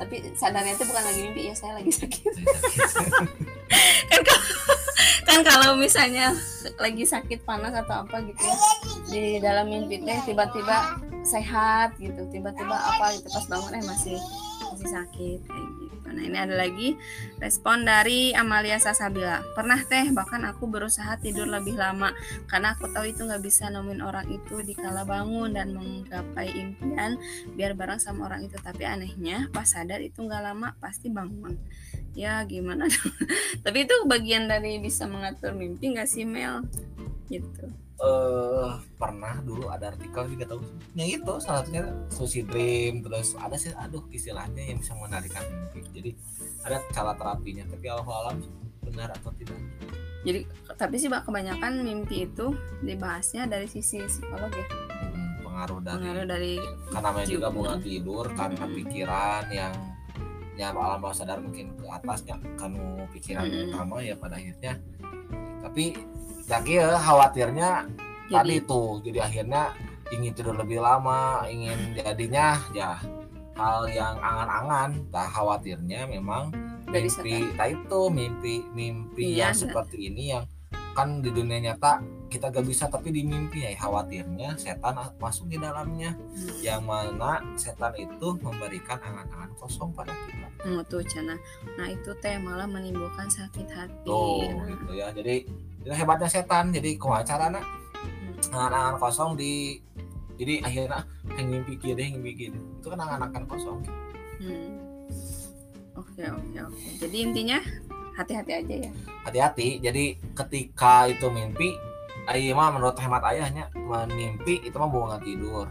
Tapi 0.00 0.32
sadarnya 0.32 0.72
itu 0.72 0.88
bukan 0.88 1.04
lagi 1.04 1.20
mimpi 1.28 1.52
ya 1.52 1.54
saya 1.54 1.76
lagi 1.76 1.92
sakit. 1.92 2.32
kan 4.10 4.20
kalau, 4.24 4.48
kan 5.28 5.40
kalau 5.44 5.70
misalnya 5.76 6.32
lagi 6.80 7.04
sakit 7.04 7.44
panas 7.44 7.76
atau 7.76 8.08
apa 8.08 8.24
gitu 8.24 8.40
ya 8.40 8.56
di 9.12 9.24
dalam 9.44 9.68
mimpi 9.68 10.00
teh 10.00 10.18
tiba-tiba 10.24 10.96
sehat 11.22 11.92
gitu 12.00 12.24
tiba-tiba 12.32 12.72
apa 12.72 13.12
gitu 13.14 13.28
pas 13.28 13.44
bangun 13.46 13.76
eh 13.76 13.84
masih 13.84 14.18
masih 14.72 14.88
sakit 14.88 15.40
kayak 15.44 15.68
gitu. 15.84 16.06
Nah 16.12 16.22
ini 16.24 16.38
ada 16.40 16.54
lagi 16.56 16.96
respon 17.40 17.84
dari 17.84 18.32
Amalia 18.32 18.80
Sasabila. 18.80 19.44
Pernah 19.52 19.80
teh 19.84 20.08
bahkan 20.12 20.40
aku 20.48 20.68
berusaha 20.68 21.16
tidur 21.20 21.48
lebih 21.48 21.76
lama 21.76 22.12
karena 22.48 22.72
aku 22.72 22.88
tahu 22.92 23.08
itu 23.08 23.24
nggak 23.24 23.44
bisa 23.44 23.68
nemuin 23.68 24.00
orang 24.00 24.26
itu 24.32 24.64
di 24.64 24.72
kala 24.72 25.04
bangun 25.04 25.52
dan 25.52 25.76
menggapai 25.76 26.52
impian 26.52 27.20
biar 27.52 27.76
bareng 27.76 28.00
sama 28.00 28.32
orang 28.32 28.48
itu. 28.48 28.56
Tapi 28.56 28.88
anehnya 28.88 29.52
pas 29.52 29.68
sadar 29.68 30.00
itu 30.00 30.24
nggak 30.24 30.42
lama 30.42 30.72
pasti 30.80 31.12
bangun. 31.12 31.60
Ya 32.12 32.44
gimana 32.44 32.88
tapi 33.64 33.88
itu 33.88 33.94
bagian 34.04 34.44
dari 34.44 34.76
bisa 34.80 35.08
mengatur 35.08 35.56
mimpi 35.56 35.92
nggak 35.96 36.08
sih 36.08 36.24
Mel? 36.28 36.64
Gitu 37.28 37.81
eh 38.02 38.70
pernah 38.98 39.38
dulu 39.46 39.70
ada 39.70 39.94
artikel 39.94 40.34
juga 40.34 40.44
tahu. 40.50 40.60
Yang 40.98 41.22
itu 41.22 41.32
salah 41.38 41.62
satunya 41.62 41.82
sushi 42.10 42.42
dream 42.42 43.06
terus 43.06 43.38
ada 43.38 43.54
sih 43.54 43.70
aduh 43.78 44.02
istilahnya 44.10 44.58
yang 44.58 44.82
bisa 44.82 44.98
mengendalikan 44.98 45.46
mimpi 45.46 45.86
jadi 45.94 46.10
ada 46.66 46.82
cara 46.90 47.14
terapinya 47.14 47.62
tapi 47.70 47.86
Allah 47.86 48.06
alam 48.26 48.36
benar 48.82 49.14
atau 49.14 49.30
tidak? 49.38 49.54
Jadi 50.22 50.46
tapi 50.78 50.94
sih 50.98 51.10
Mbak, 51.10 51.26
kebanyakan 51.30 51.72
mimpi 51.82 52.26
itu 52.26 52.54
dibahasnya 52.82 53.46
dari 53.46 53.66
sisi 53.66 54.02
psikolog 54.02 54.50
ya. 54.50 54.66
Hmm, 54.98 55.42
pengaruh 55.42 55.78
dari 55.82 55.98
pengaruh 55.98 56.26
dari 56.26 56.52
karena 56.90 57.06
namanya 57.10 57.28
juga 57.30 57.48
bunga 57.50 57.74
tidur 57.82 58.24
karena 58.34 58.64
Mm. 58.66 58.74
pikiran 58.82 59.44
yang 59.50 59.74
ya 60.58 60.68
alam 60.70 61.00
bawah 61.00 61.16
sadar 61.16 61.38
mungkin 61.42 61.74
ke 61.74 61.86
atasnya 61.86 62.38
kan 62.58 62.70
pikiran 63.10 63.46
Mm. 63.50 63.74
utama 63.74 63.98
ya 64.02 64.14
pada 64.14 64.38
akhirnya. 64.38 64.78
Tapi 65.62 65.94
ya 66.60 67.00
khawatirnya 67.00 67.70
tadi 68.28 68.60
jadi 68.60 68.68
tuh 68.68 69.00
jadi 69.00 69.24
akhirnya 69.24 69.72
ingin 70.12 70.32
tidur 70.36 70.52
lebih 70.60 70.84
lama 70.84 71.48
ingin 71.48 71.96
jadinya 71.96 72.60
ya 72.76 73.00
hal 73.56 73.88
yang 73.88 74.16
angan-angan. 74.20 74.90
Tak 75.12 75.28
khawatirnya 75.32 76.08
memang 76.08 76.52
Dari 76.92 77.08
mimpi 77.08 77.56
tak 77.56 77.68
itu 77.72 78.00
mimpi 78.12 78.54
mimpi 78.76 79.40
Iya, 79.40 79.48
yang 79.48 79.56
seperti 79.56 80.12
ini 80.12 80.36
yang 80.36 80.44
kan 80.92 81.24
di 81.24 81.32
dunia 81.32 81.72
nyata 81.72 82.04
kita 82.32 82.48
gak 82.48 82.64
bisa 82.64 82.88
tapi 82.88 83.12
di 83.12 83.20
mimpi 83.22 83.60
ya 83.60 83.76
khawatirnya 83.76 84.56
setan 84.56 84.96
masuk 85.20 85.46
di 85.46 85.60
dalamnya 85.60 86.16
Hmm. 86.16 86.56
yang 86.64 86.80
mana 86.82 87.44
setan 87.54 87.92
itu 87.94 88.28
memberikan 88.40 88.96
angan-angan 88.98 89.52
kosong 89.54 89.92
pada 89.92 90.16
kita 90.24 90.48
Hmm, 90.62 90.80
tuh 90.86 91.02
Cana. 91.02 91.36
Nah 91.76 91.90
itu 91.90 92.14
teh 92.18 92.38
malah 92.38 92.64
menimbulkan 92.64 93.26
sakit 93.26 93.66
hati. 93.68 93.92
tuh 94.02 94.46
Nah, 94.48 94.66
gitu 94.70 94.92
ya 94.94 95.06
jadi 95.12 95.44
itu 95.82 95.90
hebatnya 95.90 96.26
setan 96.26 96.70
jadi 96.70 96.96
kumaha 96.96 97.20
carana 97.20 97.60
hmm. 97.60 98.48
angan-angan 98.48 98.96
kosong 98.96 99.36
di 99.36 99.82
jadi 100.38 100.62
akhirnya 100.62 101.04
yang 101.34 101.46
mimpi 101.50 101.74
kiri 101.76 102.02
yang 102.08 102.16
mimpi 102.16 102.32
kiri 102.46 102.56
itu 102.56 102.86
kan 102.86 102.98
angan-angan 102.98 103.44
kosong 103.44 103.78
Hmm. 104.38 104.74
Oke 105.92 106.24
oke 106.24 106.58
oke. 106.58 106.88
Jadi 106.98 107.16
intinya 107.20 107.58
hati-hati 108.12 108.52
aja 108.54 108.74
ya. 108.82 108.90
hati-hati 109.22 109.78
jadi 109.78 110.04
ketika 110.34 111.06
itu 111.06 111.26
mimpi 111.28 111.72
Ayo 112.30 112.54
mah 112.54 112.70
menurut 112.70 112.94
hemat 113.02 113.22
ayahnya 113.34 113.66
mimpi 114.14 114.62
itu 114.62 114.76
mah 114.78 114.90
bunga 114.90 115.18
tidur. 115.18 115.66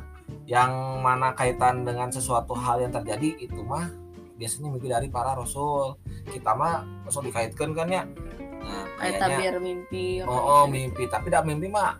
Yang 0.48 0.72
mana 1.00 1.32
kaitan 1.32 1.88
dengan 1.88 2.12
sesuatu 2.12 2.52
hal 2.56 2.84
yang 2.84 2.92
terjadi 2.92 3.40
itu 3.40 3.62
mah 3.64 3.88
biasanya 4.36 4.68
mimpi 4.72 4.88
dari 4.92 5.08
para 5.08 5.32
rasul. 5.38 5.96
Kita 6.28 6.52
mah 6.56 6.84
rasul 7.08 7.32
dikaitkan 7.32 7.72
kan 7.72 7.88
ya? 7.88 8.04
Nah 8.62 8.86
Kayak 9.00 9.18
kayaknya 9.18 9.38
tabir 9.40 9.56
mimpi. 9.64 10.06
oh, 10.28 10.32
oh 10.32 10.64
mimpi. 10.68 11.08
Tapi 11.08 11.32
dah 11.32 11.42
mimpi 11.42 11.72
mah 11.72 11.96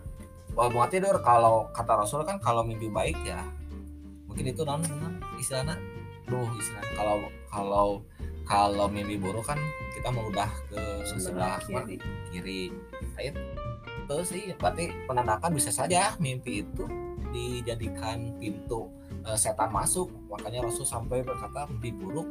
bunga 0.52 0.88
tidur. 0.92 1.16
Kalau 1.24 1.72
kata 1.72 2.04
rasul 2.04 2.20
kan 2.28 2.36
kalau 2.42 2.60
mimpi 2.60 2.92
baik 2.92 3.16
ya 3.24 3.40
mungkin 4.32 4.48
itu 4.48 4.64
non 4.64 4.80
istilahnya 5.36 5.76
duh 6.24 6.48
istilahnya 6.56 6.92
kalau 6.96 7.16
kalau 7.52 7.88
kalau 8.48 8.86
mimpi 8.88 9.20
buruk 9.20 9.44
kan 9.44 9.60
kita 9.92 10.08
meludah 10.08 10.48
ke 10.72 10.80
sebelah 11.04 11.60
kiri. 11.68 12.00
kiri. 12.32 12.62
Nah, 13.12 13.22
itu 14.20 14.24
sih 14.28 14.42
berarti 14.56 14.92
penandakan 15.08 15.50
bisa 15.56 15.70
saja 15.72 16.12
mimpi 16.20 16.64
itu 16.64 16.84
dijadikan 17.32 18.36
pintu 18.36 18.92
eh, 19.24 19.38
setan 19.38 19.72
masuk. 19.72 20.12
Makanya 20.28 20.68
Rasul 20.68 20.84
sampai 20.84 21.24
berkata 21.24 21.64
mimpi 21.70 21.90
buruk 21.92 22.28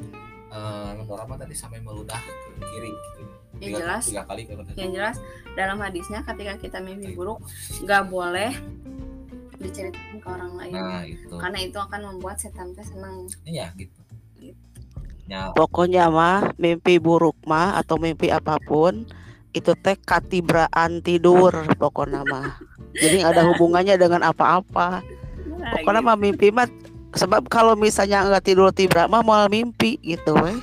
apa 0.51 1.47
tadi 1.47 1.55
sampai 1.55 1.79
meludah 1.79 2.17
ke 2.17 2.65
kiri. 2.65 2.91
Gitu 2.91 3.21
Yang 3.61 3.61
tiga, 3.61 3.77
jelas 3.77 4.03
tiga 4.09 4.23
kali 4.25 4.41
kalau 4.49 4.63
yang 4.73 4.91
jelas 4.91 5.17
dalam 5.53 5.77
hadisnya 5.79 6.19
ketika 6.25 6.53
kita 6.57 6.77
mimpi 6.81 7.13
buruk 7.13 7.39
nggak 7.85 8.03
boleh 8.09 8.51
diceritakan 9.61 10.17
ke 10.17 10.27
orang 10.27 10.53
lain. 10.57 10.73
Nah 10.73 11.03
itu. 11.05 11.35
Karena 11.37 11.59
itu 11.61 11.77
akan 11.77 12.01
membuat 12.09 12.41
setan 12.41 12.73
teh 12.73 12.81
senang. 12.81 13.29
Iya 13.45 13.69
gitu. 13.77 14.01
Ya 15.29 15.53
Pokoknya 15.55 16.09
mah 16.11 16.51
mimpi 16.57 16.97
buruk 16.97 17.37
mah 17.45 17.77
atau 17.79 18.01
mimpi 18.01 18.33
apa 18.33 18.57
pun 18.59 19.05
itu 19.51 19.71
teh 19.79 19.95
katibraan 19.99 21.03
tidur 21.03 21.51
pokoknya 21.75 22.23
mah. 22.27 22.59
Jadi 22.95 23.23
ada 23.23 23.47
hubungannya 23.47 23.95
dengan 23.95 24.27
apa-apa. 24.27 25.03
Nah, 25.61 25.71
Pokoknya 25.79 26.01
mah 26.03 26.17
mimpi 26.19 26.51
mah 26.51 26.67
sebab 27.11 27.51
kalau 27.51 27.75
misalnya 27.75 28.23
nggak 28.23 28.45
tidur 28.47 28.71
tibra 28.71 29.03
mah 29.11 29.19
mau 29.19 29.43
mimpi 29.51 29.99
gitu 29.99 30.31
weh. 30.39 30.55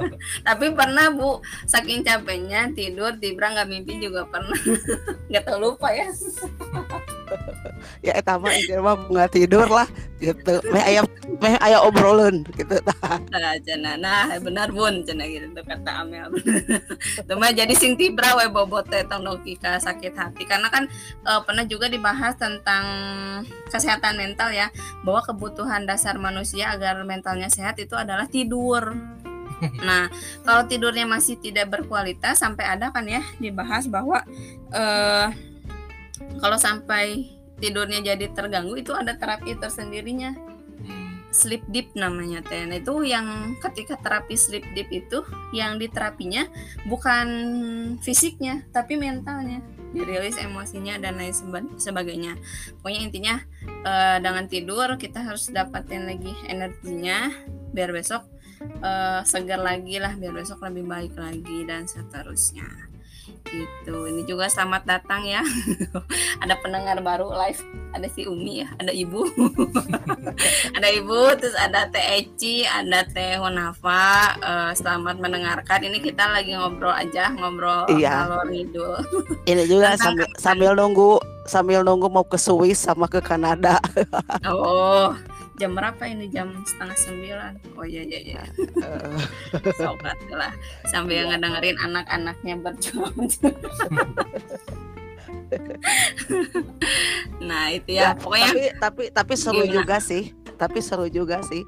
tapi 0.46 0.74
pernah 0.74 1.14
bu 1.14 1.38
saking 1.70 2.02
capeknya 2.02 2.74
tidur 2.74 3.14
tibra 3.22 3.54
nggak 3.54 3.70
mimpi 3.70 4.02
juga 4.02 4.26
pernah 4.26 4.58
nggak 5.30 5.44
tahu 5.46 5.58
lupa 5.62 5.94
ya 5.94 6.10
Ya 8.02 8.18
eta 8.18 8.38
mah 8.38 8.50
intinya 8.54 8.92
mah 8.92 8.96
nggak 9.10 9.30
tidur 9.34 9.66
lah 9.66 9.86
gitu. 10.18 10.58
Meh 10.70 10.82
aya 10.82 11.02
meh 11.38 11.54
aya 11.58 11.78
obrolan 11.82 12.42
gitu. 12.54 12.76
nah 13.32 13.54
cina 13.62 13.94
nah 13.98 14.30
benar 14.38 14.70
bun 14.70 15.02
cina 15.06 15.26
gitu 15.26 15.50
tuh 15.54 15.64
kata 15.64 16.02
Amel 16.02 16.30
itu 17.22 17.34
mah 17.34 17.50
jadi 17.54 17.74
sing 17.74 17.94
tibra 17.94 18.34
we 18.38 18.46
bobot 18.50 18.86
teh 18.90 19.06
tong 19.06 19.22
doki 19.26 19.58
ka 19.58 19.78
sakit 19.78 20.14
hati 20.14 20.42
karena 20.46 20.68
kan 20.70 20.86
eh, 21.26 21.40
pernah 21.46 21.64
juga 21.66 21.86
dibahas 21.86 22.36
tentang 22.38 22.84
kesehatan 23.70 24.18
mental 24.18 24.50
ya 24.50 24.68
bahwa 25.06 25.22
kebutuhan 25.24 25.86
dasar 25.86 26.18
manusia 26.18 26.70
agar 26.74 27.00
mentalnya 27.02 27.48
sehat 27.48 27.78
itu 27.78 27.94
adalah 27.94 28.26
tidur 28.26 28.94
Nah, 29.86 30.10
kalau 30.42 30.66
tidurnya 30.66 31.06
masih 31.06 31.38
tidak 31.38 31.70
berkualitas 31.70 32.42
sampai 32.42 32.66
ada 32.66 32.90
kan 32.90 33.06
ya 33.06 33.22
dibahas 33.38 33.86
bahwa 33.86 34.26
eh 34.74 35.51
kalau 36.42 36.58
sampai 36.58 37.30
tidurnya 37.62 38.02
jadi 38.02 38.34
terganggu 38.34 38.74
itu 38.74 38.90
ada 38.90 39.14
terapi 39.14 39.54
tersendirinya. 39.54 40.34
Hmm, 40.82 41.22
sleep 41.30 41.62
deep 41.70 41.94
namanya 41.94 42.42
teh. 42.42 42.66
Nah, 42.66 42.82
itu 42.82 43.06
yang 43.06 43.54
ketika 43.62 43.94
terapi 44.02 44.34
sleep 44.34 44.66
deep 44.74 44.90
itu 44.90 45.22
yang 45.54 45.78
diterapinya 45.78 46.50
bukan 46.90 47.28
fisiknya 48.02 48.66
tapi 48.74 48.98
mentalnya. 48.98 49.62
Dirilis 49.94 50.40
emosinya 50.40 50.98
dan 50.98 51.20
lain 51.20 51.30
seba- 51.30 51.76
sebagainya. 51.78 52.34
Pokoknya 52.82 53.00
intinya 53.06 53.34
eh, 53.86 54.18
dengan 54.18 54.50
tidur 54.50 54.98
kita 54.98 55.22
harus 55.22 55.46
dapatin 55.54 56.10
lagi 56.10 56.34
energinya 56.50 57.30
biar 57.70 57.94
besok 57.94 58.26
eh, 58.82 59.20
segar 59.22 59.62
lagi 59.62 60.02
lah 60.02 60.18
biar 60.18 60.34
besok 60.34 60.64
lebih 60.66 60.90
baik 60.90 61.14
lagi 61.14 61.68
dan 61.68 61.86
seterusnya 61.86 62.91
gitu. 63.44 64.08
Ini 64.08 64.22
juga 64.24 64.48
selamat 64.48 64.82
datang 64.84 65.22
ya. 65.22 65.42
Ada 66.42 66.58
pendengar 66.58 66.98
baru 67.00 67.30
live. 67.30 67.60
Ada 67.92 68.08
si 68.08 68.24
Umi 68.24 68.64
ya 68.64 68.72
ada 68.80 68.88
ibu. 68.88 69.20
Ada 70.76 70.88
ibu 70.96 71.20
terus 71.36 71.52
ada 71.52 71.84
Teh 71.92 72.24
Eci 72.24 72.64
ada 72.64 73.04
Teh 73.04 73.36
Honafa. 73.36 74.32
Eh, 74.40 74.70
selamat 74.72 75.20
mendengarkan. 75.20 75.84
Ini 75.84 76.00
kita 76.00 76.32
lagi 76.32 76.56
ngobrol 76.56 76.88
aja 76.88 77.28
ngobrol 77.36 77.84
Iya. 77.92 78.24
ngalor 78.24 78.48
ngidul. 78.48 78.96
Ini 79.50 79.62
juga 79.68 79.92
sambil, 80.00 80.24
sambil 80.40 80.72
nunggu 80.72 81.20
sambil 81.44 81.84
nunggu 81.84 82.08
mau 82.08 82.24
ke 82.24 82.40
Swiss 82.40 82.80
sama 82.80 83.04
ke 83.12 83.20
Kanada. 83.20 83.76
Oh, 84.48 85.12
jam 85.56 85.72
berapa 85.72 86.02
ini? 86.04 86.28
Jam 86.28 86.52
setengah 86.64 86.96
sembilan. 86.96 87.52
Oh 87.76 87.84
iya 87.84 88.02
iya 88.02 88.20
iya. 88.22 88.42
Sobat 89.80 90.16
lah. 90.28 90.52
Sambil 90.86 91.24
Iya. 91.24 91.36
ngedengerin 91.36 91.78
anak-anaknya 91.78 92.54
berjuang. 92.58 93.16
nah 97.42 97.68
itu 97.68 97.92
ya, 97.92 98.16
pokoknya 98.16 98.48
tapi 98.48 98.62
tapi 98.80 99.02
tapi 99.12 99.34
seru 99.36 99.62
Gimana? 99.62 99.74
juga 99.76 99.96
sih. 100.00 100.32
Tapi 100.56 100.78
seru 100.80 101.06
juga 101.08 101.40
sih. 101.44 101.62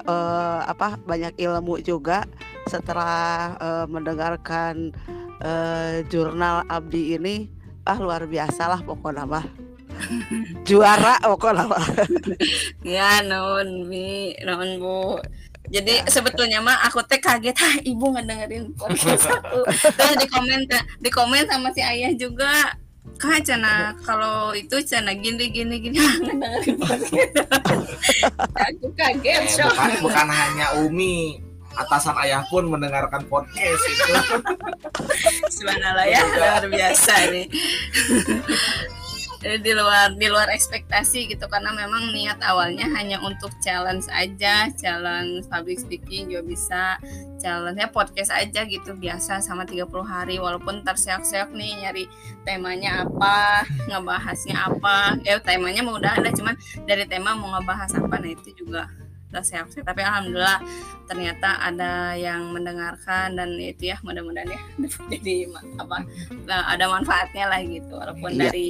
Eh 0.00 0.60
apa 0.64 0.96
banyak 1.04 1.36
ilmu 1.36 1.80
juga 1.80 2.24
setelah 2.68 3.56
eh, 3.56 3.86
mendengarkan 3.88 4.92
eh, 5.40 6.04
jurnal 6.08 6.64
Abdi 6.68 7.16
ini 7.16 7.48
ah 7.88 7.96
luar 7.96 8.28
biasa 8.28 8.68
lah 8.68 8.80
pokoknya 8.84 9.24
mah. 9.24 9.46
Juara 10.66 11.16
pokoknya 11.20 11.64
mah. 11.66 11.84
ya 12.86 13.20
non 13.22 13.84
mi 13.84 14.34
non 14.42 14.78
bu. 14.78 15.20
Jadi 15.70 16.02
Ya. 16.02 16.06
sebetulnya 16.06 16.58
mah 16.58 16.82
aku 16.82 16.98
teh 17.04 17.16
kaget 17.16 17.54
ah 17.62 17.74
ibu 17.80 18.10
ngedengerin 18.10 18.74
podcast 18.74 19.28
aku. 19.28 19.62
Terus 19.70 20.14
di 20.16 20.26
komen 20.26 20.60
di 20.98 21.08
komen 21.08 21.46
sama 21.46 21.70
si 21.70 21.80
ayah 21.80 22.10
juga 22.12 22.74
Kak 23.16 23.44
Cana 23.44 23.92
kalau 24.00 24.50
itu 24.50 24.80
Cana 24.82 25.12
gini 25.12 25.46
gini 25.48 25.78
gini 25.78 25.98
ngedengerin 25.98 26.74
podcast. 26.74 27.32
aku 28.56 28.86
kaget 28.92 29.38
Eh, 29.38 29.46
shock. 29.46 29.70
bukan, 29.70 29.90
bukan 30.02 30.26
hanya 30.26 30.66
Umi 30.80 31.38
atasan 31.70 32.18
ayah 32.18 32.42
pun 32.44 32.66
mendengarkan 32.66 33.22
podcast 33.24 33.62
itu 33.86 34.10
Subhanallah 35.54 36.02
ya 36.02 36.18
luar 36.26 36.66
biasa 36.66 37.30
nih. 37.30 37.46
Jadi 39.40 39.56
di 39.64 39.72
luar 39.72 40.12
di 40.20 40.28
luar 40.28 40.52
ekspektasi 40.52 41.32
gitu 41.32 41.48
karena 41.48 41.72
memang 41.72 42.12
niat 42.12 42.44
awalnya 42.44 42.84
hanya 42.92 43.16
untuk 43.24 43.48
challenge 43.64 44.04
aja, 44.12 44.68
challenge 44.76 45.48
public 45.48 45.80
speaking 45.80 46.28
juga 46.28 46.44
bisa, 46.44 46.84
challenge 47.40 47.80
ya 47.80 47.88
podcast 47.88 48.28
aja 48.36 48.68
gitu 48.68 48.92
biasa 49.00 49.40
sama 49.40 49.64
30 49.64 49.88
hari 50.04 50.36
walaupun 50.36 50.84
terseok-seok 50.84 51.56
nih 51.56 51.72
nyari 51.80 52.04
temanya 52.44 53.08
apa, 53.08 53.64
ngebahasnya 53.88 54.60
apa. 54.60 55.16
Ya 55.24 55.40
temanya 55.40 55.80
mau 55.88 55.96
udah 55.96 56.20
ada 56.20 56.28
cuman 56.36 56.52
dari 56.84 57.08
tema 57.08 57.32
mau 57.32 57.56
ngebahas 57.56 57.96
apa 57.96 58.20
nah 58.20 58.28
itu 58.28 58.52
juga 58.52 58.92
terseok-seok 59.30 59.86
tapi 59.86 60.02
alhamdulillah 60.02 60.58
ternyata 61.06 61.62
ada 61.62 62.18
yang 62.18 62.50
mendengarkan 62.50 63.38
dan 63.38 63.54
itu 63.56 63.94
ya 63.94 63.96
mudah-mudahan 64.02 64.50
ya 64.50 64.60
jadi 65.16 65.46
apa 65.78 66.02
nah, 66.44 66.66
ada 66.66 66.90
manfaatnya 66.90 67.46
lah 67.46 67.62
gitu 67.62 67.94
walaupun 67.94 68.34
Iya. 68.34 68.42
dari 68.50 68.66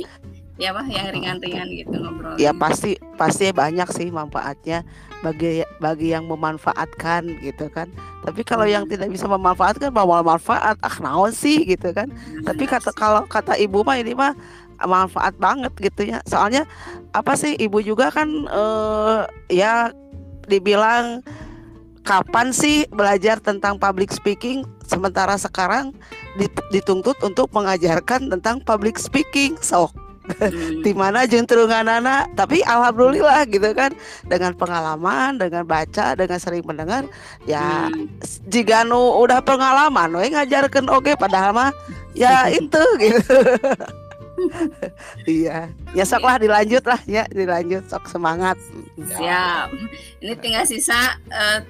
ya 0.60 0.76
apa 0.76 0.84
yang 0.92 1.08
ringan-ringan 1.08 1.68
gitu 1.72 1.96
ngobrol 1.96 2.36
Ya 2.36 2.52
pasti 2.52 3.00
pasti 3.16 3.48
banyak 3.48 3.88
sih 3.96 4.12
manfaatnya 4.12 4.84
bagi 5.24 5.64
bagi 5.80 6.12
yang 6.12 6.28
memanfaatkan 6.28 7.40
gitu 7.40 7.72
kan. 7.72 7.88
Tapi 8.24 8.44
kalau 8.44 8.68
yang 8.68 8.84
tidak 8.84 9.08
bisa 9.08 9.24
memanfaatkan 9.24 9.88
mau 9.88 10.08
manfaat 10.20 10.76
ah 10.80 10.96
naon 11.00 11.32
sih 11.32 11.64
gitu 11.64 11.92
kan. 11.96 12.12
Tapi 12.44 12.68
kata 12.68 12.92
kalau 12.92 13.24
kata 13.24 13.56
ibu 13.56 13.80
mah 13.80 13.96
ini 13.96 14.12
mah 14.12 14.36
manfaat 14.84 15.36
banget 15.36 15.72
gitu 15.80 16.12
ya. 16.12 16.20
Soalnya 16.28 16.68
apa 17.16 17.36
sih 17.36 17.56
ibu 17.56 17.80
juga 17.80 18.12
kan 18.12 18.28
eh, 18.48 19.18
ya 19.52 19.92
dibilang 20.44 21.24
kapan 22.04 22.52
sih 22.52 22.88
belajar 22.88 23.40
tentang 23.40 23.76
public 23.76 24.08
speaking 24.12 24.64
sementara 24.88 25.36
sekarang 25.36 25.92
dit- 26.40 26.68
dituntut 26.72 27.16
untuk 27.20 27.52
mengajarkan 27.52 28.32
tentang 28.32 28.60
public 28.64 28.96
speaking. 28.96 29.56
So 29.60 29.88
Hmm. 29.92 30.09
di 30.86 30.92
mana 30.94 31.24
juntrunganana 31.26 32.30
tapi 32.34 32.62
alhamdulillah 32.64 33.46
gitu 33.48 33.70
kan. 33.72 33.92
Dengan 34.26 34.54
pengalaman 34.54 35.36
dengan 35.38 35.64
baca 35.64 36.14
dengan 36.14 36.38
sering 36.38 36.64
mendengar 36.64 37.06
ya 37.44 37.88
Hmm. 37.90 38.06
jika 38.50 38.82
nu 38.84 39.20
udah 39.22 39.40
pengalaman 39.40 40.10
we 40.16 40.28
ngajarkan 40.28 40.84
oke 40.90 41.14
padahal 41.16 41.54
mah 41.54 41.70
ya 42.12 42.46
itu 42.58 42.82
gitu. 43.00 43.38
Iya. 45.28 45.68
Ya 45.92 46.04
sok 46.08 46.24
lah 46.24 46.40
dilanjut 46.40 46.80
lah 46.88 47.00
ya 47.04 47.28
dilanjut. 47.28 47.84
Sok 47.92 48.08
semangat. 48.08 48.56
Siap. 48.96 49.68
Ini 50.24 50.32
tinggal 50.40 50.64
sisa 50.64 51.20
eh, 51.28 51.60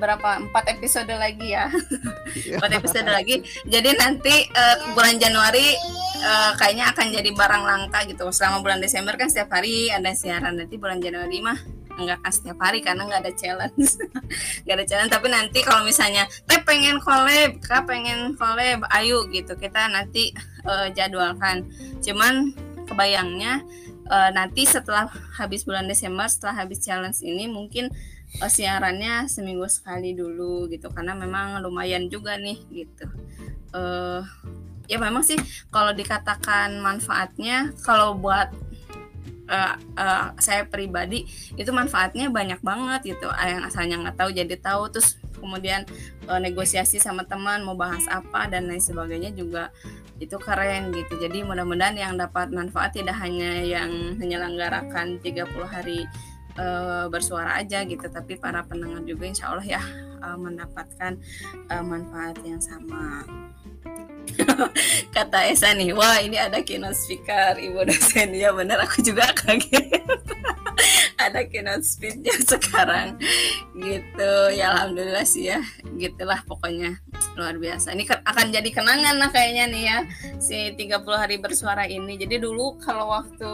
berapa 0.00 0.40
empat 0.48 0.64
episode 0.72 1.12
lagi 1.12 1.52
ya. 1.52 1.68
Empat 2.56 2.72
episode 2.80 3.04
lagi. 3.04 3.44
Jadi 3.68 4.00
nanti 4.00 4.48
eh, 4.48 4.76
bulan 4.96 5.20
Januari 5.20 5.76
eh, 6.24 6.52
kayaknya 6.56 6.96
akan 6.96 7.06
jadi 7.12 7.30
barang 7.36 7.62
langka 7.62 8.08
gitu. 8.08 8.32
Selama 8.32 8.64
bulan 8.64 8.80
Desember 8.80 9.14
kan 9.20 9.28
setiap 9.28 9.52
hari 9.52 9.92
ada 9.92 10.10
siaran. 10.16 10.56
Nanti 10.56 10.80
bulan 10.80 10.98
Januari 11.04 11.44
mah 11.44 11.60
nggak 12.00 12.24
akan 12.24 12.32
setiap 12.32 12.58
hari 12.64 12.80
karena 12.80 13.04
nggak 13.04 13.20
ada 13.28 13.32
challenge. 13.36 13.92
Nggak 14.64 14.76
ada 14.80 14.86
challenge. 14.88 15.12
Tapi 15.12 15.26
nanti 15.28 15.58
kalau 15.60 15.82
misalnya 15.84 16.24
teh 16.48 16.60
pengen 16.64 16.96
collab 17.02 17.60
kak 17.60 17.84
pengen 17.84 18.32
collab 18.40 18.88
ayo 18.96 19.28
gitu. 19.28 19.52
Kita 19.60 19.92
nanti 19.92 20.32
eh, 20.64 20.88
jadwalkan. 20.96 21.68
Cuman 22.00 22.56
kebayangnya 22.88 23.60
eh, 24.08 24.30
nanti 24.32 24.64
setelah 24.64 25.12
habis 25.36 25.68
bulan 25.68 25.84
Desember 25.84 26.24
setelah 26.24 26.64
habis 26.64 26.80
challenge 26.80 27.20
ini 27.20 27.44
mungkin 27.46 27.92
eh, 28.38 28.50
siarannya 28.50 29.26
seminggu 29.26 29.66
sekali 29.66 30.14
dulu 30.14 30.70
gitu 30.70 30.86
karena 30.94 31.18
memang 31.18 31.58
lumayan 31.58 32.06
juga 32.06 32.38
nih 32.38 32.58
gitu. 32.70 33.06
Eh 33.74 34.22
ya 34.90 34.98
memang 34.98 35.22
sih 35.22 35.38
kalau 35.70 35.94
dikatakan 35.94 36.82
manfaatnya 36.82 37.70
kalau 37.86 38.18
buat 38.18 38.50
eh, 39.50 39.74
eh, 39.98 40.26
saya 40.38 40.62
pribadi 40.66 41.26
itu 41.58 41.70
manfaatnya 41.74 42.30
banyak 42.30 42.62
banget 42.62 43.14
gitu. 43.18 43.26
Yang 43.30 43.70
asalnya 43.70 43.96
nggak 44.06 44.16
tahu 44.18 44.30
jadi 44.30 44.54
tahu. 44.58 44.82
Terus 44.94 45.18
kemudian 45.38 45.86
eh, 46.26 46.40
negosiasi 46.42 47.02
sama 47.02 47.26
teman 47.26 47.66
mau 47.66 47.74
bahas 47.74 48.06
apa 48.10 48.46
dan 48.46 48.70
lain 48.70 48.82
sebagainya 48.82 49.34
juga 49.34 49.74
itu 50.22 50.36
keren 50.36 50.94
gitu. 50.94 51.18
Jadi 51.18 51.42
mudah-mudahan 51.42 51.96
yang 51.96 52.14
dapat 52.14 52.52
manfaat 52.54 52.94
tidak 52.94 53.16
hanya 53.18 53.62
yang 53.64 53.90
menyelenggarakan 54.20 55.18
30 55.22 55.48
hari 55.66 56.04
eh, 56.56 57.06
bersuara 57.10 57.60
aja 57.60 57.84
gitu. 57.84 58.06
Tapi 58.06 58.38
para 58.38 58.64
pendengar 58.64 59.02
juga 59.04 59.26
insya 59.28 59.52
Allah 59.52 59.66
ya 59.66 59.82
eh, 60.22 60.38
mendapatkan 60.38 61.12
eh, 61.68 61.84
manfaat 61.84 62.38
yang 62.42 62.62
sama. 62.62 63.26
Kata 65.14 65.48
Esa 65.50 65.74
nih 65.74 65.90
wah 65.96 66.22
ini 66.22 66.38
ada 66.38 66.62
keynote 66.62 66.96
speaker 66.96 67.58
ibu 67.58 67.82
dosen. 67.84 68.32
Ya 68.36 68.54
bener 68.54 68.78
aku 68.80 69.02
juga 69.02 69.32
kaget 69.34 70.04
ada 71.28 71.40
keynote 71.44 71.84
speaker 71.84 72.38
sekarang. 72.56 73.20
Gitu. 73.76 74.32
Ya 74.56 74.72
alhamdulillah 74.72 75.26
sih 75.28 75.52
ya. 75.52 75.60
Gitulah 76.00 76.40
pokoknya. 76.48 76.96
Luar 77.36 77.60
biasa. 77.60 77.92
Ini 77.92 78.08
akan 78.08 78.46
jadi 78.48 78.70
kenangan 78.72 79.20
lah 79.20 79.28
kayaknya 79.28 79.64
nih 79.68 79.84
ya 79.86 79.98
si 80.40 80.72
30 80.74 81.04
hari 81.12 81.36
bersuara 81.36 81.84
ini. 81.84 82.16
Jadi 82.16 82.40
dulu 82.40 82.80
kalau 82.80 83.12
waktu 83.12 83.52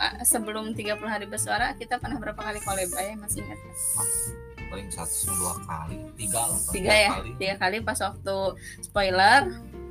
eh, 0.00 0.24
sebelum 0.24 0.72
30 0.72 0.96
hari 1.04 1.26
bersuara 1.28 1.76
kita 1.76 2.00
pernah 2.00 2.16
berapa 2.16 2.40
kali 2.40 2.58
collab 2.64 2.90
ya 2.92 3.14
masih 3.18 3.44
ingat 3.44 3.60
paling 4.72 4.88
satu 4.88 5.28
dua 5.36 5.54
kali. 5.68 6.00
Tiga 6.16 6.48
lah 6.48 6.60
tiga 6.72 6.92
ya? 6.96 7.10
kali. 7.12 7.30
tiga 7.36 7.54
kali 7.60 7.76
pas 7.84 7.98
waktu 8.00 8.36
spoiler 8.80 9.40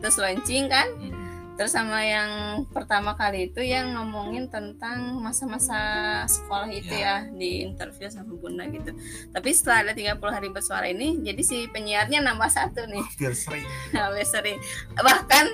terus 0.02 0.18
launching 0.18 0.66
kan? 0.66 0.90
Hmm. 0.98 1.21
Terus 1.56 1.74
sama 1.76 2.02
yang 2.04 2.64
pertama 2.70 3.14
kali 3.16 3.52
itu 3.52 3.62
yang 3.62 3.94
ngomongin 3.96 4.48
tentang 4.48 5.20
masa-masa 5.20 5.78
sekolah 6.26 6.70
itu 6.72 6.94
ya. 6.94 7.24
di 7.32 7.66
interview 7.66 8.08
sama 8.10 8.34
bunda 8.38 8.66
gitu. 8.70 8.92
Tapi 9.32 9.50
setelah 9.52 9.90
ada 9.90 9.94
30 9.94 10.18
hari 10.32 10.50
bersuara 10.50 10.88
ini 10.90 11.22
jadi 11.22 11.42
si 11.42 11.68
penyiarnya 11.70 12.24
nambah 12.24 12.50
satu 12.50 12.86
nih. 12.88 13.02
Hampir 13.02 13.34
sering. 13.36 13.68
Sering. 14.32 14.64
Bahkan 14.96 15.46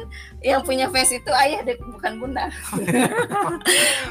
yang 0.46 0.62
punya 0.62 0.86
fans 0.92 1.10
itu 1.10 1.32
ayah 1.34 1.66
deh 1.66 1.80
bukan 1.82 2.22
bunda. 2.22 2.46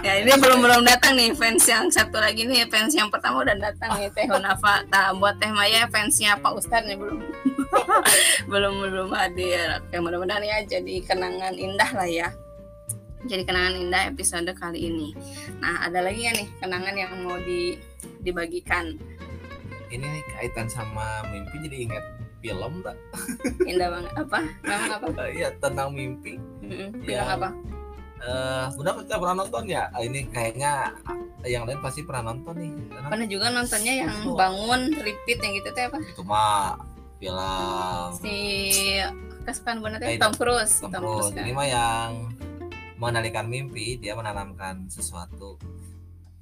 Ya 0.07 0.23
ini 0.23 0.33
belum 0.39 0.63
belum 0.63 0.83
datang 0.87 1.17
nih 1.19 1.35
fans 1.35 1.67
yang 1.67 1.87
satu 1.91 2.19
lagi 2.19 2.47
nih 2.47 2.67
fans 2.71 2.95
yang 2.95 3.11
pertama 3.11 3.43
udah 3.43 3.57
datang 3.59 3.95
nih. 3.99 4.11
Teh 4.11 4.27
Honafa 4.27 4.87
nah 4.91 5.15
buat 5.15 5.39
Teh 5.39 5.51
Maya 5.51 5.87
fansnya 5.91 6.39
Pak 6.41 6.53
Ustadz 6.57 6.87
nih 6.89 6.97
belum 6.99 7.19
belum 8.51 8.75
belum 8.83 9.11
hadir. 9.11 9.81
Oke 9.81 9.97
mudah-mudahan 9.99 10.43
ya 10.43 10.59
jadi 10.63 10.95
kenangan 11.03 11.55
indah 11.55 11.91
lah 11.93 12.09
ya. 12.09 12.29
Jadi 13.27 13.43
kenangan 13.43 13.75
indah 13.77 14.03
episode 14.07 14.47
kali 14.55 14.87
ini. 14.87 15.11
Nah 15.59 15.85
ada 15.85 15.99
lagi 16.01 16.23
ya 16.23 16.33
nih 16.33 16.47
kenangan 16.59 16.95
yang 16.95 17.13
mau 17.23 17.37
di 17.39 17.75
dibagikan? 18.21 18.95
Ini 19.87 20.03
nih 20.03 20.25
kaitan 20.33 20.67
sama 20.67 21.23
mimpi 21.29 21.59
jadi 21.63 21.77
ingat 21.87 22.05
film 22.39 22.83
tak 22.83 22.95
indah 23.71 23.89
banget. 23.91 24.13
Apa? 24.15 24.39
Memang 24.63 24.91
apa? 25.03 25.07
Ya 25.31 25.49
tentang 25.59 25.91
mimpi. 25.91 26.39
Mm-mm, 26.63 27.03
Ya. 27.03 27.23
bilang 27.23 27.31
apa? 27.37 27.49
Eh 28.17 28.67
udah 28.75 28.93
kita 29.03 29.19
pernah 29.19 29.43
nonton 29.43 29.65
ya? 29.67 29.91
Ah, 29.91 30.01
ini 30.01 30.25
kayaknya 30.31 30.95
yang 31.45 31.63
lain 31.63 31.79
pasti 31.79 32.01
pernah 32.03 32.31
nonton 32.31 32.55
nih. 32.57 32.71
Pernah 33.07 33.29
juga 33.29 33.47
nontonnya 33.51 33.95
yang 34.07 34.13
bangun 34.35 34.81
repeat 34.97 35.39
yang 35.43 35.53
gitu 35.55 35.69
teh 35.71 35.85
apa? 35.85 35.99
Itu 36.01 36.23
mah 36.23 36.79
film. 37.17 38.09
Si 38.19 38.37
kesukaan 39.43 39.79
bener 39.79 39.99
Eh, 40.01 40.17
Tom 40.17 40.33
Cruise 40.33 40.79
Tom 40.79 40.91
Tom 40.91 41.01
Cruise 41.01 41.19
Cruise. 41.23 41.33
kan. 41.33 41.43
Ini 41.43 41.53
mah 41.53 41.67
yang 41.67 42.11
mengendalikan 42.97 43.45
mimpi 43.45 43.97
dia 43.97 44.13
menanamkan 44.13 44.89
sesuatu. 44.89 45.57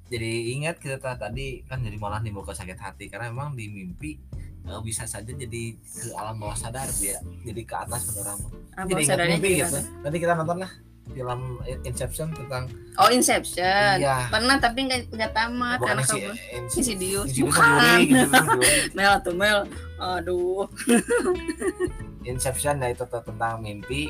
Jadi 0.05 0.53
ingat 0.53 0.77
kita 0.77 0.97
ta- 0.97 1.17
tadi 1.19 1.61
kan 1.63 1.79
jadi 1.79 1.95
malah 1.95 2.19
nimbul 2.19 2.41
ke 2.41 2.51
sakit 2.51 2.77
hati 2.77 3.05
karena 3.07 3.27
memang 3.27 3.53
di 3.53 3.65
mimpi 3.67 4.21
eh, 4.63 4.81
bisa 4.81 5.03
saja 5.03 5.27
jadi 5.27 5.63
ke 5.75 6.13
alam 6.13 6.37
bawah 6.37 6.53
sadar 6.53 6.85
dia 6.95 7.17
jadi 7.41 7.61
ke 7.61 7.75
atas 7.75 8.01
panorama 8.07 8.47
Ah, 8.73 8.83
jadi 8.83 9.01
ingat 9.03 9.17
mimpi 9.31 9.49
gitu. 9.59 9.79
nanti 9.99 10.17
kita 10.19 10.33
nonton 10.33 10.57
lah 10.59 10.71
film 11.07 11.41
Inception 11.83 12.27
tentang 12.29 12.65
Oh 12.95 13.07
Inception. 13.07 13.95
iya 13.97 14.25
Pernah 14.27 14.57
tapi 14.57 14.83
nggak 14.83 15.11
nggak 15.11 15.31
tamat 15.31 15.77
bukan 15.77 15.87
karena 15.91 16.03
si 16.03 16.17
kamu 16.17 16.31
Insidious 16.57 17.27
Insidious. 17.27 17.29
Bukan. 17.45 17.97
Gitu. 18.01 18.39
Mel 18.97 19.13
tuh 19.21 19.33
Mel. 19.33 19.59
Aduh. 19.97 20.65
Inception 22.25 22.79
ya 22.79 22.89
itu 22.89 23.05
tentang 23.05 23.59
mimpi 23.59 24.09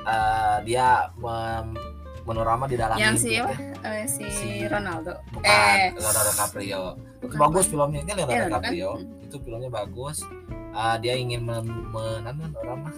Eh, 0.00 0.56
dia 0.64 1.12
mem- 1.14 1.76
menorama 2.22 2.64
di 2.64 2.72
dalam 2.72 2.96
Yang 2.96 3.20
mimpi 3.20 3.30
siapa? 3.30 3.52
teh. 3.52 3.60
Eh, 3.84 4.04
si, 4.06 4.24
Si- 4.26 4.64
Ronaldo. 4.64 5.12
bukan 5.30 5.44
Eh. 5.44 5.92
Leonardo 5.92 6.30
DiCaprio 6.30 6.82
Bukan 7.20 7.36
bagus 7.38 7.64
filmnya 7.66 8.00
ini 8.00 8.12
Leonardo 8.14 8.32
Iya, 8.32 8.40
kan? 8.40 8.48
DiCaprio 8.64 8.90
itu 9.20 9.36
filmnya 9.38 9.70
bagus 9.70 10.24
Ah, 10.70 10.96
dia 10.96 11.14
ingin 11.14 11.42
men- 11.42 11.68
menanam 11.86 12.48
orang 12.56 12.78
mah 12.80 12.94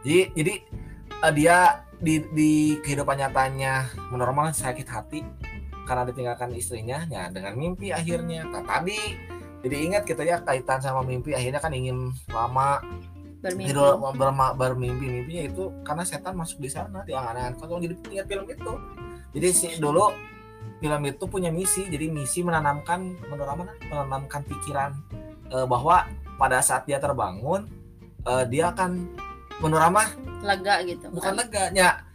jadi 0.00 0.30
jadi 0.30 0.52
ah, 1.18 1.32
dia 1.32 1.56
di, 1.98 2.22
di 2.30 2.52
kehidupan 2.82 3.18
nyatanya 3.18 3.90
menormal 4.14 4.54
sakit 4.54 4.86
hati 4.86 5.20
karena 5.88 6.04
ditinggalkan 6.06 6.52
istrinya 6.54 7.08
ya 7.08 7.32
dengan 7.32 7.56
mimpi 7.56 7.90
akhirnya 7.90 8.44
nah, 8.46 8.62
tadi 8.62 9.16
jadi 9.64 9.76
ingat 9.90 10.02
kita 10.06 10.22
ya 10.22 10.38
kaitan 10.44 10.78
sama 10.78 11.02
mimpi 11.02 11.34
akhirnya 11.34 11.58
kan 11.58 11.74
ingin 11.74 12.14
lama 12.30 12.78
Bermimpi. 13.38 13.70
tidur 13.70 14.02
berma- 14.18 14.54
bermimpi. 14.54 15.06
Mimpinya 15.06 15.42
itu 15.46 15.70
karena 15.86 16.02
setan 16.02 16.34
masuk 16.34 16.58
di 16.58 16.70
sana 16.70 17.06
di 17.06 17.14
angan-angan. 17.14 17.54
Kosong 17.54 17.86
jadi 17.86 17.94
ingat 18.10 18.26
film 18.26 18.46
itu. 18.50 18.72
Jadi 19.38 19.48
si 19.54 19.66
dulu 19.78 20.10
film 20.82 21.02
itu 21.06 21.24
punya 21.30 21.50
misi. 21.54 21.86
Jadi 21.86 22.10
misi 22.10 22.42
menanamkan 22.42 23.14
menurut 23.30 23.78
menanamkan 23.86 24.42
pikiran 24.42 24.90
eh, 25.54 25.66
bahwa 25.70 26.10
pada 26.34 26.58
saat 26.58 26.82
dia 26.90 26.98
terbangun 26.98 27.70
eh, 28.26 28.44
dia 28.50 28.74
akan 28.74 29.06
menurut 29.58 29.90
mah 29.90 30.08
Lega 30.38 30.80
gitu. 30.82 31.10
bukan 31.10 31.34
leganya. 31.34 32.06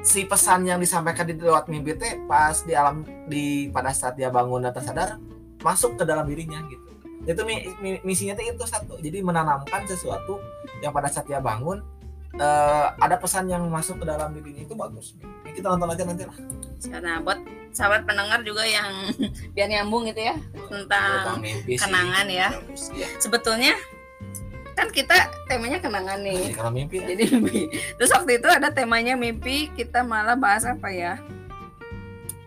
Si 0.00 0.24
pesan 0.24 0.64
yang 0.64 0.76
disampaikan 0.76 1.24
di 1.24 1.36
lewat 1.36 1.68
mimpi 1.68 1.96
teh 1.96 2.20
pas 2.24 2.52
di 2.60 2.72
alam 2.72 3.00
di 3.26 3.68
pada 3.68 3.92
saat 3.92 4.16
dia 4.16 4.28
bangun 4.28 4.60
dan 4.60 4.72
tersadar 4.72 5.16
masuk 5.60 5.96
ke 5.96 6.04
dalam 6.04 6.24
dirinya 6.24 6.60
gitu. 6.68 6.84
Itu 7.22 7.44
mi- 7.44 7.64
mi- 7.80 8.00
misinya 8.02 8.32
teh 8.32 8.44
itu 8.44 8.64
satu. 8.64 8.96
Jadi 8.96 9.20
menanamkan 9.20 9.84
sesuatu 9.84 10.40
yang 10.80 10.92
pada 10.92 11.08
saat 11.08 11.24
dia 11.24 11.40
bangun 11.40 11.80
eh, 12.32 12.86
ada 12.94 13.16
pesan 13.16 13.48
yang 13.48 13.64
masuk 13.66 14.00
ke 14.00 14.04
dalam 14.04 14.32
dirinya 14.32 14.62
itu 14.62 14.74
bagus. 14.76 15.16
Ini 15.44 15.52
kita 15.52 15.72
nonton 15.72 15.88
aja 15.90 16.02
nanti 16.04 16.24
lah. 16.24 16.36
Nah, 16.96 17.16
buat 17.20 17.38
sahabat 17.72 18.04
pendengar 18.04 18.40
juga 18.40 18.64
yang 18.64 18.88
biar 19.56 19.68
nyambung 19.68 20.08
gitu 20.08 20.20
ya 20.22 20.36
tentang 20.68 21.40
kenangan 21.66 22.26
ya. 22.28 22.48
Ya. 22.92 23.08
sebetulnya 23.16 23.76
kan 24.80 24.88
kita 24.88 25.16
temanya 25.44 25.76
kenangan 25.76 26.24
nih. 26.24 26.56
kalau 26.56 26.72
mimpi 26.72 27.04
Jadi 27.04 27.22
mimpi. 27.36 27.68
Terus 28.00 28.10
waktu 28.16 28.40
itu 28.40 28.48
ada 28.48 28.72
temanya 28.72 29.12
mimpi, 29.12 29.68
kita 29.76 30.00
malah 30.00 30.40
bahas 30.40 30.64
apa 30.64 30.88
ya? 30.88 31.20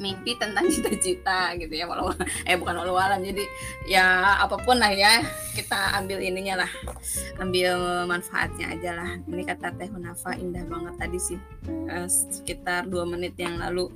Mimpi 0.01 0.33
tentang 0.35 0.65
cita-cita 0.73 1.53
gitu 1.55 1.69
ya 1.77 1.85
walau 1.85 2.09
eh 2.49 2.57
bukan 2.57 2.75
walau 2.75 2.97
alam 2.97 3.21
jadi 3.21 3.45
ya 3.87 4.35
apa 4.41 4.57
pun 4.59 4.75
lah 4.81 4.91
ya 4.91 5.21
kita 5.53 5.95
ambil 5.95 6.19
ininya 6.19 6.65
lah 6.65 6.71
ambil 7.39 8.03
manfaatnya 8.09 8.73
aja 8.73 8.99
lah 8.99 9.15
ini 9.29 9.45
kata 9.47 9.71
Teh 9.79 9.87
Hunafa 9.87 10.35
indah 10.35 10.65
banget 10.67 10.97
tadi 10.97 11.19
sih 11.21 11.39
Eh, 11.63 12.07
sekitar 12.09 12.89
dua 12.91 13.07
menit 13.07 13.39
yang 13.39 13.55
lalu 13.55 13.87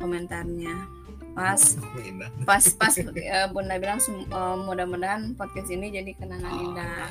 komentarnya 0.00 0.88
pas 1.34 1.60
pas 2.42 2.64
pas 2.74 2.94
eh, 3.16 3.46
bunda 3.48 3.78
bilang 3.78 4.00
eh, 4.02 4.56
mudah-mudahan 4.60 5.34
podcast 5.38 5.70
ini 5.70 5.94
jadi 5.94 6.10
kenangan 6.18 6.52
Oh, 6.52 6.64
indah. 6.70 7.10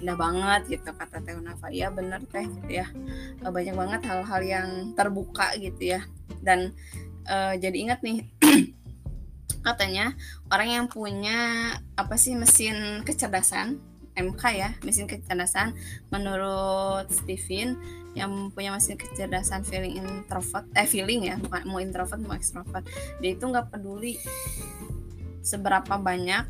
indah 0.00 0.16
banget 0.16 0.62
gitu 0.78 0.90
kata 0.96 1.20
Teh 1.20 1.36
Nafa. 1.38 1.68
Ya 1.70 1.92
bener 1.92 2.20
teh 2.26 2.44
gitu 2.44 2.70
ya. 2.82 2.86
Eh, 3.40 3.50
banyak 3.50 3.76
banget 3.76 4.00
hal-hal 4.08 4.40
yang 4.42 4.68
terbuka 4.98 5.54
gitu 5.56 5.94
ya. 5.96 6.00
Dan 6.42 6.72
eh, 7.24 7.54
jadi 7.56 7.76
ingat 7.78 8.00
nih 8.02 8.26
katanya 9.66 10.16
orang 10.48 10.68
yang 10.72 10.86
punya 10.88 11.36
apa 11.94 12.16
sih 12.16 12.32
mesin 12.32 13.04
kecerdasan 13.04 13.76
MK 14.16 14.42
ya 14.56 14.70
mesin 14.82 15.04
kecerdasan 15.04 15.76
menurut 16.08 17.06
Steven 17.12 17.76
yang 18.18 18.50
punya 18.50 18.74
mesin 18.74 18.98
kecerdasan 18.98 19.62
feeling 19.62 20.02
introvert 20.02 20.66
eh 20.74 20.82
feeling 20.82 21.30
ya 21.30 21.38
bukan 21.38 21.62
mau 21.70 21.78
introvert 21.78 22.18
mau 22.18 22.34
extrovert. 22.34 22.82
Dia 23.22 23.38
itu 23.38 23.44
nggak 23.46 23.70
peduli 23.70 24.18
seberapa 25.40 25.94
banyak 25.96 26.44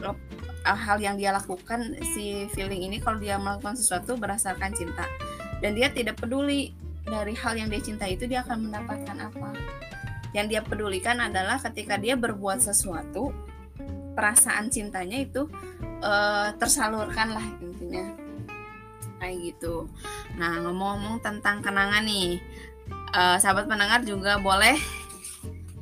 lo- 0.00 0.18
hal 0.64 0.96
yang 0.96 1.20
dia 1.20 1.28
lakukan 1.28 1.92
si 2.16 2.48
feeling 2.56 2.88
ini 2.88 2.96
kalau 2.98 3.20
dia 3.20 3.36
melakukan 3.36 3.76
sesuatu 3.76 4.16
berdasarkan 4.16 4.72
cinta. 4.72 5.04
Dan 5.60 5.76
dia 5.76 5.92
tidak 5.92 6.20
peduli 6.20 6.72
dari 7.04 7.36
hal 7.36 7.56
yang 7.60 7.68
dia 7.68 7.84
cintai 7.84 8.16
itu 8.16 8.24
dia 8.24 8.40
akan 8.40 8.68
mendapatkan 8.68 9.16
apa. 9.28 9.52
Yang 10.32 10.46
dia 10.56 10.60
pedulikan 10.64 11.20
adalah 11.20 11.60
ketika 11.60 12.00
dia 12.00 12.16
berbuat 12.16 12.64
sesuatu 12.64 13.30
perasaan 14.16 14.72
cintanya 14.72 15.20
itu 15.20 15.46
eh, 16.00 16.48
tersalurkan 16.56 17.34
lah 17.36 17.46
intinya 17.60 18.23
kayak 19.24 19.56
gitu. 19.56 19.88
Nah 20.36 20.60
ngomong-ngomong 20.60 21.24
tentang 21.24 21.64
kenangan 21.64 22.04
nih 22.04 22.36
eh, 23.16 23.36
sahabat 23.40 23.64
pendengar 23.64 24.04
juga 24.04 24.36
boleh 24.36 24.76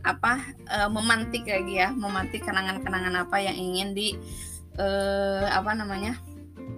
apa 0.06 0.54
eh, 0.70 0.88
memantik 0.90 1.46
lagi 1.46 1.82
ya 1.82 1.90
memantik 1.90 2.46
kenangan-kenangan 2.46 3.26
apa 3.26 3.36
yang 3.42 3.58
ingin 3.58 3.88
di 3.94 4.14
eh, 4.78 5.46
apa 5.50 5.74
namanya 5.74 6.18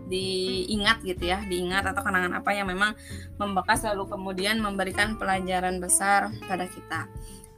diingat 0.09 1.01
gitu 1.01 1.33
ya 1.33 1.41
diingat 1.45 1.85
atau 1.89 2.05
kenangan 2.05 2.41
apa 2.41 2.53
yang 2.53 2.69
memang 2.69 2.93
membekas 3.41 3.85
lalu 3.89 4.05
kemudian 4.09 4.61
memberikan 4.61 5.17
pelajaran 5.21 5.81
besar 5.81 6.33
pada 6.49 6.65
kita. 6.69 7.09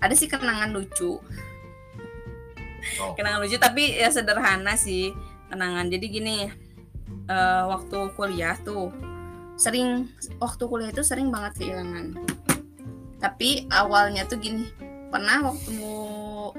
Ada 0.03 0.15
sih 0.15 0.27
kenangan 0.27 0.75
lucu. 0.75 1.23
Oh. 3.03 3.19
kenangan 3.19 3.43
lucu 3.43 3.59
tapi 3.59 3.99
ya 3.99 4.11
sederhana 4.15 4.79
sih 4.79 5.11
kenangan. 5.51 5.91
Jadi 5.91 6.07
gini 6.07 6.47
eh, 7.27 7.64
waktu 7.66 7.99
kuliah 8.14 8.57
tuh 8.62 8.91
sering 9.57 10.11
waktu 10.39 10.64
kuliah 10.68 10.91
itu 10.91 11.03
sering 11.03 11.29
banget 11.31 11.62
kehilangan. 11.62 12.16
Tapi 13.20 13.66
awalnya 13.72 14.29
tuh 14.29 14.39
gini 14.39 14.68
pernah 15.09 15.53
waktu 15.53 15.68
mau 15.79 16.53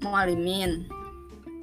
mau 0.00 0.14
alimin 0.16 0.88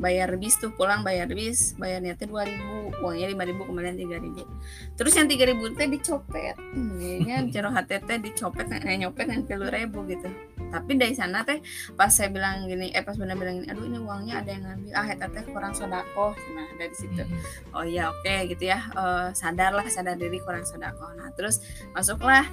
bayar 0.02 0.34
bis 0.42 0.58
tuh 0.58 0.74
pulang 0.74 1.06
bayar 1.06 1.30
bis 1.30 1.78
bayarnya 1.78 2.18
tuh 2.18 2.34
2000 2.34 3.06
uangnya 3.06 3.28
5000 3.38 3.70
kembalian 3.70 3.96
3000 4.02 4.98
terus 4.98 5.14
yang 5.14 5.30
3000 5.30 5.78
teh 5.78 5.88
dicopet 5.94 6.58
ini 6.74 7.30
jero 7.54 7.70
hati 7.70 8.02
teh 8.02 8.18
dicopet 8.18 8.66
eh, 8.82 8.98
nyopet 8.98 9.30
yang 9.30 9.46
puluh 9.46 9.70
ribu 9.70 10.02
gitu 10.10 10.26
tapi 10.72 10.96
dari 10.96 11.12
sana 11.12 11.44
teh 11.44 11.60
pas 12.00 12.08
saya 12.08 12.32
bilang 12.32 12.66
gini 12.66 12.90
eh 12.96 13.04
pas 13.04 13.20
benar 13.20 13.36
bilang 13.36 13.60
gini 13.60 13.68
aduh 13.68 13.84
ini 13.84 14.00
uangnya 14.00 14.40
ada 14.40 14.50
yang 14.56 14.64
ngambil. 14.64 14.92
Ah 14.96 15.08
eta 15.12 15.28
teh 15.28 15.44
kurang 15.52 15.76
sodako 15.76 16.32
nah 16.56 16.68
dari 16.80 16.96
situ. 16.96 17.22
Hmm. 17.22 17.76
oh 17.76 17.84
iya 17.84 18.08
oke 18.10 18.36
gitu 18.50 18.72
ya. 18.72 18.80
Eh, 18.96 19.28
sadarlah 19.36 19.86
sadar 19.92 20.16
diri 20.16 20.40
kurang 20.42 20.64
sodako 20.64 21.12
nah 21.20 21.28
terus 21.36 21.60
masuklah 21.92 22.48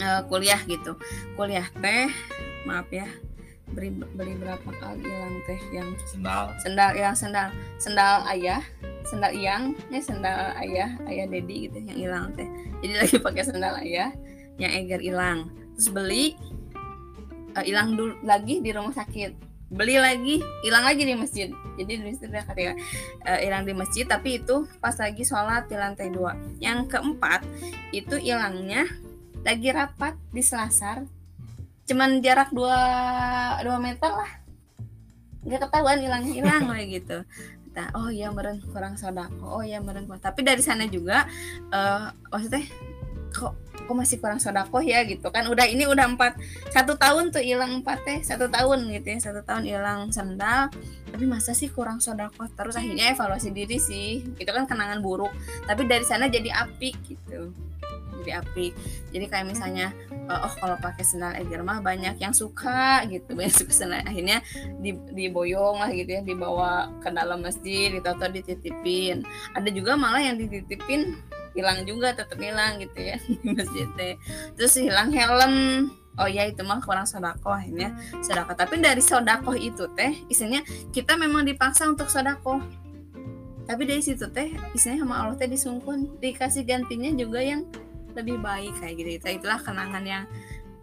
eh, 0.00 0.20
kuliah 0.32 0.58
gitu. 0.64 0.96
Kuliah 1.36 1.68
teh 1.78 2.08
maaf 2.64 2.88
ya 2.88 3.06
beli 3.72 3.88
beli 3.88 4.36
berapa 4.36 4.68
kali 4.68 5.00
hilang 5.00 5.40
teh 5.48 5.60
yang 5.72 5.88
Sendal. 6.04 6.52
sendal 6.60 6.92
yang 6.92 7.16
sendal. 7.16 7.48
Sendal 7.80 8.20
ayah 8.28 8.60
sendal 9.02 9.32
iyang 9.34 9.74
ya 9.90 9.98
sendal 9.98 10.54
ayah 10.62 10.94
ayah 11.08 11.26
dedi 11.26 11.68
gitu 11.68 11.80
yang 11.80 11.98
hilang 11.98 12.24
teh. 12.36 12.48
Jadi 12.84 12.94
lagi 13.00 13.16
pakai 13.20 13.44
sendal 13.44 13.74
ayah 13.80 14.12
yang 14.60 14.72
eger 14.76 15.00
hilang. 15.00 15.48
Terus 15.74 15.88
beli 15.88 16.36
eh, 17.56 17.64
hilang 17.68 17.94
dulu 17.96 18.14
lagi 18.24 18.60
di 18.60 18.70
rumah 18.72 18.94
sakit. 18.94 19.52
Beli 19.72 19.96
lagi 19.96 20.36
hilang 20.60 20.84
lagi 20.84 21.02
di 21.08 21.16
masjid. 21.16 21.48
Jadi 21.80 21.92
di 21.96 22.12
dia 22.12 22.44
ketika 22.44 22.72
eh, 23.24 23.38
hilang 23.48 23.64
di 23.64 23.72
masjid 23.72 24.04
tapi 24.04 24.40
itu 24.40 24.68
pas 24.84 24.92
lagi 25.00 25.24
sholat 25.24 25.68
di 25.68 25.76
lantai 25.80 26.12
dua. 26.12 26.36
Yang 26.60 26.92
keempat 26.92 27.40
itu 27.96 28.20
hilangnya 28.20 28.84
lagi 29.42 29.68
rapat 29.72 30.14
di 30.28 30.42
selasar. 30.44 31.08
Cuman 31.88 32.20
jarak 32.20 32.52
dua 32.52 32.78
dua 33.64 33.80
meter 33.80 34.12
lah. 34.12 34.32
Nggak 35.42 35.60
ketahuan 35.66 35.98
hilang 35.98 36.24
hilang 36.28 36.62
kayak 36.68 36.88
gitu. 37.02 37.18
Oh 37.96 38.12
iya 38.12 38.28
meren 38.28 38.60
kurang 38.68 39.00
sodako. 39.00 39.48
Oh 39.48 39.62
iya 39.64 39.80
meren. 39.80 40.04
Kurang 40.04 40.20
tapi 40.20 40.44
dari 40.44 40.60
sana 40.60 40.84
juga 40.84 41.24
eh 41.72 42.12
maksudnya 42.28 42.60
kok 43.32 43.56
kok 43.82 43.96
masih 43.98 44.22
kurang 44.22 44.38
sodako 44.38 44.78
ya 44.80 45.02
gitu 45.04 45.28
kan. 45.28 45.44
Udah 45.50 45.66
ini 45.66 45.84
udah 45.84 46.06
empat 46.06 46.38
satu 46.70 46.94
tahun 46.94 47.34
tuh 47.34 47.42
hilang 47.42 47.82
empat 47.82 47.98
teh 48.06 48.18
satu 48.22 48.46
tahun 48.48 48.88
gitu 48.88 49.06
ya 49.12 49.18
satu 49.18 49.40
tahun 49.42 49.66
hilang 49.66 50.00
sendal. 50.14 50.70
Tapi 51.12 51.24
masa 51.28 51.52
sih 51.52 51.68
kurang 51.68 52.00
sodako 52.00 52.48
terus 52.54 52.78
akhirnya 52.78 53.12
evaluasi 53.12 53.52
diri 53.52 53.76
sih 53.76 54.22
itu 54.38 54.50
kan 54.50 54.64
kenangan 54.64 55.02
buruk. 55.02 55.34
Tapi 55.66 55.84
dari 55.84 56.06
sana 56.06 56.30
jadi 56.30 56.48
apik 56.54 56.96
gitu. 57.04 57.52
Jadi 58.22 58.30
apik 58.38 58.72
jadi 59.10 59.26
kayak 59.26 59.46
misalnya 59.50 59.90
eh, 60.08 60.40
oh 60.40 60.54
kalau 60.56 60.78
pakai 60.78 61.02
sendal 61.02 61.34
eger 61.36 61.60
mah 61.66 61.82
banyak 61.82 62.16
yang 62.22 62.32
suka 62.32 63.02
gitu. 63.10 63.34
Banyak 63.36 63.52
suka 63.52 63.72
sendal. 63.74 64.06
Akhirnya 64.06 64.40
di, 64.78 64.94
diboyong 64.94 65.82
lah 65.82 65.90
gitu 65.90 66.16
ya 66.16 66.22
dibawa 66.22 66.88
ke 67.02 67.10
dalam 67.10 67.42
masjid 67.42 67.90
ditato 67.90 68.30
dititipin. 68.30 69.26
Ada 69.58 69.68
juga 69.74 69.98
malah 69.98 70.22
yang 70.22 70.38
dititipin 70.38 71.18
hilang 71.52 71.84
juga 71.84 72.16
tetap 72.16 72.36
hilang 72.40 72.80
gitu 72.80 72.98
ya 72.98 73.16
di 73.42 73.48
masjid 73.52 73.88
teh. 73.96 74.14
Terus 74.56 74.72
hilang 74.80 75.12
helm. 75.12 75.54
Oh 76.20 76.28
ya 76.28 76.44
itu 76.44 76.60
mah 76.60 76.84
kurang 76.84 77.08
sodako 77.08 77.52
akhirnya. 77.56 77.96
Sodako 78.20 78.52
tapi 78.52 78.80
dari 78.80 79.00
sodako 79.00 79.56
itu 79.56 79.88
teh 79.96 80.12
isinya 80.28 80.60
kita 80.92 81.16
memang 81.16 81.48
dipaksa 81.48 81.88
untuk 81.88 82.12
sodako 82.12 82.60
tapi 83.62 83.86
dari 83.86 84.02
situ 84.02 84.26
teh 84.28 84.52
isinya 84.76 85.06
sama 85.06 85.24
Allah 85.24 85.36
teh 85.40 85.48
disungkun. 85.48 86.20
Dikasih 86.20 86.68
gantinya 86.68 87.08
juga 87.16 87.40
yang 87.40 87.64
lebih 88.12 88.44
baik 88.44 88.76
kayak 88.76 88.94
gitu. 89.00 89.10
Itu- 89.16 89.40
itulah 89.40 89.56
kenangan 89.56 90.04
yang 90.04 90.24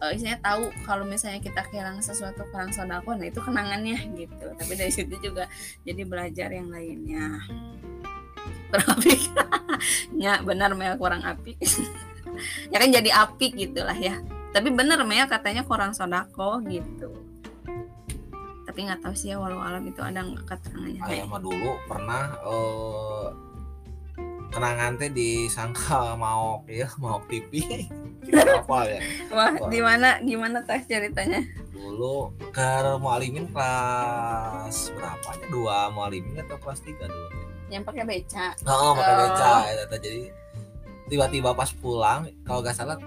eh, 0.01 0.15
isinya 0.17 0.39
tahu 0.41 0.71
kalau 0.87 1.05
misalnya 1.05 1.43
kita 1.43 1.61
kehilangan 1.69 2.01
sesuatu 2.01 2.47
kurang 2.49 2.73
sodako 2.73 3.13
nah 3.13 3.29
itu 3.29 3.37
kenangannya 3.37 3.99
gitu. 4.17 4.47
Tapi 4.57 4.73
dari 4.73 4.89
situ 4.89 5.13
juga 5.21 5.45
jadi 5.85 6.01
belajar 6.09 6.49
yang 6.49 6.73
lainnya 6.73 7.37
kurang 8.69 8.87
apik. 8.95 9.21
Ya 10.19 10.43
benar 10.43 10.75
Mel 10.75 10.95
kurang 10.99 11.23
apik. 11.25 11.57
Ya 12.71 12.79
kan 12.79 12.89
jadi 12.93 13.09
apik 13.11 13.57
gitulah 13.57 13.97
ya. 13.97 14.21
Tapi 14.55 14.71
bener 14.71 15.01
Mel 15.03 15.27
katanya 15.27 15.65
kurang 15.65 15.91
sodako 15.91 16.63
gitu. 16.69 17.11
Tapi 18.63 18.79
nggak 18.85 19.01
tahu 19.03 19.13
sih 19.17 19.33
ya 19.33 19.41
walau 19.41 19.59
alam 19.59 19.83
itu 19.83 19.99
ada 19.99 20.23
nggak 20.23 20.45
keterangannya. 20.47 21.01
Ayah 21.03 21.25
mah 21.27 21.41
dulu 21.41 21.75
pernah 21.89 22.31
eh 22.45 23.27
kenangan 24.49 24.97
teh 24.97 25.11
disangka 25.11 26.15
mau 26.15 26.63
ya 26.69 26.87
mau 27.03 27.19
TV 27.27 27.85
apa 28.31 28.77
ya. 28.87 29.01
Wah 29.33 29.53
di 29.67 29.79
mana 29.83 30.21
gimana 30.23 30.63
teh 30.63 30.79
ceritanya? 30.87 31.43
Dulu 31.73 32.31
ke 32.53 32.69
mualimin 33.01 33.49
kelas 33.51 34.93
berapanya 34.95 35.47
dua 35.51 35.77
mualimin 35.91 36.39
atau 36.45 36.55
kelas 36.61 36.79
tiga 36.85 37.09
dulu 37.09 37.48
yang 37.69 37.83
pakai 37.83 38.03
beca. 38.03 38.53
Oh 38.63 38.91
pakai 38.91 39.13
Oh. 39.13 39.19
beca 39.23 39.51
ya, 39.67 39.83
jadi 39.95 40.21
tiba-tiba 41.05 41.53
pas 41.53 41.69
pulang 41.71 42.25
kalau 42.43 42.59
nggak 42.59 42.75
salah 42.75 42.97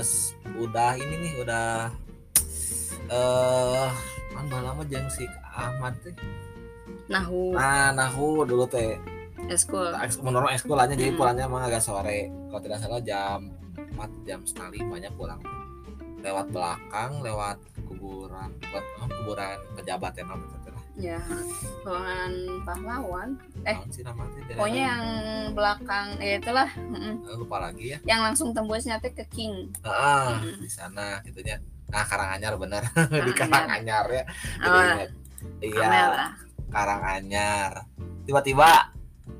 s- 0.00 0.34
udah 0.54 0.94
ini 0.94 1.14
nih 1.20 1.32
udah 1.40 1.90
eh 3.06 3.88
kan 4.32 4.44
lama 4.50 4.82
jeng 4.84 5.06
si 5.08 5.24
Ahmad 5.44 5.94
teh 6.00 6.14
nahu. 7.06 7.52
Nah 7.52 7.92
nahu 7.92 8.42
dulu 8.44 8.64
teh 8.64 8.98
eskul 9.46 9.92
menurut 10.20 10.50
ekskulanya 10.50 10.94
jadi 10.94 11.12
Hmm. 11.12 11.18
pulangnya 11.18 11.44
emang 11.44 11.62
agak 11.62 11.80
sore. 11.80 12.32
Kalau 12.48 12.60
tidak 12.60 12.78
salah 12.80 13.00
jam 13.00 13.52
4 13.92 14.10
jam 14.24 14.40
setengah 14.42 14.70
lima 14.72 14.96
nya 14.98 15.10
pulang. 15.12 15.38
Lewat 16.18 16.48
belakang 16.48 17.20
lewat 17.20 17.58
kuburan 17.84 18.48
lewat 18.64 18.84
oh, 18.96 19.08
kuburan 19.12 19.56
pejabat 19.74 20.12
itu 20.16 20.24
lah 20.24 20.63
ya 20.94 21.18
ruangan 21.82 22.32
pahlawan. 22.62 23.28
Eh, 23.66 23.78
pokoknya 24.54 24.82
yang 24.94 25.04
belakang 25.52 26.14
ya 26.22 26.38
itulah. 26.38 26.68
Eh, 26.70 27.34
lupa 27.34 27.56
lagi 27.58 27.94
ya. 27.94 27.98
Yang 28.06 28.20
langsung 28.30 28.48
tembusnya 28.54 29.02
teh 29.02 29.10
ke 29.10 29.26
king. 29.30 29.74
Ah 29.82 30.38
Hmm. 30.38 30.58
di 30.62 30.70
sana 30.70 31.18
gitunya 31.26 31.58
nah 31.90 32.02
Karanganyar 32.06 32.54
bener. 32.56 32.82
Di 33.26 33.32
Karanganyar. 33.34 34.06
Ya. 34.10 34.24
Iya 35.60 35.88
lah 35.88 36.32
Karanganyar 36.70 37.86
tiba-tiba 38.24 38.90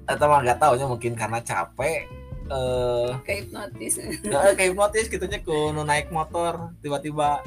atau 0.04 0.26
mah 0.28 0.44
nggak 0.44 0.60
tahu 0.60 0.76
mungkin 0.84 1.16
karena 1.16 1.40
capek 1.40 2.04
eh 2.44 3.10
kayak 3.24 3.38
hipnotis. 3.48 3.94
Ya, 4.20 4.52
kayak 4.52 4.76
hipnotis 4.76 5.08
gitunya 5.08 5.40
ku 5.40 5.72
nu 5.72 5.80
naik 5.80 6.12
motor 6.12 6.76
tiba-tiba 6.84 7.40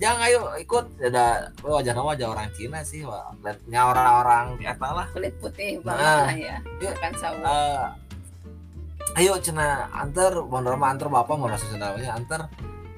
jangan 0.00 0.20
ayo 0.28 0.40
ikut. 0.60 0.84
Ada 1.00 1.52
wajah 1.60 1.92
nama 1.92 2.06
wajah 2.14 2.26
orang 2.32 2.48
Cina 2.56 2.80
sih 2.84 3.04
wah 3.04 3.32
dan 3.44 3.56
nya 3.68 3.88
orang-orang 3.88 4.60
eta 4.62 4.88
lah. 4.92 5.06
Kulit 5.12 5.34
putih 5.40 5.80
banget 5.84 6.04
Nah. 6.04 6.24
lah 6.28 6.36
ya. 6.36 6.56
Iya. 6.80 6.90
bukan 6.96 7.12
sawo 7.18 7.36
Eh, 7.42 7.84
ayo 9.20 9.32
cina 9.42 9.88
antar. 9.92 10.32
Bener 10.40 10.74
mah 10.76 10.88
antar 10.92 11.08
bapak 11.12 11.34
mau 11.36 11.48
rasa 11.50 11.68
namanya 11.76 12.16
antar. 12.16 12.48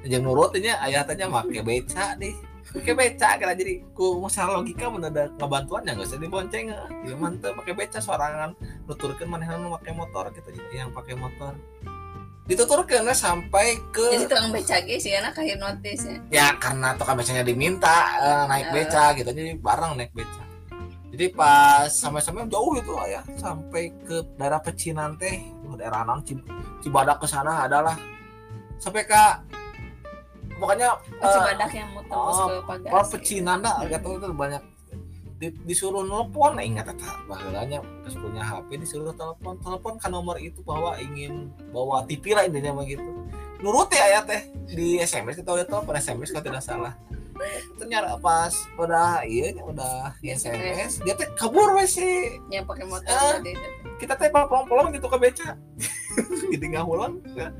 Jeung 0.04 0.24
nurutnya 0.26 0.76
ayah 0.84 1.02
tanya 1.08 1.26
make 1.32 1.64
beca 1.64 2.14
nih. 2.20 2.34
Pakai 2.74 2.94
beca 2.98 3.28
kira 3.38 3.54
jadi. 3.54 3.86
Ku 3.94 4.18
masalah 4.18 4.58
logika 4.58 4.90
mendadak 4.90 5.30
ngebantuan 5.38 5.86
ya 5.86 5.94
nggak 5.94 6.10
usah 6.10 6.18
dibonceng. 6.18 6.66
Ya 7.06 7.14
mantep 7.14 7.54
pakai 7.54 7.72
beca 7.72 7.98
sorangan. 8.02 8.52
Nuturkeun 8.84 9.30
manehna 9.30 9.56
nu 9.62 9.72
make 9.72 9.94
motor 9.94 10.28
gitu 10.34 10.50
yang 10.74 10.90
pakai 10.90 11.14
motor 11.14 11.54
dituturkeun 12.44 13.08
we 13.08 13.14
sampai 13.16 13.80
ke 13.88 14.04
jadi 14.20 14.28
tukang 14.28 14.52
beca 14.52 14.76
ge 14.84 15.00
sih 15.00 15.16
anak 15.16 15.32
kayak 15.32 15.56
hipnotis 15.56 16.04
ya. 16.04 16.16
Ya 16.28 16.46
karena 16.60 16.92
tukang 17.00 17.16
becanya 17.16 17.40
diminta 17.40 18.20
eh, 18.20 18.44
naik 18.44 18.68
Eh. 18.68 18.72
beca 18.76 19.04
gitu. 19.16 19.30
Jadi 19.32 19.52
bareng 19.56 19.96
naik 19.96 20.12
beca. 20.12 20.42
Jadi 21.14 21.30
pas 21.30 21.86
sampai-sampai 21.88 22.44
jauh 22.50 22.74
itu 22.74 22.90
lah 22.90 23.06
ya 23.06 23.22
sampai 23.38 23.86
ke 24.02 24.20
daerah 24.34 24.58
pecinan 24.58 25.14
teh 25.14 25.40
oh, 25.62 25.78
daerah 25.78 26.02
non 26.02 26.20
Cibadak 26.82 27.22
ke 27.22 27.26
sana 27.30 27.64
adalah 27.70 27.94
sampai 28.82 29.06
ke 29.06 29.22
pokoknya 30.58 30.90
eh, 31.22 31.30
Cibadak 31.32 31.70
yang 31.70 31.88
mau 31.94 32.02
tembus 32.04 32.38
oh, 32.42 32.46
ke 32.50 32.54
pagar 32.66 32.90
Kalau 32.90 33.06
pecinan 33.14 33.58
dah 33.62 33.74
agak 33.78 34.02
tahu 34.02 34.18
itu 34.18 34.26
banyak 34.34 34.62
disuruh 35.64 36.06
nelpon 36.06 36.56
ingat 36.60 36.88
eta 36.92 37.20
bahulanya 37.26 37.82
terus 38.06 38.16
punya 38.16 38.40
HP 38.40 38.80
disuruh 38.80 39.12
telepon 39.12 39.58
telepon 39.60 39.94
ke 39.98 40.08
nomor 40.08 40.36
itu 40.38 40.62
bahwa 40.62 40.96
ingin 40.96 41.50
bawa 41.74 42.06
TV 42.08 42.32
lah 42.32 42.46
intinya 42.46 42.78
mah 42.78 42.86
gitu. 42.86 43.04
Nurut 43.60 43.88
ya 43.92 44.06
ya 44.16 44.20
teh. 44.22 44.48
Di 44.68 45.00
SMS 45.00 45.40
kita 45.40 45.50
udah 45.52 45.66
telepon 45.66 45.94
SMS 45.96 46.30
kalau 46.32 46.44
tidak 46.44 46.62
salah. 46.62 46.94
Ternyata 47.76 48.14
pas 48.22 48.54
udah 48.78 49.26
iya 49.26 49.50
udah 49.58 50.14
di 50.22 50.30
SMS 50.30 51.02
dia 51.02 51.18
teh 51.18 51.26
kabur 51.34 51.74
wes 51.74 51.98
sih 51.98 52.38
yang 52.48 52.62
pakai 52.62 52.86
motor 52.86 53.42
Eh. 53.42 53.58
kita 53.98 54.14
teh 54.14 54.30
pelong-pelong 54.30 54.94
gitu 54.94 55.10
ke 55.10 55.18
beca. 55.18 55.58
Jadi 56.54 56.64
nggak 56.70 56.86
pulang 56.86 57.18
ya. 57.34 57.50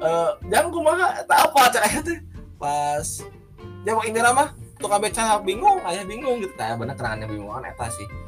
Eh, 0.00 0.30
jangan 0.48 0.68
kumaha 0.70 1.20
tak 1.26 1.50
apa 1.50 1.60
cak 1.74 1.82
aya 1.90 2.00
teh. 2.00 2.18
Pas 2.56 3.08
dia 3.80 3.92
mau 3.96 4.04
Indira 4.04 4.30
mah 4.30 4.52
tukang 4.80 5.00
beca 5.04 5.38
bingung 5.44 5.78
ayah 5.86 6.04
bingung 6.08 6.40
gitu. 6.40 6.52
Kayak 6.56 6.80
bener 6.80 6.94
kerangannya 6.96 7.28
bingung. 7.28 7.52
Kan 7.52 7.68
eta 7.68 7.86
sih. 7.92 8.08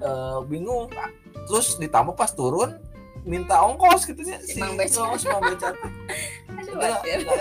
Eh, 0.00 0.38
bingung 0.48 0.88
terus 1.44 1.76
ditambah 1.76 2.16
pas 2.16 2.32
turun 2.32 2.80
minta 3.20 3.60
ongkos 3.60 4.08
gitu 4.08 4.24
ya 4.24 4.40
si 4.40 4.56
Mang 4.56 4.80
beca. 4.80 5.12
si 5.20 5.28
Mang 5.28 5.44
beca 5.44 5.76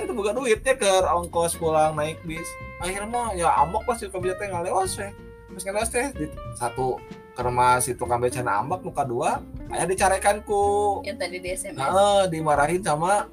itu 0.04 0.12
bukan 0.12 0.34
duitnya 0.36 0.76
ke 0.76 0.92
ongkos 1.08 1.56
pulang 1.56 1.96
naik 1.96 2.20
bis. 2.28 2.46
Akhirnya 2.84 3.08
mah 3.08 3.32
ya 3.32 3.48
amok 3.64 3.88
pas 3.88 3.96
si 3.96 4.12
tukang 4.12 4.28
beca 4.28 4.36
teh 4.36 4.52
weh. 4.52 5.12
Terus 5.50 5.64
ngalewas 5.66 5.90
teh 5.90 6.08
di, 6.20 6.28
satu 6.60 7.00
rumah 7.40 7.80
si 7.80 7.96
tukang 7.96 8.20
beca 8.20 8.44
ambak 8.44 8.84
muka 8.84 9.04
dua 9.08 9.40
ayah 9.72 9.88
dicarekan 9.88 10.44
ku 10.44 11.00
yang 11.08 11.16
tadi 11.16 11.40
di 11.40 11.50
SMS 11.56 11.80
nah, 11.80 12.28
dimarahin 12.28 12.84
sama 12.84 13.32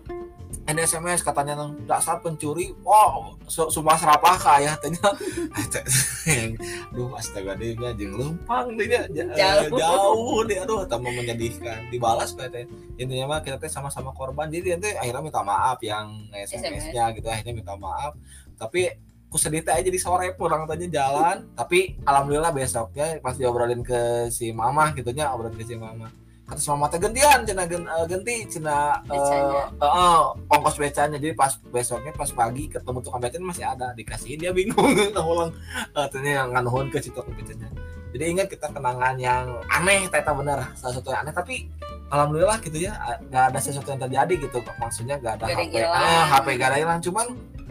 NSMS 0.67 1.23
katanya 1.23 1.55
nang 1.55 1.79
dasar 1.87 2.19
pencuri. 2.19 2.75
Wow 2.83 3.39
su- 3.47 3.71
sumpah 3.71 3.95
serapah 3.95 4.35
ka 4.35 4.51
ayah 4.59 4.75
tanya. 4.77 4.99
Aduh 6.91 7.15
astaga 7.15 7.55
dia 7.55 7.73
jeung 7.95 8.19
lempang 8.19 8.75
dia 8.75 9.07
Jauh. 9.39 9.79
jauh 9.79 10.41
dia. 10.43 10.67
Aduh 10.67 10.83
tambah 10.85 11.11
menyedihkan 11.11 11.87
dibalas 11.89 12.35
katanya 12.35 12.67
intinya 12.99 13.25
mah 13.31 13.41
kita 13.41 13.57
teh 13.57 13.71
sama-sama 13.71 14.11
korban. 14.11 14.51
Jadi 14.51 14.75
nanti 14.75 14.91
akhirnya 14.93 15.23
minta 15.23 15.43
maaf 15.47 15.79
yang 15.81 16.27
SMS-nya 16.35 17.15
gitu 17.15 17.27
akhirnya 17.31 17.55
minta 17.55 17.75
maaf. 17.79 18.19
Tapi 18.59 18.91
aku 19.31 19.39
sedih 19.39 19.63
teh 19.63 19.71
aja 19.71 19.87
jadi 19.87 19.99
sore 20.03 20.35
pulang 20.35 20.67
tanya 20.67 20.91
jalan. 20.91 21.47
Tapi 21.55 21.95
alhamdulillah 22.03 22.51
besoknya 22.51 23.23
pas 23.23 23.39
diobrolin 23.39 23.87
ke 23.87 24.27
si 24.35 24.51
mama 24.51 24.91
gitunya 24.91 25.31
obrolin 25.31 25.55
ke 25.55 25.63
si 25.63 25.79
mama 25.79 26.11
kata 26.47 26.61
si 26.63 26.71
mama 26.71 26.87
teh 26.87 27.03
gantian 27.03 27.43
cina 27.43 27.67
gen, 27.67 27.83
eh, 27.83 28.05
ganti 28.07 28.35
cina 28.47 29.03
eh, 29.11 29.19
eh, 29.19 29.67
eh, 29.83 30.23
ongkos 30.47 30.79
becanya. 30.79 31.19
Jadi 31.19 31.35
pas 31.35 31.59
besoknya 31.59 32.15
pas 32.15 32.31
pagi 32.31 32.71
ketemu 32.71 32.99
tukang 33.03 33.19
becanya 33.19 33.47
masih 33.51 33.65
ada 33.67 33.91
dikasihin 33.99 34.39
dia 34.39 34.55
bingung. 34.55 34.95
Ulang. 35.19 35.51
Uh, 35.91 36.07
yang 36.23 36.55
nganuhun 36.55 36.87
ke 36.95 37.03
si 37.03 37.11
tukang 37.11 37.35
becanya. 37.35 37.67
Jadi 38.15 38.25
ingat 38.31 38.47
kita 38.47 38.71
kenangan 38.71 39.19
yang 39.19 39.59
aneh 39.67 40.07
teta 40.07 40.31
bener 40.33 40.63
salah 40.79 40.95
satu 40.95 41.11
yang 41.11 41.27
aneh 41.27 41.35
tapi 41.35 41.67
alhamdulillah 42.15 42.63
gitu 42.63 42.79
ya 42.87 42.95
eh, 42.95 43.19
nggak 43.27 43.45
ada 43.51 43.59
sesuatu 43.59 43.91
yang 43.91 44.01
terjadi 44.07 44.35
gitu. 44.47 44.59
Maksudnya 44.79 45.19
nggak 45.19 45.35
ada 45.43 45.45
yang 45.51 45.59
HP 45.67 45.75
hilang. 45.83 45.99
ah, 45.99 46.25
HP 46.31 46.47
gak 46.57 46.69
ada 46.71 46.79
hilang. 46.79 46.99
Cuman 47.03 47.27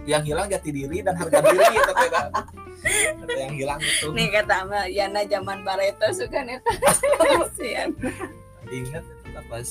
yang 0.06 0.22
hilang 0.22 0.46
jati 0.46 0.70
diri 0.70 1.02
dan 1.02 1.18
harga 1.18 1.42
diri 1.42 1.66
gitu 1.66 1.92
teta 1.98 2.22
ada 3.26 3.34
yang 3.42 3.54
hilang 3.58 3.82
itu 3.82 4.08
nih 4.14 4.30
kata 4.30 4.54
sama 4.62 4.80
Yana 4.86 5.22
zaman 5.26 5.66
Barreto 5.66 6.08
suka 6.14 6.46
neta 6.46 6.70
ingat 8.72 9.04
itu 9.06 9.42
pas. 9.50 9.70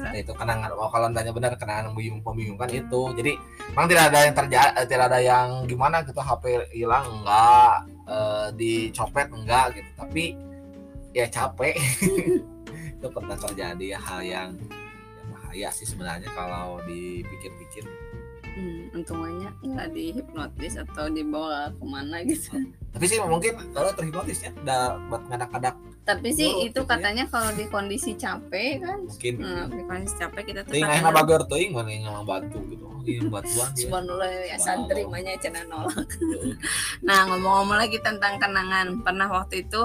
Nah, 0.00 0.14
itu 0.16 0.32
kenangan. 0.32 0.70
Oh, 0.76 0.88
kalau 0.88 1.10
tanya 1.12 1.32
benar 1.32 1.52
kenangan 1.56 1.92
membingung 1.92 2.20
membingungkan 2.24 2.70
itu. 2.72 3.02
Jadi 3.16 3.32
memang 3.72 3.86
tidak 3.88 4.04
ada 4.12 4.18
yang 4.24 4.34
terjadi 4.36 4.70
tidak 4.86 5.04
ada 5.12 5.20
yang 5.20 5.46
gimana 5.68 6.02
gitu 6.04 6.20
HP 6.20 6.44
hilang 6.74 7.06
enggak. 7.20 7.74
Eh, 8.10 8.46
dicopet 8.56 9.28
enggak 9.30 9.78
gitu. 9.78 9.90
Tapi 9.96 10.24
ya 11.14 11.26
capek. 11.30 11.74
Itu 13.00 13.08
pernah 13.16 13.32
terjadi 13.32 13.96
ya 13.96 13.98
hal 13.98 14.20
yang 14.20 14.48
yang 15.20 15.28
bahaya 15.32 15.68
sih 15.74 15.88
sebenarnya 15.88 16.28
kalau 16.36 16.78
dipikir-pikir 16.84 17.84
hmm, 18.56 18.96
untungnya 18.96 19.50
nggak 19.60 19.88
dihipnotis 19.94 20.74
atau 20.78 21.06
dibawa 21.08 21.70
ke 21.70 21.84
mana 21.84 22.16
gitu. 22.26 22.58
Tapi 22.90 23.04
sih 23.06 23.18
mungkin 23.22 23.54
kalau 23.70 23.90
terhipnotis 23.94 24.42
ya 24.42 24.50
udah 24.60 24.98
buat 25.06 25.22
ngadak-ngadak 25.30 25.76
tapi 26.00 26.32
sih 26.34 26.48
Oh, 26.50 26.64
itu 26.64 26.74
gitu 26.74 26.80
ya. 26.82 26.90
katanya 26.90 27.24
kalau 27.30 27.54
di 27.54 27.64
kondisi 27.70 28.16
capek 28.18 28.82
kan 28.82 28.98
mungkin. 29.04 29.34
nah, 29.38 29.68
di 29.70 29.82
kondisi 29.84 30.14
capek 30.18 30.42
kita 30.42 30.60
tuh 30.66 30.72
aing 30.74 30.82
katanya- 30.82 31.12
bager 31.12 31.40
teuing 31.46 31.70
mana 31.70 31.90
yang 31.92 32.24
bantu 32.26 32.58
gitu. 32.66 32.84
Bantuan 33.30 33.68
dia 33.72 33.86
Subhanallah 33.86 34.28
ya 34.28 34.56
Wow. 34.58 34.64
santri 34.64 35.02
banyak 35.06 35.34
cina 35.38 35.62
nolak. 35.70 36.08
Nah 37.00 37.18
ngomong-ngomong 37.30 37.78
lagi 37.78 37.96
tentang 38.02 38.36
kenangan, 38.36 39.00
pernah 39.06 39.28
waktu 39.30 39.64
itu 39.64 39.82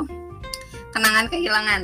kenangan 0.91 1.25
kehilangan. 1.29 1.83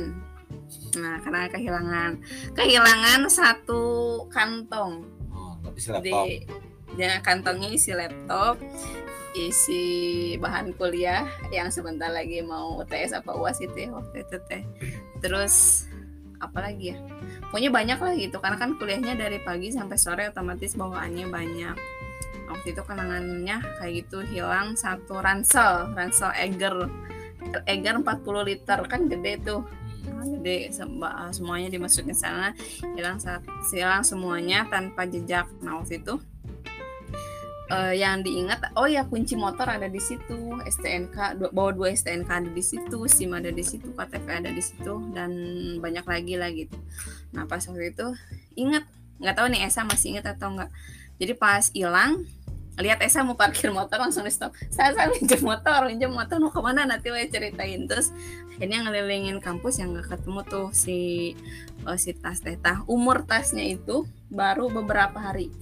Nah 0.98 1.16
kenangan 1.22 1.50
kehilangan, 1.52 2.10
kehilangan 2.52 3.20
satu 3.30 3.82
kantong 4.28 5.06
oh 5.32 5.56
bisa 5.72 5.96
laptop 5.96 6.26
di 6.26 6.44
ya 6.98 7.20
kantongnya 7.24 7.72
isi 7.72 7.92
laptop, 7.96 8.60
isi 9.32 9.82
bahan 10.36 10.76
kuliah 10.76 11.24
yang 11.48 11.72
sebentar 11.72 12.12
lagi 12.12 12.44
mau 12.44 12.80
UTS 12.80 13.16
apa 13.16 13.32
uas 13.36 13.58
itu 13.60 13.88
ya 13.88 13.90
waktu 13.92 14.24
itu 14.24 14.36
teh. 14.48 14.62
Terus 15.24 15.86
apa 16.42 16.58
lagi 16.68 16.92
ya? 16.92 16.98
Pokoknya 17.48 17.70
banyak 17.70 17.98
lah 18.00 18.12
gitu 18.18 18.36
karena 18.42 18.56
kan 18.58 18.74
kuliahnya 18.76 19.14
dari 19.14 19.38
pagi 19.40 19.70
sampai 19.70 19.96
sore 19.96 20.22
otomatis 20.28 20.74
bawaannya 20.74 21.26
banyak. 21.28 21.76
Waktu 22.50 22.66
itu 22.76 22.82
kenangannya 22.84 23.64
kayak 23.80 23.92
gitu 24.04 24.20
hilang 24.28 24.76
satu 24.76 25.22
ransel, 25.22 25.94
ransel 25.96 26.34
Eger. 26.36 26.90
Eger 27.64 27.98
40 28.00 28.48
liter 28.48 28.78
kan 28.86 29.08
gede 29.08 29.40
tuh 29.40 29.62
Hmm. 30.22 30.38
gede 30.38 30.70
semuanya 31.34 31.68
dimasukin 31.70 32.14
sana 32.14 32.54
hilang 32.94 33.18
saat 33.18 33.42
hilang 33.70 34.02
semuanya 34.02 34.66
tanpa 34.70 35.06
jejak 35.06 35.46
nah 35.62 35.78
waktu 35.78 35.98
itu 36.02 36.18
eh, 37.72 37.94
yang 37.96 38.20
diingat 38.20 38.76
oh 38.76 38.84
ya 38.84 39.08
kunci 39.08 39.32
motor 39.32 39.64
ada 39.64 39.88
di 39.88 39.98
situ 39.98 40.60
STNK 40.68 41.40
dua- 41.40 41.52
bawa 41.52 41.70
dua 41.72 41.88
STNK 41.96 42.28
ada 42.28 42.50
di 42.52 42.62
situ 42.62 43.08
SIM 43.08 43.32
ada 43.32 43.48
di 43.48 43.64
situ 43.64 43.88
KTP 43.96 44.26
ada 44.28 44.50
di 44.52 44.62
situ 44.62 45.00
dan 45.16 45.32
banyak 45.80 46.04
lagi 46.04 46.34
lah 46.36 46.52
gitu. 46.52 46.76
Nah 47.32 47.48
pas 47.48 47.64
waktu 47.64 47.96
itu 47.96 48.06
ingat 48.60 48.84
nggak 49.22 49.34
tahu 49.38 49.46
nih 49.48 49.64
Esa 49.64 49.88
masih 49.88 50.18
ingat 50.18 50.36
atau 50.36 50.52
enggak 50.52 50.70
jadi 51.16 51.32
pas 51.38 51.70
hilang 51.72 52.28
lihat 52.80 53.04
Esa 53.04 53.20
mau 53.20 53.36
parkir 53.36 53.68
motor 53.68 54.00
langsung 54.00 54.24
di 54.24 54.32
stop. 54.32 54.56
Saya 54.72 54.96
saya 54.96 55.12
minjem 55.12 55.44
motor 55.44 55.84
minjem 55.88 56.08
motor 56.08 56.40
mau 56.40 56.48
ke 56.48 56.60
mana? 56.64 56.88
Nanti 56.88 57.12
saya 57.12 57.28
ceritain. 57.28 57.84
Terus 57.84 58.10
akhirnya 58.48 58.88
ngelilingin 58.88 59.38
kampus 59.44 59.76
yang 59.76 59.92
nggak 59.92 60.08
ketemu 60.16 60.40
tuh 60.48 60.66
si 60.72 61.32
eh, 61.84 61.98
si 62.00 62.16
tas 62.16 62.40
teh 62.40 62.56
umur 62.88 63.28
tasnya 63.28 63.64
itu 63.64 64.08
baru 64.32 64.72
beberapa 64.72 65.20
hari 65.20 65.52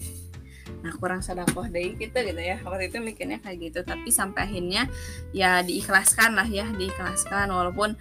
nah 0.80 0.92
kurang 0.96 1.20
sodakoh 1.20 1.66
deh 1.68 1.94
gitu 1.98 2.18
gitu 2.18 2.40
ya. 2.40 2.56
Waktu 2.62 2.88
itu 2.88 2.98
mikirnya 3.02 3.38
kayak 3.42 3.58
gitu. 3.70 3.80
Tapi 3.84 4.08
sampai 4.08 4.46
akhirnya 4.46 4.86
ya 5.34 5.60
diikhlaskan 5.60 6.38
lah 6.38 6.48
ya 6.48 6.66
diikhlaskan. 6.72 7.50
Walaupun 7.50 7.98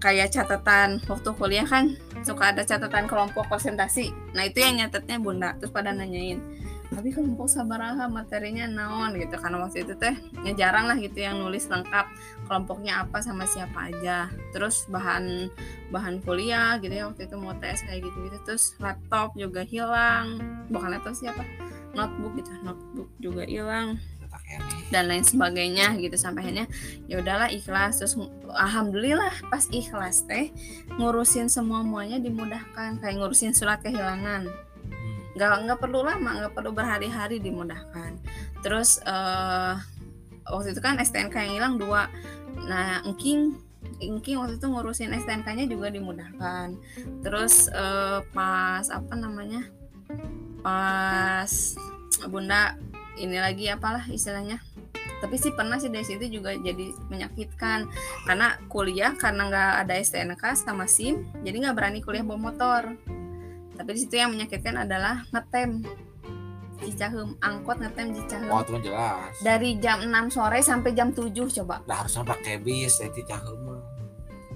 kayak 0.00 0.32
catatan 0.32 1.00
waktu 1.04 1.30
kuliah 1.36 1.68
kan 1.68 1.96
suka 2.24 2.56
ada 2.56 2.64
catatan 2.64 3.04
kelompok 3.04 3.44
presentasi 3.52 4.16
nah 4.32 4.48
itu 4.48 4.64
yang 4.64 4.80
nyatetnya 4.80 5.20
bunda 5.20 5.52
terus 5.60 5.76
pada 5.76 5.92
nanyain 5.92 6.40
tapi 6.90 7.14
kelompok 7.14 7.46
sabaraha 7.46 8.10
materinya 8.10 8.66
naon? 8.66 9.14
Gitu 9.14 9.38
karena 9.38 9.62
waktu 9.62 9.86
itu 9.86 9.94
teh 9.94 10.14
ya 10.42 10.52
jarang 10.58 10.90
lah 10.90 10.98
gitu 10.98 11.22
yang 11.22 11.38
nulis 11.38 11.70
lengkap 11.70 12.10
kelompoknya 12.50 13.06
apa 13.06 13.22
sama 13.22 13.46
siapa 13.46 13.94
aja. 13.94 14.26
Terus 14.50 14.90
bahan 14.90 15.46
bahan 15.94 16.18
kuliah 16.26 16.82
gitu 16.82 16.90
ya 16.90 17.06
waktu 17.06 17.30
itu 17.30 17.38
mau 17.38 17.54
tes 17.62 17.86
kayak 17.86 18.10
gitu 18.10 18.16
gitu 18.26 18.38
terus 18.42 18.74
laptop 18.82 19.38
juga 19.38 19.62
hilang. 19.62 20.42
Bukan 20.66 20.90
laptop 20.90 21.14
siapa 21.14 21.46
notebook 21.94 22.32
gitu 22.38 22.50
notebook 22.62 23.08
juga 23.18 23.44
hilang. 23.46 23.98
Dan 24.90 25.06
lain 25.06 25.22
sebagainya 25.22 25.94
gitu 26.02 26.18
sampai 26.18 26.46
akhirnya 26.46 26.66
ya 27.06 27.22
udahlah 27.22 27.50
ikhlas. 27.50 28.02
Terus 28.02 28.18
alhamdulillah 28.50 29.30
pas 29.46 29.66
ikhlas 29.70 30.26
teh 30.26 30.50
ngurusin 30.98 31.46
semua 31.50 31.82
muanya 31.86 32.18
dimudahkan. 32.18 32.98
Kayak 32.98 33.14
ngurusin 33.22 33.54
surat 33.54 33.82
kehilangan. 33.82 34.50
Hmm. 34.50 35.18
nggak 35.38 35.50
nggak 35.62 35.78
perlu 35.78 36.02
lama 36.02 36.30
nggak 36.42 36.54
perlu 36.54 36.70
berhari-hari 36.74 37.38
dimudahkan. 37.38 38.18
Terus 38.62 38.98
eh 39.06 39.74
waktu 40.50 40.74
itu 40.74 40.82
kan 40.82 40.98
STNK 40.98 41.34
yang 41.46 41.54
hilang 41.58 41.74
dua. 41.78 42.10
Nah 42.66 43.02
engking 43.06 43.54
engking 44.00 44.40
waktu 44.40 44.56
itu 44.56 44.66
ngurusin 44.66 45.14
STNK-nya 45.14 45.66
juga 45.70 45.92
dimudahkan. 45.92 46.74
Terus 47.22 47.68
eh, 47.70 48.18
pas 48.34 48.86
apa 48.90 49.14
namanya 49.14 49.66
pas 50.60 51.50
bunda 52.26 52.76
ini 53.16 53.36
lagi 53.36 53.68
apalah 53.68 54.04
istilahnya. 54.06 54.60
Tapi 55.20 55.36
sih 55.36 55.52
pernah 55.52 55.76
sih 55.76 55.92
dari 55.92 56.00
situ 56.00 56.32
juga 56.32 56.56
jadi 56.56 56.96
menyakitkan. 57.08 57.84
Karena 58.24 58.56
kuliah 58.66 59.12
karena 59.12 59.48
nggak 59.48 59.72
ada 59.84 59.94
STNK 59.96 60.42
sama 60.56 60.88
SIM 60.88 61.28
jadi 61.44 61.68
nggak 61.68 61.76
berani 61.76 62.00
kuliah 62.00 62.24
bawa 62.24 62.50
motor. 62.50 62.96
Tapi 63.76 63.90
di 63.92 64.00
situ 64.00 64.16
yang 64.16 64.32
menyakitkan 64.32 64.76
adalah 64.78 65.24
ngetem. 65.28 65.84
Cicahem 66.80 67.36
angkot 67.40 67.76
ngetem 67.76 68.16
Cicahem. 68.16 68.48
Itu 68.48 68.72
mah 68.72 68.80
jelas. 68.80 69.32
dari 69.44 69.76
jam 69.76 70.00
6 70.00 70.32
sore 70.32 70.64
sampai 70.64 70.96
jam 70.96 71.12
7 71.12 71.28
coba. 71.60 71.84
Nah, 71.84 72.00
harusnya 72.00 72.24
pakai 72.24 72.56
bis, 72.56 72.96
itu 73.00 73.20
cahem 73.24 73.56
mah. 73.60 73.80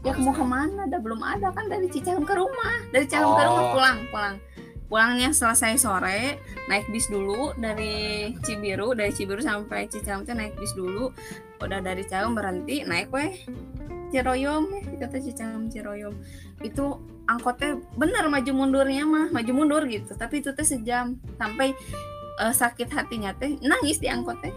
ya 0.01 0.13
mau 0.17 0.33
ke 0.33 0.45
mana? 0.45 0.85
Ada 0.85 1.01
belum 1.01 1.21
ada 1.21 1.49
kan 1.49 1.69
dari 1.69 1.89
Cicahem 1.89 2.25
ke 2.25 2.33
rumah. 2.33 2.77
Dari 2.93 3.05
Cicahem 3.05 3.29
ke 3.29 3.37
Oh. 3.37 3.49
rumah 3.49 3.65
pulang 3.73 3.99
pulang 4.09 4.37
pulangnya 4.95 5.35
selesai 5.35 5.75
sore 5.75 6.39
naik 6.71 6.87
bis 6.95 7.11
dulu 7.11 7.51
dari 7.59 8.31
Cibiru 8.47 8.95
dari 8.95 9.11
Cibiru 9.11 9.43
sampai 9.43 9.91
Cicahem 9.91 10.23
naik 10.23 10.55
bis 10.55 10.71
dulu. 10.79 11.11
Udah 11.59 11.83
dari 11.83 12.07
Cicahem 12.07 12.31
berhenti 12.31 12.87
naik 12.87 13.11
weh. 13.11 13.43
Ciroyom 14.15 14.71
kita 14.95 15.11
tuh 15.11 15.19
Cicahem 15.19 15.67
Ciroyom. 15.67 16.15
Itu 16.63 17.03
angkotnya 17.27 17.83
bener 17.99 18.31
maju 18.31 18.51
mundurnya 18.55 19.03
mah 19.03 19.35
maju 19.35 19.51
mundur 19.51 19.83
gitu. 19.91 20.15
Tapi 20.15 20.47
itu 20.47 20.55
teh 20.55 20.63
sejam 20.63 21.19
sampai 21.43 21.75
eh, 22.39 22.55
sakit 22.55 22.87
hatinya 22.95 23.35
teh 23.35 23.59
nangis 23.67 23.99
di 23.99 24.07
angkotnya. 24.07 24.55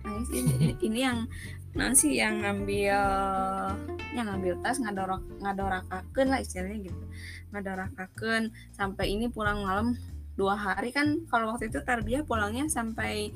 Nangis 0.00 0.32
ini, 0.80 1.04
yang 1.04 1.28
nanti 1.76 2.16
yang 2.16 2.40
ngambil 2.40 2.96
yang 4.16 4.26
ngambil 4.32 4.56
tas 4.64 4.80
ngadorok 4.80 5.20
ngadorakakeun 5.44 6.32
lah 6.32 6.40
istilahnya 6.40 6.88
gitu 6.88 7.04
ngadorakakeun 7.50 8.52
sampai 8.76 9.16
ini 9.16 9.28
pulang 9.32 9.64
malam 9.64 9.96
dua 10.38 10.54
hari 10.54 10.94
kan 10.94 11.26
kalau 11.26 11.50
waktu 11.50 11.66
itu 11.66 11.82
tarbiyah 11.82 12.22
pulangnya 12.22 12.70
sampai 12.70 13.34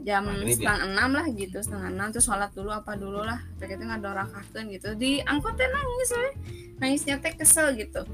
jam 0.00 0.24
ya? 0.24 0.48
setengah 0.48 0.80
enam 0.88 1.10
lah 1.12 1.26
gitu 1.28 1.60
setengah 1.60 1.92
enam. 1.92 2.08
Terus 2.08 2.24
sholat 2.24 2.50
dulu 2.56 2.72
apa 2.72 2.96
dulu 2.96 3.20
lah 3.20 3.44
kayak 3.60 3.76
gitu 3.76 3.84
ngadorakakeun 3.84 4.66
gitu. 4.72 4.88
Di 4.96 5.20
angkotnya 5.28 5.68
nangis 5.68 6.10
we 6.16 6.28
nangisnya 6.80 7.20
teh 7.20 7.36
kesel 7.36 7.76
gitu. 7.76 8.08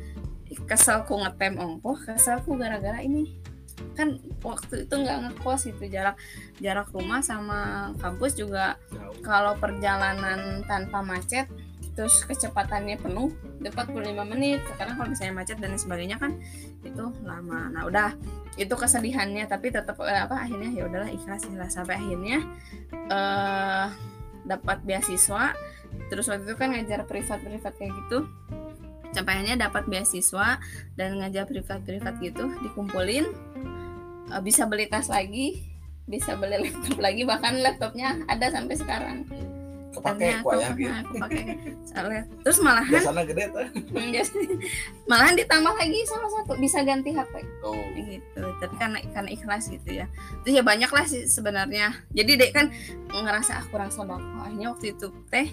Kesel 0.66 1.06
ku 1.06 1.22
ngetem 1.22 1.62
ongkoh 1.62 1.94
kesel 1.94 2.42
ku 2.42 2.58
gara-gara 2.58 2.98
ini. 3.06 3.38
Kan 3.94 4.18
waktu 4.42 4.90
itu 4.90 4.94
nggak 4.98 5.30
ngekos 5.30 5.70
itu 5.70 5.86
jarak 5.86 6.18
jarak 6.58 6.90
rumah 6.90 7.22
sama 7.22 7.90
kampus 8.02 8.34
juga 8.34 8.74
kalau 9.22 9.54
perjalanan 9.62 10.66
tanpa 10.66 11.06
macet 11.06 11.46
terus 11.94 12.26
kecepatannya 12.26 12.98
penuh 12.98 13.30
45 13.62 14.30
menit. 14.34 14.60
Sekarang 14.74 14.94
kalau 14.98 15.08
misalnya 15.10 15.34
macet 15.34 15.58
dan 15.62 15.74
sebagainya 15.78 16.18
kan 16.18 16.36
itu 16.82 17.04
lama. 17.22 17.70
Nah 17.70 17.82
udah 17.86 18.18
itu 18.58 18.74
kesedihannya. 18.74 19.46
Tapi 19.46 19.70
tetap 19.70 19.98
eh, 20.02 20.20
apa 20.26 20.44
akhirnya 20.44 20.70
ya 20.74 20.90
udahlah 20.90 21.10
ikhlas 21.10 21.46
ikhlas 21.46 21.74
sampai 21.78 21.96
akhirnya 21.96 22.42
eh 23.10 23.86
dapat 24.44 24.82
beasiswa. 24.84 25.54
Terus 26.10 26.26
waktu 26.26 26.44
itu 26.50 26.58
kan 26.58 26.74
ngajar 26.74 27.06
privat 27.06 27.40
privat 27.40 27.72
kayak 27.78 27.94
gitu. 28.04 28.26
Sampai 29.14 29.40
akhirnya 29.40 29.70
dapat 29.70 29.86
beasiswa 29.86 30.58
dan 30.98 31.22
ngajar 31.22 31.46
privat 31.46 31.80
privat 31.86 32.18
gitu 32.18 32.50
dikumpulin 32.66 33.24
eh, 34.34 34.42
bisa 34.42 34.66
beli 34.66 34.90
tas 34.90 35.06
lagi 35.06 35.74
bisa 36.04 36.36
beli 36.36 36.68
laptop 36.68 37.00
lagi 37.00 37.24
bahkan 37.24 37.56
laptopnya 37.64 38.20
ada 38.28 38.52
sampai 38.52 38.76
sekarang 38.76 39.24
Kepake 39.94 40.42
ku 40.42 40.48
aya 40.50 40.68
gitu. 40.74 40.90
Kepake. 41.14 41.42
Terus 42.42 42.58
malahan 42.60 42.90
Biasanya 42.90 43.24
gede 43.24 43.44
tuh. 43.48 43.66
Hmm, 43.94 44.10
malahan 45.06 45.34
ditambah 45.36 45.74
lagi 45.74 45.98
salah 46.04 46.30
satu 46.32 46.52
bisa 46.58 46.82
ganti 46.82 47.14
HP 47.14 47.32
Oh. 47.64 47.78
gitu 47.96 48.44
tapi 48.60 48.74
karena 48.76 48.98
karena 49.16 49.30
ikhlas 49.32 49.72
gitu 49.72 49.88
ya 49.88 50.06
terus 50.44 50.52
ya 50.52 50.60
banyak 50.60 50.90
lah 50.92 51.04
sih 51.08 51.24
sebenarnya 51.24 51.96
jadi 52.12 52.36
dek 52.36 52.52
kan 52.52 52.66
ngerasa 53.08 53.56
ah 53.56 53.64
kurang 53.72 53.88
sodako 53.88 54.20
akhirnya 54.44 54.68
waktu 54.68 54.92
itu 54.92 55.08
teh 55.32 55.48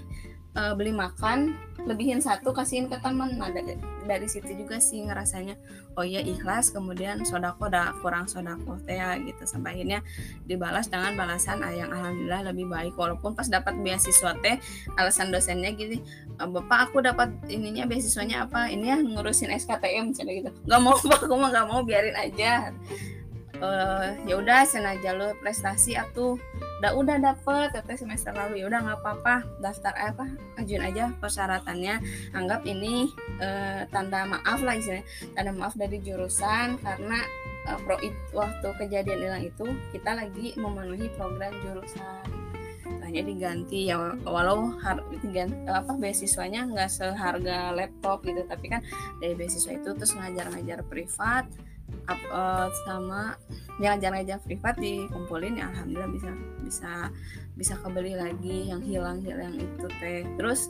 eh, 0.56 0.74
beli 0.76 0.92
makan 0.92 1.56
lebihin 1.88 2.22
satu 2.22 2.54
kasihin 2.54 2.86
ke 2.86 2.98
teman 3.02 3.42
nah 3.42 3.50
dari, 3.50 3.74
dari 4.06 4.28
situ 4.30 4.54
juga 4.54 4.78
sih 4.78 5.02
ngerasanya 5.02 5.58
oh 6.00 6.06
iya 6.06 6.22
ikhlas 6.24 6.72
kemudian 6.72 7.26
sodako 7.28 7.68
udah 7.68 7.92
kurang 8.00 8.30
sodako 8.30 8.80
teh 8.88 8.96
ya 8.96 9.18
gitu. 9.20 9.44
Sampai 9.44 9.76
akhirnya 9.80 10.00
dibalas 10.48 10.88
dengan 10.88 11.16
balasan 11.20 11.60
ah, 11.64 11.74
yang 11.74 11.92
alhamdulillah 11.92 12.52
lebih 12.54 12.72
baik. 12.72 12.94
Walaupun 12.96 13.36
pas 13.36 13.48
dapat 13.48 13.76
beasiswa 13.80 14.32
teh 14.40 14.56
alasan 14.96 15.34
dosennya 15.34 15.76
gini 15.76 16.00
"Eh, 16.40 16.48
bapak 16.48 16.92
aku 16.92 17.04
dapat 17.04 17.32
ininya 17.52 17.84
beasiswanya 17.88 18.48
apa? 18.48 18.72
Ini 18.72 18.86
ya 18.88 18.98
ngurusin 19.04 19.52
SKTM 19.52 20.16
misalnya 20.16 20.34
gitu. 20.48 20.52
Nggak 20.68 20.80
mau 20.80 20.96
pak 21.12 21.20
aku 21.28 21.36
mah 21.36 21.50
nggak 21.52 21.68
mau 21.68 21.82
biarin 21.84 22.16
aja. 22.16 22.72
Eh, 23.62 24.08
ya 24.26 24.34
udah 24.40 24.66
senaja 24.66 25.14
lu 25.14 25.36
prestasi 25.44 25.94
atuh 26.00 26.40
udah 26.82 26.98
udah 26.98 27.18
dapet 27.22 27.78
teteh 27.78 27.94
semester 27.94 28.34
lalu. 28.34 28.66
Ya 28.66 28.66
udah 28.66 28.82
nggak 28.82 29.00
apa-apa. 29.06 29.36
Daftar 29.62 29.94
eh, 30.02 30.10
apa 30.10 30.26
ajuin 30.58 30.82
aja 30.82 31.14
persyaratannya. 31.22 31.96
Anggap 32.34 32.66
ini 32.66 33.06
eh, 33.38 33.86
tanda 33.94 34.26
maaf 34.26 34.66
lah 34.66 34.74
istilahnya. 34.74 35.06
Tanda 35.38 35.54
maaf 35.54 35.78
dari 35.78 36.02
jurusan 36.02 36.82
karena 36.82 37.22
eh, 37.70 37.78
pro 37.86 38.02
it- 38.02 38.34
waktu 38.34 38.68
kejadian 38.82 39.22
hilang 39.22 39.44
itu 39.46 39.70
kita 39.94 40.18
lagi 40.18 40.58
memenuhi 40.58 41.06
program 41.14 41.54
jurusan. 41.62 42.26
Hanya 43.06 43.22
diganti 43.30 43.92
ya 43.92 44.18
walau 44.26 44.74
har, 44.82 45.06
diganti, 45.22 45.54
apa 45.70 45.94
beasiswanya 46.02 46.66
nggak 46.66 46.90
seharga 46.90 47.78
laptop 47.78 48.26
gitu. 48.26 48.42
Tapi 48.50 48.74
kan 48.74 48.82
dari 49.22 49.38
beasiswa 49.38 49.78
itu 49.78 49.94
terus 49.94 50.18
ngajar-ngajar 50.18 50.82
privat 50.90 51.46
up, 52.08 52.22
eh, 52.22 52.68
sama 52.86 53.36
ya 53.80 53.96
ngajar-ngajar 53.96 54.38
privat 54.46 54.78
dikumpulin 54.78 55.58
ya 55.58 55.70
alhamdulillah 55.74 56.12
bisa 56.12 56.30
bisa 56.62 56.92
bisa 57.58 57.74
kebeli 57.82 58.14
lagi 58.14 58.70
yang 58.70 58.82
hilang 58.84 59.20
hilang 59.22 59.58
itu 59.58 59.88
teh. 60.00 60.26
Terus 60.38 60.70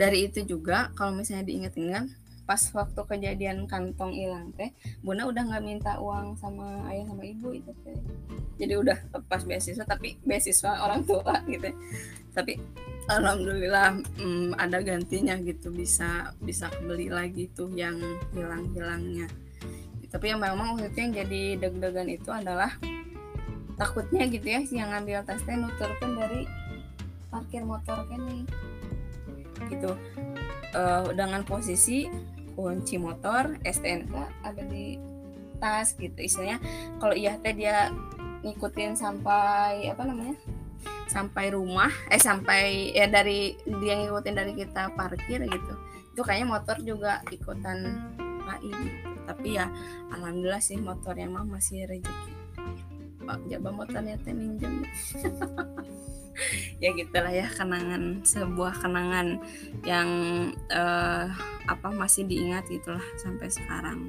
dari 0.00 0.26
itu 0.30 0.42
juga 0.46 0.90
kalau 0.96 1.12
misalnya 1.14 1.46
diingat-ingat 1.46 2.06
pas 2.48 2.58
waktu 2.74 2.98
kejadian 3.06 3.70
kantong 3.70 4.10
hilang 4.10 4.50
teh 4.58 4.74
bunda 5.06 5.22
udah 5.30 5.46
nggak 5.46 5.62
minta 5.62 6.02
uang 6.02 6.34
sama 6.34 6.82
ayah 6.90 7.06
sama 7.06 7.22
ibu 7.22 7.54
itu 7.54 7.70
teh. 7.86 7.94
Jadi 8.58 8.74
udah 8.76 8.98
lepas 9.14 9.46
beasiswa 9.46 9.86
tapi 9.86 10.18
beasiswa 10.26 10.82
orang 10.82 11.06
tua 11.06 11.38
gitu. 11.46 11.70
Tapi 12.34 12.58
alhamdulillah 13.10 14.02
mm, 14.18 14.58
ada 14.58 14.78
gantinya 14.82 15.34
gitu 15.42 15.70
bisa 15.74 16.34
bisa 16.42 16.70
kebeli 16.70 17.10
lagi 17.10 17.50
tuh 17.54 17.70
yang 17.74 17.98
hilang 18.34 18.70
hilangnya 18.74 19.26
tapi 20.10 20.34
yang 20.34 20.42
memang 20.42 20.74
waktu 20.74 20.90
itu 20.90 20.98
yang 21.06 21.12
jadi 21.22 21.42
deg-degan 21.62 22.08
itu 22.10 22.30
adalah 22.34 22.74
takutnya 23.78 24.26
gitu 24.28 24.44
ya 24.44 24.60
yang 24.74 24.92
ngambil 24.92 25.24
teh 25.24 25.56
nuturkan 25.56 26.10
dari 26.18 26.44
parkir 27.30 27.62
motor 27.62 28.04
kan 28.10 28.20
nih. 28.26 28.44
Gitu. 29.70 29.90
Eh, 30.74 31.04
dengan 31.14 31.46
posisi 31.46 32.10
kunci 32.58 32.98
motor 32.98 33.56
STNK 33.62 34.14
ada 34.42 34.62
di 34.66 34.98
tas 35.62 35.94
gitu. 35.94 36.18
Istilahnya 36.18 36.58
kalau 36.98 37.14
iya 37.14 37.38
teh 37.38 37.54
dia 37.54 37.94
ngikutin 38.42 38.98
sampai 38.98 39.88
apa 39.88 40.02
namanya 40.04 40.34
sampai 41.10 41.50
rumah 41.50 41.90
eh 42.08 42.22
sampai 42.22 42.94
ya 42.94 43.10
dari 43.10 43.58
dia 43.82 43.94
ngikutin 43.94 44.34
dari 44.34 44.52
kita 44.58 44.90
parkir 44.98 45.46
gitu. 45.46 45.74
Itu 46.12 46.20
kayaknya 46.26 46.58
motor 46.58 46.76
juga 46.82 47.22
ikutan 47.30 48.10
AI 48.50 48.74
gitu. 48.74 49.09
Tapi 49.30 49.54
ya 49.54 49.70
alhamdulillah 50.10 50.58
sih 50.58 50.74
motornya 50.82 51.30
mah 51.30 51.46
masih 51.46 51.86
rezeki. 51.86 52.34
Pak 53.22 53.46
jaba 53.46 53.70
motornya 53.70 54.18
teh 54.18 54.34
minjem. 54.34 54.82
Ya 56.80 56.96
gitulah 56.96 57.28
ya 57.28 57.44
kenangan 57.52 58.24
sebuah 58.24 58.80
kenangan 58.80 59.44
yang 59.84 60.08
eh, 60.72 61.26
apa 61.68 61.88
masih 61.92 62.24
diingat 62.24 62.64
gitulah 62.72 63.04
sampai 63.20 63.52
sekarang. 63.52 64.08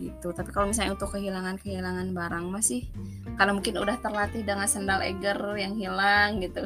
Gitu. 0.00 0.32
Tapi 0.32 0.50
kalau 0.50 0.72
misalnya 0.72 0.96
untuk 0.96 1.12
kehilangan 1.12 1.60
kehilangan 1.60 2.16
barang 2.16 2.46
masih 2.48 2.88
karena 3.36 3.52
mungkin 3.52 3.76
udah 3.76 4.00
terlatih 4.00 4.42
dengan 4.42 4.64
sendal 4.64 5.04
eger 5.04 5.36
yang 5.60 5.76
hilang 5.76 6.40
gitu. 6.40 6.64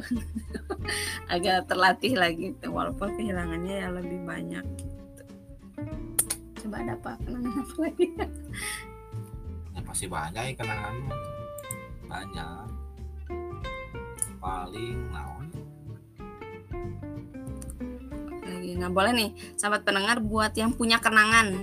Agak 1.33 1.67
terlatih 1.67 2.15
lagi 2.15 2.55
gitu 2.55 2.71
walaupun 2.71 3.13
kehilangannya 3.19 3.83
ya 3.83 3.89
lebih 3.91 4.23
banyak. 4.23 4.92
Coba 6.73 6.89
ada 6.89 6.97
apa 6.97 7.11
kenangan 7.21 7.53
apa 7.61 7.75
lagi 7.85 8.07
ya 8.17 9.81
pasti 9.85 10.05
banyak 10.09 10.41
ya 10.41 10.53
kenangan. 10.57 10.95
Banyak. 12.09 12.65
Paling 14.41 14.97
naon 15.13 15.45
lagi 18.43 18.73
nah 18.73 18.89
boleh 18.89 19.13
nih 19.13 19.29
sahabat 19.53 19.85
pendengar 19.85 20.17
buat 20.17 20.57
yang 20.57 20.73
punya 20.73 20.97
kenangan 20.97 21.61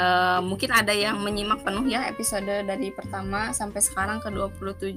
Eh, 0.00 0.40
mungkin 0.40 0.70
ada 0.70 0.94
yang 0.94 1.20
menyimak 1.20 1.60
penuh 1.60 1.84
ya 1.84 2.08
episode 2.08 2.46
dari 2.46 2.88
pertama 2.94 3.52
sampai 3.52 3.84
sekarang 3.84 4.22
ke 4.22 4.32
27 4.32 4.96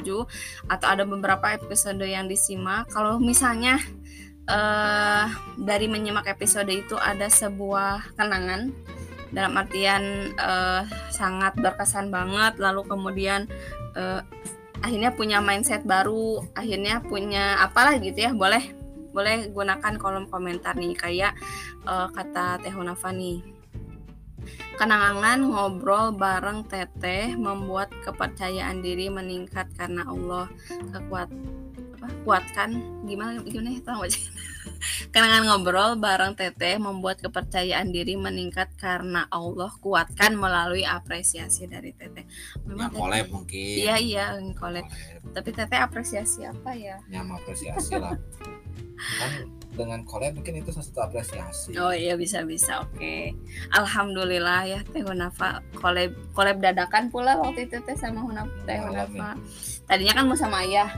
atau 0.70 0.88
ada 0.88 1.04
beberapa 1.04 1.50
episode 1.52 2.00
yang 2.06 2.30
disimak. 2.30 2.88
Kalau 2.88 3.18
misalnya 3.20 3.82
eh 4.48 5.26
dari 5.60 5.92
menyimak 5.92 6.30
episode 6.30 6.72
itu 6.72 6.96
ada 6.96 7.28
sebuah 7.28 8.16
kenangan 8.16 8.72
dalam 9.34 9.58
artian 9.58 10.32
eh, 10.38 10.82
sangat 11.10 11.58
berkesan 11.58 12.14
banget. 12.14 12.62
Lalu 12.62 12.86
kemudian 12.86 13.50
eh, 13.98 14.22
akhirnya 14.80 15.12
punya 15.12 15.42
mindset 15.42 15.84
baru. 15.84 16.46
Akhirnya 16.54 17.02
punya 17.02 17.60
apalah 17.60 17.98
gitu 17.98 18.30
ya 18.30 18.32
boleh 18.32 18.62
boleh 19.14 19.50
gunakan 19.50 19.94
kolom 19.98 20.30
komentar 20.30 20.78
nih. 20.78 20.94
Kayak 20.94 21.34
eh, 21.84 22.08
kata 22.14 22.62
Teh 22.62 22.72
Hunafa 22.72 23.10
nih. 23.12 23.42
Kenangan 24.78 25.40
ngobrol 25.40 26.18
bareng 26.18 26.66
Teteh 26.68 27.38
membuat 27.38 27.94
kepercayaan 28.04 28.82
diri 28.84 29.08
meningkat 29.08 29.70
karena 29.78 30.06
Allah 30.06 30.50
kekuat 30.94 31.30
apa 32.00 32.08
kuatkan. 32.28 32.70
Gimana 33.08 33.40
gimana 33.42 33.70
ya? 33.74 33.82
Tahu 33.82 34.02
aja 34.04 34.20
kenangan 35.10 35.44
ngobrol 35.48 35.96
bareng 35.98 36.34
Teteh 36.34 36.78
membuat 36.78 37.22
kepercayaan 37.22 37.90
diri 37.90 38.16
meningkat 38.16 38.74
karena 38.76 39.26
Allah 39.30 39.72
kuatkan 39.80 40.36
melalui 40.36 40.84
apresiasi 40.84 41.66
dari 41.68 41.92
Teteh. 41.96 42.26
Teteh- 42.64 42.92
collab 42.94 43.28
mungkin. 43.32 43.76
Iya 43.80 43.96
iya 43.98 44.26
Collab. 44.56 44.86
tapi 45.34 45.50
Teteh 45.52 45.80
apresiasi 45.80 46.44
apa 46.46 46.72
ya? 46.76 46.98
Yang 47.10 47.28
apresiasi 47.42 47.94
lah. 47.98 48.16
Kan 49.20 49.32
dengan 49.74 50.06
collab 50.06 50.38
mungkin 50.38 50.62
itu 50.62 50.70
salah 50.70 50.86
satu 50.86 51.02
apresiasi. 51.02 51.74
Oh 51.82 51.90
iya 51.90 52.14
bisa 52.14 52.46
bisa. 52.46 52.86
Oke. 52.86 53.34
Alhamdulillah 53.74 54.70
ya 54.70 54.80
Teh 54.94 55.02
Hunafa 55.02 55.66
collab 55.74 56.14
collab 56.38 56.62
dadakan 56.62 57.10
pula 57.10 57.34
waktu 57.42 57.66
itu 57.66 57.82
Teh 57.82 57.98
sama 57.98 58.22
Hunafa 58.22 58.54
Teh 58.70 58.78
Collab 58.78 59.10
Hunafa. 59.10 59.30
Tadinya 59.90 60.14
kan 60.16 60.24
mau 60.30 60.38
sama 60.38 60.64
ayah, 60.64 60.90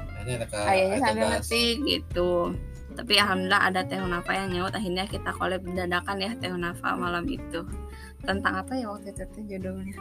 ayahnya 0.67 0.95
ada 0.99 1.01
sambil 1.01 1.25
ngetik 1.33 1.75
gitu. 1.87 2.53
Tapi 2.95 3.13
alhamdulillah 3.19 3.61
ada 3.67 3.83
Teh 3.83 3.99
Hunafa 3.99 4.31
yang 4.33 4.49
nyaut 4.55 4.73
akhirnya 4.73 5.03
kita 5.05 5.29
collab 5.35 5.61
dadakan 5.67 6.17
ya 6.17 6.31
Teh 6.39 6.49
Hunafa 6.49 6.95
malam 6.95 7.27
itu. 7.27 7.61
Tentang 8.23 8.53
apa 8.63 8.73
ya 8.73 8.87
waktu 8.89 9.11
itu 9.11 9.23
Teh 9.29 9.43
judulnya? 9.45 9.99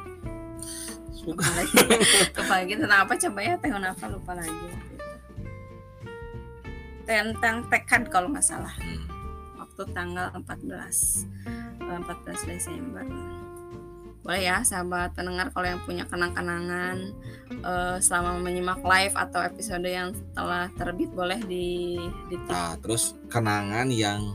Lupa 1.27 1.47
lagi. 1.59 1.75
lupa 2.39 2.55
lagi 2.63 2.73
tentang 2.79 3.01
apa 3.05 3.13
coba 3.19 3.41
ya 3.43 3.55
Teh 3.59 3.71
Hunafa 3.75 4.05
lupa 4.09 4.33
lagi 4.39 4.55
waktu 4.55 4.93
itu. 4.95 5.09
Tentang 7.05 7.57
tekad 7.69 8.03
kalau 8.09 8.33
nggak 8.33 8.47
salah 8.47 8.73
Hmm. 8.81 9.05
waktu 9.61 9.83
tanggal 9.93 10.31
14 10.33 11.27
eh, 11.45 11.99
14 12.01 12.49
Desember 12.49 13.05
boleh 14.25 14.41
ya 14.41 14.65
sahabat 14.65 15.13
pendengar 15.13 15.53
kalau 15.53 15.69
yang 15.69 15.85
punya 15.85 16.09
kenang-kenangan 16.09 17.13
eh, 17.53 17.97
selama 18.01 18.41
menyimak 18.41 18.81
live 18.81 19.13
atau 19.13 19.45
episode 19.45 19.85
yang 19.85 20.17
telah 20.33 20.73
terbit 20.81 21.13
boleh 21.13 21.39
di 21.45 22.01
di 22.33 22.37
Nah, 22.49 22.81
terus 22.81 23.13
kenangan 23.29 23.93
yang 23.93 24.33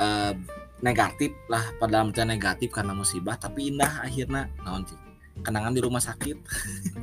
eh, 0.00 0.32
negatif 0.80 1.36
lah 1.52 1.60
pada 1.76 2.00
dalam 2.00 2.32
negatif 2.32 2.72
karena 2.72 2.96
musibah 2.96 3.36
tapi 3.36 3.68
indah 3.76 4.00
akhirnya. 4.08 4.48
Naon 4.64 4.88
sih 4.88 4.96
kenangan 5.40 5.72
di 5.72 5.80
rumah 5.84 6.02
sakit. 6.02 6.36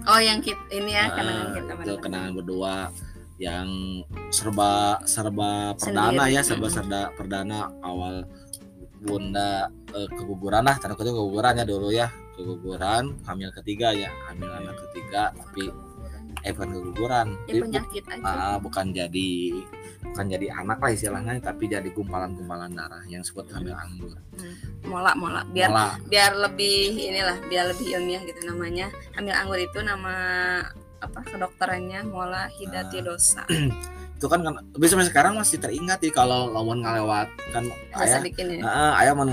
Oh 0.08 0.22
yang 0.24 0.40
kita 0.40 0.62
ini 0.72 0.96
ya 0.96 1.12
Ah, 1.12 1.20
kenangan 1.20 1.48
kita 1.54 1.72
itu 1.84 1.96
kenangan 2.00 2.32
berdua 2.32 2.74
yang 3.38 3.68
serba 4.34 4.98
serba 5.06 5.76
perdana 5.78 6.26
Sendiri, 6.26 6.34
ya 6.34 6.42
serba 6.42 6.68
serba 6.74 7.02
perdana 7.14 7.70
awal 7.86 8.26
bunda 9.02 9.70
eh, 9.94 10.10
keguguran 10.12 10.64
lah 10.66 10.76
tanda 10.82 10.98
kutip 10.98 11.14
keguguran 11.14 11.58
ya 11.58 11.66
dulu 11.66 11.90
ya. 11.94 12.08
Keguguran 12.38 13.18
hamil 13.26 13.50
ketiga 13.54 13.94
ya. 13.94 14.10
Hamil 14.30 14.50
anak 14.50 14.78
ketiga 14.88 15.34
tapi 15.34 15.70
eh 16.46 16.52
bukan 16.54 16.70
keguguran. 16.74 17.28
Ya 17.50 17.54
penyakit 17.62 18.04
aja. 18.08 18.24
Ah, 18.24 18.58
bukan 18.62 18.94
jadi 18.94 19.32
bukan 20.08 20.26
jadi 20.30 20.48
anak 20.54 20.78
lah 20.80 20.92
istilahnya 20.94 21.42
tapi 21.42 21.68
jadi 21.68 21.90
gumpalan-gumpalan 21.92 22.72
darah 22.72 23.04
yang 23.10 23.26
disebut 23.26 23.50
hamil 23.52 23.74
anggur. 23.74 24.14
mola 24.86 25.12
mola. 25.18 25.42
Biar 25.50 25.70
Malah 25.74 25.94
biar 26.08 26.32
lebih 26.38 26.94
inilah 26.96 27.38
biar 27.50 27.74
lebih 27.74 27.86
ilmiah 27.98 28.22
gitu 28.24 28.42
namanya. 28.46 28.88
Hamil 29.18 29.34
anggur 29.34 29.60
itu 29.60 29.80
nama 29.82 30.16
apa 30.98 31.22
kedokterannya 31.30 32.10
mola 32.10 32.50
hidatidosa 32.58 33.46
itu 34.18 34.26
kan 34.26 34.42
kan 34.42 34.58
tapi 34.68 34.86
sampai 34.86 35.06
sekarang 35.06 35.38
masih 35.38 35.62
teringat 35.62 36.02
sih 36.02 36.10
kalau 36.10 36.50
lamun 36.50 36.82
ngalewat 36.82 37.30
kan 37.54 37.70
ayah. 38.02 38.18
ya. 38.50 38.66
Heeh, 38.66 38.92
ayah 38.98 39.14
mau 39.14 39.30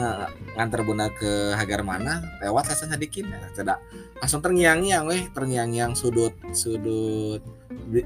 nganter 0.54 0.80
bunda 0.84 1.08
ke 1.10 1.32
Hagar 1.52 1.80
mana 1.80 2.20
lewat 2.38 2.68
saya 2.68 2.92
sadikin 2.92 3.26
tidak 3.52 3.80
langsung 4.14 4.38
terngiang-ngiang 4.38 5.04
weh 5.04 5.24
terngiang-ngiang 5.32 5.96
sudut 5.96 6.36
sudut 6.52 7.40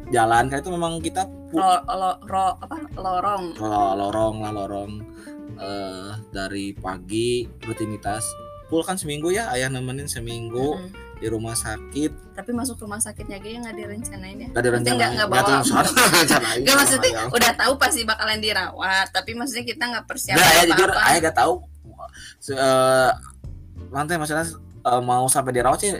jalan. 0.08 0.46
Kan 0.46 0.58
itu 0.58 0.70
memang 0.70 0.98
kita 0.98 1.26
Lo, 1.50 1.64
lo, 1.82 2.10
ro- 2.22 2.56
apa? 2.56 2.76
Lorong. 2.92 3.58
lo- 3.58 3.94
lorong 3.98 4.34
lah 4.38 4.52
lorong. 4.54 4.92
Eh 5.58 6.10
dari 6.30 6.70
pagi 6.72 7.42
rutinitas. 7.58 8.22
Full 8.68 8.84
kan 8.84 8.94
seminggu 8.94 9.28
ya 9.28 9.50
ayah 9.50 9.66
nemenin 9.66 10.06
seminggu. 10.06 10.78
Mm-mm. 10.78 11.07
Di 11.18 11.26
rumah 11.26 11.52
sakit. 11.52 12.10
Tapi 12.32 12.50
masuk 12.50 12.78
rumah 12.78 12.96
sakitnya 12.96 13.36
gue 13.36 13.50
nggak 13.52 13.74
direncanain 13.74 14.36
ya. 14.36 14.48
gak 14.48 14.54
ada 14.56 14.68
Maksudnya 14.68 14.72
rencana 14.72 14.94
nggak- 14.96 15.12
nggak 15.12 15.28
bawa- 15.28 15.48
tahu 15.48 15.62
soal 15.68 15.84
rencanain. 15.88 16.60
Gak 16.62 16.76
maksudnya 16.76 17.10
udah 17.28 17.52
tahu 17.54 17.72
pasti 17.74 18.00
bakalan 18.02 18.38
dirawat, 18.38 19.06
tapi 19.08 19.30
maksudnya 19.32 19.64
kita 19.64 19.84
nggak 19.84 20.04
persiapan 20.04 20.38
Nggak, 20.38 20.50
ayah 20.50 20.64
jujur 20.66 20.90
ayah 20.94 21.20
gak 21.20 21.36
tahu. 21.36 21.52
Se- 22.38 22.54
eh, 22.54 23.10
nanti 23.88 24.12
maksudnya 24.14 24.46
eh, 24.80 25.00
mau 25.00 25.26
sampai 25.26 25.52
dirawat 25.52 25.78
sih 25.80 25.90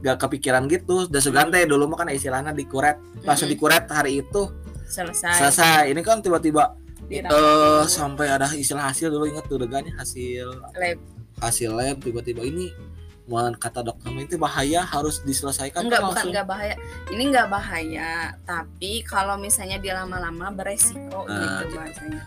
gak 0.00 0.16
kepikiran 0.18 0.64
gitu. 0.66 1.06
Dan 1.06 1.18
sugante 1.18 1.58
dulu 1.64 1.86
mah 1.86 1.98
kan 1.98 2.08
istilahnya 2.08 2.50
dikuret. 2.50 2.96
Langsung 3.22 3.46
Mm-mm. 3.46 3.54
dikuret 3.54 3.84
hari 3.86 4.20
itu 4.20 4.42
selesai. 4.86 5.36
selesai. 5.36 5.90
Ini 5.90 6.00
kan 6.00 6.18
tiba-tiba 6.18 6.72
eh 7.08 7.20
dulu. 7.20 7.84
sampai 7.84 8.28
ada 8.28 8.46
istilah 8.52 8.86
hasil 8.86 9.08
dulu. 9.08 9.26
Inget 9.26 9.44
tuh 9.44 9.58
deganya 9.58 9.92
hasil 9.96 10.48
Lab. 10.70 10.98
hasil 11.38 11.70
lab 11.70 11.96
tiba-tiba 11.98 12.42
ini 12.42 12.68
mau 13.28 13.44
kata 13.52 13.80
dokter 13.82 14.08
itu 14.18 14.34
bahaya 14.34 14.80
harus 14.82 15.20
diselesaikan 15.20 15.84
Enggak, 15.84 16.00
bukan 16.00 16.10
langsung. 16.10 16.30
enggak 16.30 16.46
bahaya. 16.46 16.74
Ini 17.08 17.22
enggak 17.26 17.48
bahaya, 17.48 18.10
tapi 18.42 18.92
kalau 19.02 19.36
misalnya 19.36 19.76
dia 19.76 19.94
lama-lama 19.94 20.48
beresiko 20.50 21.22
Nah, 21.22 21.36
gitu 21.60 21.62
gitu. 21.62 21.76
bahasanya. 21.76 22.22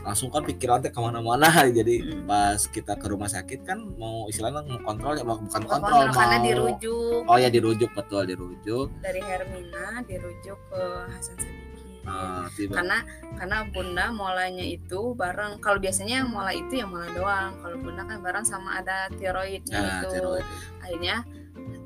langsung 0.00 0.32
kan 0.32 0.40
pikiran 0.40 0.80
teh 0.80 0.88
ke 0.88 0.96
mana-mana 0.96 1.44
jadi 1.70 2.00
Hmm. 2.00 2.24
pas 2.24 2.56
kita 2.56 2.96
ke 2.96 3.04
rumah 3.04 3.28
sakit 3.28 3.68
kan 3.68 3.84
mau 3.94 4.24
istilahnya 4.26 4.64
mau 4.64 4.80
kontrol 4.82 5.12
ya 5.12 5.20
bukan 5.20 5.44
Bukan 5.44 5.60
kontrol 5.62 5.92
kontrol, 6.00 6.16
karena 6.16 6.36
mau 6.36 6.46
dirujuk 6.46 7.20
oh 7.22 7.36
ya 7.36 7.48
dirujuk 7.48 7.90
betul 7.92 8.24
dirujuk 8.24 8.88
dari 8.96 9.20
Hermina 9.20 10.00
dirujuk 10.02 10.56
ke 10.72 10.82
Hasan 11.06 11.36
Sadikin. 11.36 11.69
Ah, 12.02 12.48
Karena 12.56 13.04
karena 13.36 13.58
Bunda 13.68 14.08
mulainya 14.10 14.64
itu 14.64 15.12
bareng 15.12 15.60
kalau 15.60 15.76
biasanya 15.76 16.24
yang 16.24 16.30
mulai 16.30 16.58
itu 16.58 16.80
yang 16.80 16.88
mulai 16.88 17.12
doang. 17.12 17.56
Kalau 17.60 17.76
Bunda 17.76 18.02
kan 18.04 18.18
bareng 18.20 18.42
sama 18.42 18.80
ada 18.80 19.06
tiroidnya 19.12 19.76
Nah, 19.76 20.00
itu. 20.00 20.08
tiroid. 20.10 20.46
Akhirnya 20.80 21.16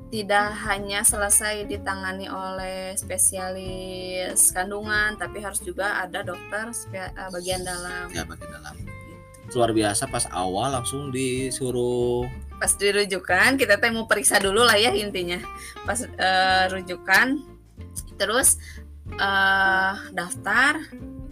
tidak 0.07 0.55
hanya 0.63 1.03
selesai 1.03 1.65
ditangani 1.65 2.25
oleh 2.25 2.95
spesialis 2.95 4.51
kandungan, 4.51 5.15
tapi 5.15 5.41
harus 5.41 5.59
juga 5.59 5.99
ada 5.99 6.21
dokter 6.21 6.71
eh, 6.93 7.11
bagian 7.29 7.61
dalam. 7.61 8.07
ya 8.09 8.23
bagian 8.23 8.51
dalam 8.51 8.75
Gitu. 9.45 9.53
luar 9.53 9.71
biasa 9.71 10.07
pas 10.07 10.25
awal 10.31 10.73
langsung 10.73 11.11
disuruh 11.11 12.25
Pas 12.55 12.71
dirujukan, 12.71 13.59
kita 13.59 13.75
teh 13.75 13.91
mau 13.91 14.07
periksa 14.07 14.39
dulu 14.39 14.63
lah 14.63 14.73
ya 14.73 14.95
intinya. 14.95 15.37
Pas 15.83 15.99
eh, 16.01 16.65
rujukan, 16.71 17.43
terus 18.15 18.55
eh, 19.13 19.93
daftar, 20.13 20.81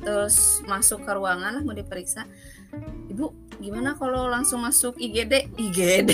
terus 0.03 0.61
masuk 0.69 1.01
ke 1.01 1.11
ruangan 1.13 1.57
lah 1.57 1.63
mau 1.65 1.73
diperiksa. 1.73 2.27
Ibu, 3.13 3.57
gimana 3.61 3.93
kalau 3.93 4.25
langsung 4.25 4.65
masuk 4.65 4.97
IGD? 4.97 5.53
IGD. 5.55 6.11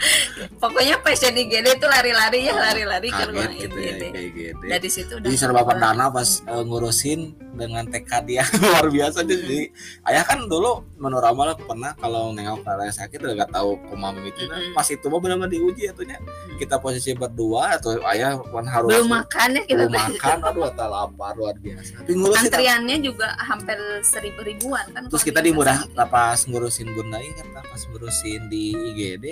Pokoknya 0.62 0.96
pasien 1.04 1.36
IGD 1.36 1.76
itu 1.76 1.86
lari-lari 1.86 2.48
ya, 2.48 2.56
lari-lari 2.56 3.08
ke 3.12 3.22
ruang 3.28 3.52
ya 3.52 3.68
IGD. 3.68 4.02
gitu 4.32 4.64
Dari 4.64 4.88
situ 4.88 5.12
udah 5.20 5.28
jadi 5.28 5.36
serba 5.36 5.62
perdana 5.62 6.08
pas 6.08 6.40
eh, 6.40 6.62
ngurusin 6.64 7.43
dengan 7.56 7.88
tekad 7.88 8.28
dia 8.28 8.44
luar 8.62 8.92
biasa 8.92 9.24
jadi 9.24 9.72
ayah 10.12 10.22
kan 10.28 10.44
dulu 10.44 10.84
menurut 11.00 11.24
pernah 11.64 11.96
kalau 11.96 12.30
nengok 12.36 12.60
ayah 12.84 12.92
sakit 12.92 13.18
udah 13.24 13.34
gak 13.46 13.52
tahu 13.56 13.80
kumaha 13.88 14.12
mimitina 14.12 14.60
Mm-mm. 14.60 14.76
pas 14.76 14.86
itu 14.86 15.06
mah 15.08 15.20
benar-benar 15.22 15.50
diuji 15.50 15.88
atunya. 15.88 16.20
Kita 16.60 16.78
posisi 16.78 17.16
berdua 17.16 17.80
atau 17.80 17.98
ayah 18.12 18.36
kan 18.38 18.66
harus 18.68 18.92
belum 18.92 19.10
makan 19.10 19.48
ya 19.58 19.62
kita. 19.64 19.82
Belum 19.88 19.94
makan 19.96 20.36
aduh 20.44 20.70
tak 20.76 20.88
lapar 20.92 21.32
luar 21.34 21.56
biasa. 21.58 22.04
Tapi 22.04 22.12
ngurusin 22.14 22.46
antriannya 22.52 22.96
juga 23.00 23.28
hampir 23.40 23.78
seribu 24.04 24.40
ribuan 24.44 24.84
kan 24.92 25.08
terus 25.08 25.24
kita 25.24 25.40
di 25.40 25.54
dimudah 25.54 25.86
pas 26.10 26.38
ngurusin 26.50 26.90
bunda 26.90 27.22
ingat 27.22 27.46
pas 27.54 27.82
ngurusin 27.90 28.50
di 28.50 28.74
IGD 28.74 29.24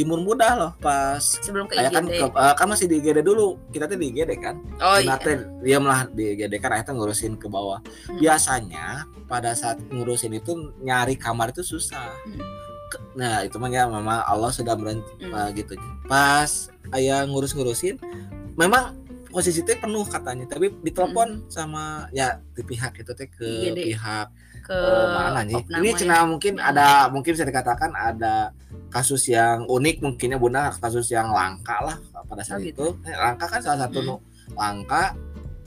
dimurmudah 0.00 0.52
loh 0.56 0.72
pas 0.78 1.20
sebelum 1.20 1.68
ke 1.68 1.76
ayah 1.76 1.92
kan 1.92 2.08
ke- 2.08 2.32
eh, 2.32 2.54
kan 2.56 2.66
masih 2.66 2.88
di 2.88 2.96
IGD 2.96 3.20
dulu. 3.20 3.60
Kita 3.68 3.84
tuh 3.84 3.94
di 3.94 4.08
IGD 4.08 4.32
kan. 4.34 4.56
Oh 4.80 4.96
Nah, 4.98 5.20
iya. 5.20 5.36
Diam 5.60 5.84
lah 5.84 6.08
di 6.08 6.32
IGD 6.32 6.56
kan 6.56 6.80
tuh 6.80 6.96
ngurusin 6.96 7.36
ke 7.36 7.46
bawah. 7.46 7.84
Hmm. 8.06 8.16
biasanya 8.16 9.04
pada 9.26 9.52
saat 9.52 9.76
ngurusin 9.86 10.32
itu 10.32 10.52
nyari 10.80 11.14
kamar 11.14 11.52
itu 11.52 11.60
susah. 11.60 12.08
Hmm. 12.24 12.40
Nah 13.12 13.44
itu 13.44 13.54
mah 13.54 13.68
ya 13.68 13.84
memang 13.84 14.24
Allah 14.24 14.48
sudah 14.48 14.72
meren 14.72 15.04
Hmm. 15.18 15.30
eh, 15.30 15.48
gitu. 15.54 15.76
Pas 16.04 16.48
ayah 16.90 17.22
ngurus-ngurusin 17.22 18.00
memang 18.56 18.96
posisi 19.28 19.60
teh 19.60 19.76
penuh 19.76 20.02
katanya. 20.02 20.42
Tapi 20.44 20.72
ditelepon 20.80 21.46
sama 21.46 22.08
ya 22.10 22.40
di 22.50 22.62
pihak 22.62 22.96
itu 22.96 23.12
teh 23.12 23.28
ke 23.28 23.46
IGD. 23.68 23.78
pihak 23.92 24.26
ke 24.70 24.78
eh, 24.78 25.06
mana 25.10 25.40
nih 25.42 25.58
ini 25.82 25.90
cina 25.98 26.22
mungkin 26.22 26.62
ada 26.62 27.10
mungkin 27.10 27.34
bisa 27.34 27.42
dikatakan 27.42 27.90
ada 27.90 28.54
kasus 28.86 29.26
yang 29.26 29.66
unik 29.66 29.98
mungkinnya 29.98 30.38
bunda. 30.38 30.70
Kasus 30.78 31.10
yang 31.10 31.34
langka 31.34 31.74
lah 31.82 31.98
pada 32.26 32.46
saat 32.46 32.62
Oh, 32.62 32.70
itu. 32.70 32.86
Eh, 33.02 33.14
langka 33.18 33.50
kan 33.50 33.58
salah 33.58 33.90
satu 33.90 33.98
Hmm. 33.98 34.22
langka 34.54 35.14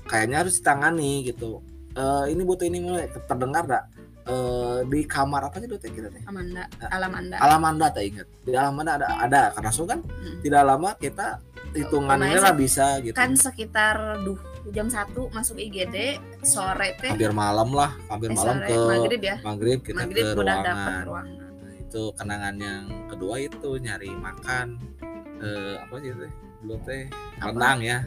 kayaknya 0.07 0.43
harus 0.43 0.59
ditangani 0.59 1.27
gitu. 1.27 1.59
Eh, 1.95 2.31
ini 2.31 2.41
butuh 2.43 2.63
ini 2.63 2.79
mulai 2.79 3.11
terdengar 3.27 3.67
dak 3.67 3.83
Eh, 4.23 4.79
di 4.87 5.03
kamar 5.03 5.51
apa 5.51 5.59
sih 5.59 5.67
dokter 5.67 5.91
kita 5.91 6.07
teh 6.07 6.23
Amanda 6.23 6.63
Alamanda. 6.87 7.35
Alamanda 7.43 7.91
tak 7.91 8.07
ingat. 8.07 8.23
Di 8.47 8.55
Alamanda 8.55 8.95
ada 8.95 9.19
ada. 9.19 9.41
Karena 9.51 9.67
so 9.67 9.83
kan 9.83 9.99
Hmm. 9.99 10.39
tidak 10.39 10.63
lama 10.63 10.95
kita 10.95 11.43
hitungannya 11.75 12.39
lah 12.39 12.55
bisa 12.55 13.03
gitu. 13.03 13.11
Kan 13.11 13.35
sekitar 13.35 14.23
duh 14.23 14.39
jam 14.71 14.87
satu 14.87 15.27
masuk 15.35 15.59
IGD 15.59 16.21
sore 16.39 16.95
teh 17.03 17.11
hampir 17.11 17.35
malam 17.35 17.75
lah 17.75 17.91
hampir 18.07 18.31
eh, 18.31 18.37
malam 18.39 18.57
sore. 18.63 18.69
ke 18.71 18.77
maghrib 18.79 19.21
ya? 19.21 19.35
maghrib 19.43 19.79
kita 19.83 19.99
maghrib 20.07 20.23
ke 20.23 20.39
udah 20.39 20.57
ruangan. 20.63 21.03
ruangan. 21.03 21.43
Nah, 21.59 21.73
itu 21.83 22.03
kenangan 22.15 22.55
yang 22.55 22.83
kedua 23.11 23.35
itu 23.43 23.69
nyari 23.75 24.09
makan 24.15 24.79
eh 25.43 25.75
apa 25.83 25.93
sih 25.99 26.15
teh? 26.15 26.31
Dulu 26.63 26.75
teh? 26.87 27.03
Padang 27.43 27.83
ya. 27.83 27.99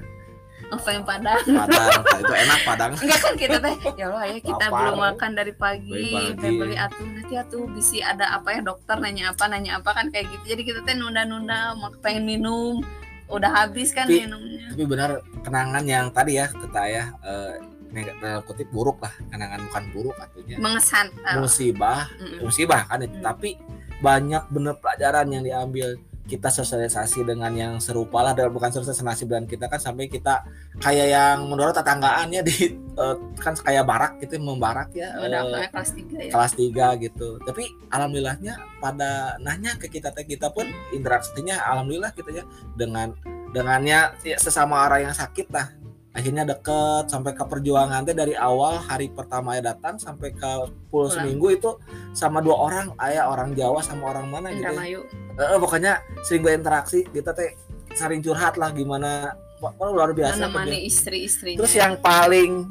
Apa 0.73 0.89
yang 0.89 1.05
padang. 1.05 1.37
Padang 1.45 1.93
Nah, 2.01 2.21
itu 2.25 2.35
enak 2.35 2.61
padang. 2.65 2.93
Enggak 3.05 3.21
kan 3.21 3.35
kita 3.37 3.57
teh? 3.61 3.77
Ya 4.01 4.05
Allah 4.09 4.25
ya 4.25 4.39
kita 4.41 4.65
Lapar. 4.67 4.81
belum 4.81 4.97
makan 4.97 5.31
dari 5.37 5.53
pagi, 5.53 6.05
teh 6.41 6.51
beli 6.57 6.77
atuh 6.81 7.05
nanti 7.05 7.35
atuh 7.37 7.69
bisi 7.69 8.01
ada 8.01 8.33
apa 8.33 8.57
ya 8.57 8.61
dokter 8.65 8.97
nanya 8.97 9.37
apa 9.37 9.45
nanya 9.53 9.77
apa 9.85 9.93
kan 9.93 10.09
kayak 10.09 10.33
gitu. 10.33 10.57
Jadi 10.57 10.63
kita 10.65 10.81
teh 10.89 10.97
nunda-nunda 10.97 11.77
mau 11.77 11.93
pengen 12.01 12.25
minum 12.25 12.81
udah 13.29 13.51
habis 13.53 13.91
kan 13.91 14.07
Tapi- 14.07 14.22
minumnya. 14.22 14.66
tapi 14.70 14.85
benar 14.85 15.11
kenangan 15.41 15.85
yang 15.85 16.07
tadi 16.09 16.37
ya 16.37 16.47
kata 16.47 16.83
ya 16.87 17.05
eh, 17.20 17.53
neg- 17.89 18.14
dalam 18.16 18.43
kutip 18.43 18.68
buruk 18.68 18.99
lah. 18.99 19.11
Kenangan 19.27 19.61
bukan 19.66 19.85
buruk 19.91 20.16
artinya 20.16 20.57
mengesan 20.59 21.07
ah, 21.22 21.39
musibah. 21.39 22.07
Mm-mm. 22.16 22.43
musibah 22.43 22.83
kan 22.85 23.01
itu. 23.01 23.12
Hmm. 23.12 23.24
tapi 23.24 23.51
banyak 23.97 24.45
bener 24.49 24.74
pelajaran 24.77 25.27
yang 25.27 25.43
diambil 25.43 25.97
kita 26.27 26.51
sosialisasi 26.51 27.22
dengan 27.22 27.55
yang 27.55 27.79
serupa 27.79 28.18
lah 28.20 28.35
dan 28.35 28.51
bukan 28.51 28.74
sosialisasi 28.74 29.31
dengan 29.31 29.47
kita 29.47 29.70
kan 29.70 29.79
sampai 29.79 30.11
kita 30.11 30.43
kayak 30.83 31.07
yang 31.14 31.47
menurut 31.47 31.70
tetanggaan 31.70 32.35
ya 32.35 32.43
di 32.49 32.74
eh, 32.74 33.16
kan 33.39 33.55
kayak 33.55 33.87
barak 33.87 34.12
gitu 34.18 34.43
membarak 34.43 34.91
ya 34.91 35.14
udah 35.22 35.41
eh, 35.47 35.70
apa 35.70 35.70
kelas 35.70 35.91
3 35.95 36.27
ya? 36.29 36.33
kelas 36.35 36.53
3 36.59 37.05
gitu. 37.07 37.29
Tapi 37.47 37.62
alhamdulillahnya 37.95 38.59
pada 38.83 39.39
nanya 39.39 39.79
ke 39.79 39.87
kita 39.87 40.11
teh 40.11 40.27
kita 40.27 40.51
pun 40.51 40.66
interaksinya 40.91 41.62
alhamdulillah 41.70 42.11
gitu 42.18 42.31
ya 42.35 42.45
dengan 42.74 43.14
dengannya 43.55 44.12
ya, 44.27 44.37
sesama 44.37 44.85
orang 44.85 45.09
yang 45.09 45.14
sakit 45.16 45.49
lah 45.55 45.86
akhirnya 46.17 46.49
deket 46.49 47.12
sampai 47.12 47.37
ke 47.37 47.45
perjuangan 47.45 48.01
teh 48.09 48.17
dari 48.17 48.33
awal 48.33 48.81
hari 48.81 49.12
pertama 49.12 49.53
ya 49.61 49.77
datang 49.77 50.01
sampai 50.01 50.33
ke 50.33 50.51
pulau 50.89 51.12
Pulang. 51.12 51.12
seminggu 51.12 51.47
itu 51.53 51.71
sama 52.17 52.41
dua 52.41 52.57
orang 52.57 52.87
ayah 53.05 53.29
orang 53.29 53.53
Jawa 53.53 53.85
sama 53.85 54.17
orang 54.17 54.33
mana 54.33 54.49
gitu 54.57 54.64
ya. 54.64 55.05
Eh, 55.37 55.45
eh, 55.45 55.59
pokoknya 55.61 56.01
sering 56.25 56.41
berinteraksi 56.41 57.05
kita 57.12 57.37
teh 57.37 57.53
sering 57.93 58.25
curhat 58.25 58.57
lah 58.57 58.73
gimana 58.73 59.37
Wah, 59.57 59.73
luar 59.89 60.12
biasa 60.12 60.53
menemani 60.53 60.85
istri-istrinya 60.85 61.64
Terus 61.64 61.75
yang 61.77 61.97
paling 62.01 62.69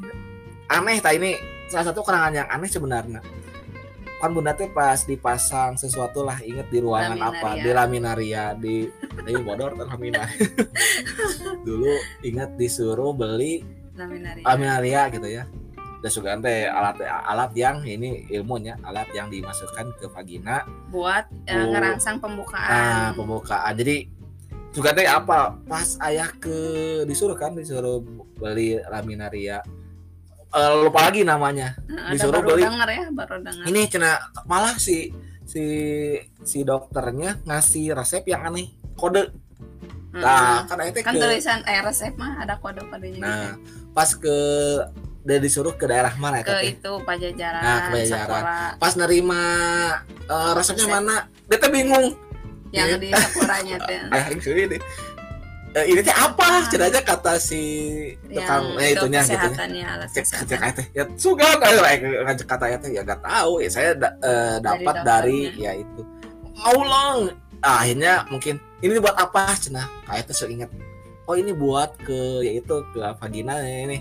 aneh 0.70 0.98
tak 1.02 1.18
ini 1.18 1.34
salah 1.66 1.90
satu 1.90 2.02
kenangan 2.02 2.32
yang 2.42 2.48
aneh 2.50 2.70
sebenarnya. 2.70 3.20
Kan 4.16 4.32
bunda 4.32 4.56
teh 4.56 4.72
pas 4.72 4.96
dipasang 5.04 5.76
sesuatu 5.76 6.24
lah 6.24 6.40
inget 6.40 6.72
di 6.72 6.80
ruangan 6.80 7.20
apa 7.20 7.52
Laminaria. 7.52 7.60
di 7.60 7.70
laminaria 7.76 8.44
di 8.56 8.76
di 9.22 9.32
bodor 9.44 9.76
laminaria. 9.76 10.40
Dulu 11.66 11.92
inget 12.24 12.56
disuruh 12.56 13.12
beli 13.12 13.60
laminaria 13.92 14.44
laminaria 14.44 15.00
gitu 15.12 15.28
ya. 15.28 15.44
Dan 16.00 16.10
juga 16.12 16.32
teh 16.40 16.64
alat 16.64 16.96
alat 17.04 17.52
yang 17.56 17.84
ini 17.84 18.24
ilmunya 18.32 18.80
alat 18.84 19.08
yang 19.12 19.28
dimasukkan 19.28 19.92
ke 20.00 20.08
vagina. 20.08 20.64
buat 20.88 21.28
Bu- 21.28 21.72
ngerangsang 21.76 22.16
Nah, 22.16 22.22
pembukaan 22.24 23.12
pembukaan. 23.12 23.72
Jadi 23.76 23.96
juga 24.72 24.92
teh 24.92 25.08
apa 25.08 25.56
pas 25.64 25.96
ayah 26.04 26.28
ke 26.36 26.56
disuruh 27.04 27.36
kan 27.36 27.52
disuruh 27.52 28.00
beli 28.36 28.76
laminaria 28.88 29.60
eh, 30.48 30.72
lupa 30.78 31.00
lagi 31.04 31.22
namanya 31.22 31.74
Nah, 31.86 32.10
Disuruh 32.10 32.38
baru 32.38 32.48
beli. 32.52 32.62
dengar 32.62 32.88
ya 32.88 33.04
baru 33.10 33.36
dengar 33.40 33.64
ini 33.64 33.80
cina 33.86 34.10
malah 34.44 34.76
si 34.76 35.10
si 35.42 35.62
si 36.40 36.58
dokternya 36.60 37.42
ngasih 37.42 37.92
resep 37.92 38.22
yang 38.26 38.44
aneh 38.44 38.68
kode 38.94 39.30
Hmm. 40.08 40.24
nah 40.24 40.64
kan 40.64 40.80
itu 40.80 41.04
kan 41.04 41.12
ke 41.12 41.20
tulisan 41.20 41.60
eh 41.62 41.76
resep 41.78 42.16
mah 42.16 42.40
ada 42.40 42.56
kode-kodenya 42.56 43.20
nah 43.20 43.52
gitu. 43.52 43.92
pas 43.92 44.08
ke 44.08 44.36
dia 45.22 45.36
disuruh 45.36 45.74
ke 45.74 45.84
daerah 45.84 46.16
mana 46.16 46.40
ke 46.40 46.48
ya 46.48 46.72
itu 46.72 46.92
pajajaran, 47.02 47.60
Nah, 47.60 47.78
ke 47.82 47.88
Pajajaran. 47.92 48.24
Sakura 48.24 48.60
pas 48.78 48.92
nerima 48.96 49.42
eh, 50.24 50.52
resepnya 50.54 50.86
Resep. 50.86 50.96
mana 50.96 51.16
dia 51.44 51.68
bingung 51.68 52.06
yang 52.72 52.88
Iya. 52.88 52.96
di 52.96 53.08
Sakuranya 53.12 53.76
tuh 53.78 53.92
eh 54.08 54.24
ini 54.32 54.40
ini 54.64 54.76
Eh, 55.76 55.92
ini 55.92 56.00
teh 56.00 56.16
apa? 56.16 56.64
Ah. 56.64 56.88
aja 56.88 57.00
kata 57.04 57.36
si 57.36 57.60
tukang 58.32 58.64
yang 58.72 58.80
eh 58.80 58.88
itu 58.96 59.04
itunya 59.04 59.20
gitu 59.28 59.48
alat 59.84 60.08
cek 60.08 60.24
cek 60.24 60.60
ya 60.96 61.04
sugan 61.20 61.60
eh 61.60 62.24
ngajak 62.24 62.48
kata 62.48 62.64
ya 62.72 62.76
teh 62.80 62.90
ya 62.96 63.02
gak 63.04 63.20
tahu. 63.20 63.60
Ya 63.60 63.68
saya 63.68 63.90
da- 63.92 64.16
eh, 64.24 64.56
dapat 64.64 64.94
dari, 65.04 65.52
dokternya. 65.52 65.68
ya 65.68 65.72
itu. 65.84 66.00
Mau 66.56 66.80
long 66.80 67.20
Ah, 67.60 67.84
akhirnya 67.84 68.24
mungkin 68.32 68.56
ini 68.80 69.00
buat 69.00 69.16
apa 69.20 69.52
cina? 69.60 69.84
Kayak 70.08 70.28
itu 70.28 70.32
seingat 70.32 70.70
oh 71.28 71.36
ini 71.36 71.52
buat 71.52 71.92
ke 72.00 72.40
ya 72.40 72.56
itu 72.56 72.74
ke 72.96 73.00
vagina 73.20 73.60
ini. 73.60 74.00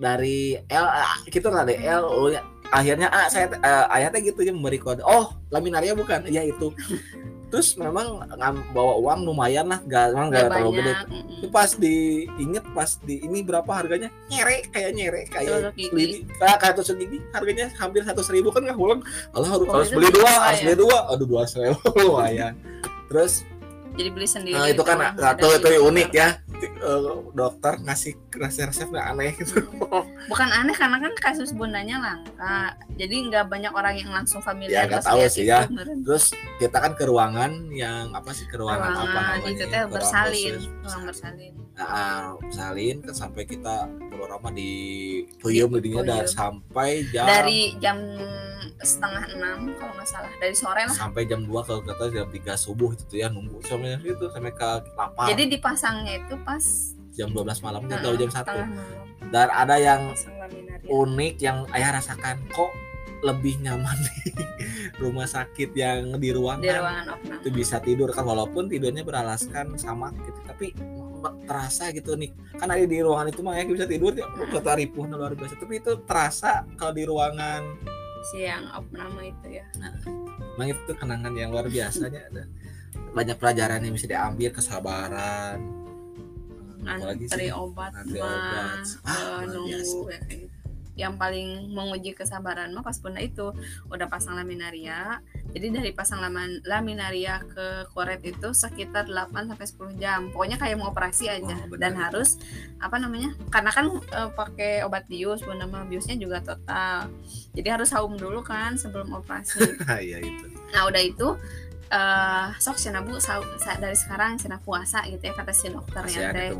Dari 0.00 0.56
L 0.72 0.86
ah, 0.88 1.20
gitu 1.28 1.52
lah 1.52 1.68
deh? 1.68 1.76
L 1.76 2.32
ya. 2.32 2.40
akhirnya 2.72 3.12
ah 3.12 3.28
saya 3.28 3.52
eh, 3.52 3.86
ayahnya 4.00 4.24
gitu 4.24 4.40
ya 4.40 4.52
memberi 4.56 4.80
kode 4.80 5.04
oh 5.04 5.36
laminaria 5.52 5.92
bukan? 5.92 6.24
Ya 6.32 6.40
itu 6.40 6.72
terus 7.52 7.76
memang 7.76 8.24
ngam- 8.32 8.64
bawa 8.72 8.96
uang 8.96 9.28
lumayan 9.28 9.68
lah 9.68 9.76
gak 9.84 10.16
memang 10.16 10.32
Nggak 10.32 10.40
gak 10.40 10.50
terlalu 10.50 10.70
gede. 10.72 10.92
itu 11.36 11.46
pas 11.52 11.70
diinget 11.76 12.64
pas 12.72 12.90
di 12.98 13.14
ini 13.20 13.38
berapa 13.44 13.68
harganya? 13.68 14.08
Nyere 14.26 14.72
kayak 14.72 14.90
nyere 14.96 15.22
kayak 15.28 15.76
gigi. 15.76 15.92
beli 15.92 16.04
kayak 16.40 16.56
kayak 16.58 16.74
tusuk 16.74 16.96
gigi 16.96 17.20
harganya 17.30 17.68
hampir 17.76 18.00
satu 18.02 18.24
seribu 18.24 18.48
kan 18.48 18.64
nggak 18.64 18.74
pulang. 18.74 19.04
Allah 19.30 19.52
harus, 19.52 19.68
harus 19.68 19.90
beli 19.92 20.08
dua 20.08 20.24
lumayan. 20.24 20.40
harus 20.42 20.60
beli 20.64 20.76
dua. 20.80 20.98
Aduh 21.12 21.26
dua 21.28 21.42
seribu 21.44 21.76
lumayan. 22.00 22.52
Terus 23.06 23.32
jadi 23.92 24.08
beli 24.08 24.24
sendiri 24.24 24.56
nah, 24.56 24.72
itu 24.72 24.80
kan 24.80 24.96
satu 25.12 25.46
itu 25.52 25.68
unik 25.84 26.10
ya. 26.10 26.28
Eh, 26.62 27.00
dokter 27.34 27.76
ngasih 27.78 28.16
resep 28.32 28.64
resep 28.64 28.88
nggak 28.88 29.06
aneh 29.12 29.36
gitu 29.36 29.60
bukan 30.28 30.48
aneh 30.50 30.74
karena 30.76 30.98
kan 31.00 31.12
kasus 31.18 31.50
bundanya 31.54 31.96
langka. 31.98 32.76
Jadi 32.98 33.32
nggak 33.32 33.48
banyak 33.48 33.72
orang 33.72 33.94
yang 33.96 34.10
langsung 34.12 34.44
familiar 34.44 34.84
Ya, 34.84 34.90
nggak 34.90 35.04
tahu 35.04 35.20
sih 35.26 35.46
itu, 35.46 35.50
ya. 35.50 35.66
terus 36.04 36.34
kita 36.60 36.76
kan 36.78 36.92
ke 36.94 37.04
ruangan 37.08 37.72
yang 37.72 38.12
apa 38.12 38.30
sih 38.36 38.44
ke 38.46 38.60
ruangan, 38.60 38.92
apa 38.92 39.00
ruangan 39.00 39.24
namanya 39.38 39.50
itu 39.50 39.64
ya, 39.64 39.72
teh 39.72 39.82
bersalin 39.88 40.54
ruang 40.84 41.02
bersalin. 41.08 41.52
Nah, 41.72 42.36
salin 42.52 42.96
kan 43.00 43.14
sampai 43.16 43.42
kita 43.48 43.88
berlama 44.12 44.52
di 44.52 44.70
jadinya 45.40 45.66
Puyem. 45.72 46.04
dari 46.04 46.28
sampai 46.28 46.90
jam 47.10 47.26
dari 47.26 47.60
jam 47.80 47.96
setengah 48.82 49.24
enam 49.38 49.58
kalau 49.78 49.92
nggak 49.96 50.08
salah. 50.10 50.30
Dari 50.42 50.54
sore 50.54 50.82
lah. 50.84 50.94
Sampai 50.94 51.22
jam 51.24 51.46
2 51.46 51.66
kalau 51.66 51.80
kata 51.82 52.10
jam 52.10 52.28
3 52.28 52.54
subuh 52.58 52.92
itu 52.92 53.02
tuh 53.06 53.18
ya 53.22 53.28
nunggu 53.30 53.62
sampai 53.64 53.98
itu 54.02 54.24
sampai 54.30 54.52
ke 54.52 54.70
lapar. 54.98 55.26
Jadi 55.30 55.42
dipasangnya 55.56 56.22
itu 56.22 56.34
pas 56.42 56.64
jam 57.12 57.28
12 57.30 57.64
malam 57.64 57.82
Heeh, 57.86 57.98
atau 58.00 58.12
jam 58.16 58.30
1 58.32 58.42
tengah 58.44 58.68
malam 58.72 59.06
dan 59.32 59.48
ada 59.48 59.76
yang 59.80 60.02
laminaria 60.12 60.88
unik 60.88 61.34
yang 61.40 61.64
ayah 61.72 61.96
rasakan 61.96 62.36
kok 62.52 62.72
lebih 63.22 63.54
nyaman 63.62 63.94
di 64.02 64.34
rumah 65.02 65.30
sakit 65.30 65.70
yang 65.78 66.18
di 66.18 66.34
ruangan? 66.34 66.62
Di 66.66 66.74
ruangan 66.74 67.06
itu 67.38 67.48
bisa 67.54 67.78
tidur 67.78 68.10
kan 68.10 68.26
walaupun 68.26 68.66
tidurnya 68.66 69.06
beralaskan 69.06 69.78
sama 69.78 70.10
gitu 70.26 70.40
tapi 70.42 70.74
terasa 71.46 71.94
gitu 71.94 72.18
nih. 72.18 72.34
Kan 72.58 72.74
ada 72.74 72.82
di 72.82 72.98
ruangan 72.98 73.30
itu 73.30 73.40
mah 73.46 73.54
ya 73.54 73.64
bisa 73.64 73.86
tidur 73.86 74.10
ya 74.10 74.26
kata 74.26 74.74
ripuh 74.74 75.06
luar 75.06 75.38
biasa. 75.38 75.54
Tapi 75.54 75.74
itu 75.78 76.02
terasa 76.02 76.66
kalau 76.74 76.92
di 76.92 77.06
ruangan. 77.06 77.62
Si 78.26 78.42
yang 78.42 78.66
opnam 78.74 79.14
itu 79.22 79.62
ya. 79.62 79.64
Emang 80.58 80.74
itu 80.74 80.80
tuh 80.82 80.98
kenangan 80.98 81.32
yang 81.38 81.54
luar 81.54 81.70
biasanya. 81.70 82.26
Ada 82.26 82.44
banyak 83.14 83.36
pelajaran 83.38 83.86
yang 83.86 83.94
bisa 83.94 84.10
diambil 84.10 84.50
kesabaran 84.50 85.81
antri 86.86 87.48
obat 87.54 87.92
mah 87.94 88.04
obat. 88.04 88.86
Ah, 89.06 89.42
eh, 89.42 89.50
nunggu 89.50 90.10
ya, 90.10 90.18
kayak 90.22 90.40
gitu. 90.46 90.56
yang 90.92 91.16
paling 91.16 91.72
menguji 91.72 92.12
kesabaran 92.12 92.68
mah 92.76 92.84
pas 92.84 93.00
bunda 93.00 93.16
itu 93.16 93.48
udah 93.88 94.06
pasang 94.12 94.36
laminaria. 94.36 95.24
Jadi 95.56 95.72
dari 95.72 95.90
pasang 95.96 96.20
laman, 96.20 96.60
laminaria 96.68 97.40
ke 97.48 97.88
koret 97.96 98.20
itu 98.20 98.52
sekitar 98.52 99.08
8 99.08 99.32
sampai 99.48 99.66
10 99.68 99.96
jam. 99.96 100.20
Pokoknya 100.28 100.60
kayak 100.60 100.76
mau 100.76 100.92
operasi 100.92 101.32
aja. 101.32 101.56
Oh, 101.64 101.80
dan 101.80 101.96
harus 101.96 102.36
apa 102.76 103.00
namanya 103.00 103.32
karena 103.48 103.72
kan 103.72 103.86
eh, 103.88 104.30
pakai 104.36 104.84
obat 104.84 105.08
bius 105.08 105.40
bunda 105.40 105.64
mah 105.64 105.88
biusnya 105.88 106.20
juga 106.20 106.44
total. 106.44 107.08
Jadi 107.56 107.68
harus 107.72 107.88
saum 107.88 108.12
dulu 108.20 108.44
kan 108.44 108.76
sebelum 108.76 109.16
operasi. 109.16 109.64
Iya 110.02 110.20
itu. 110.20 110.44
Nah 110.76 110.88
udah 110.88 111.02
itu 111.04 111.36
eh 111.92 112.46
sok 112.56 112.80
cina 112.80 113.04
bu 113.04 113.20
sau- 113.20 113.44
sa- 113.60 113.76
dari 113.76 113.92
sekarang 113.92 114.40
cina 114.40 114.56
puasa 114.56 115.04
gitu 115.04 115.28
ya 115.28 115.36
kata 115.36 115.52
si 115.52 115.68
dokternya 115.68 116.32
teh. 116.32 116.48
itu 116.48 116.56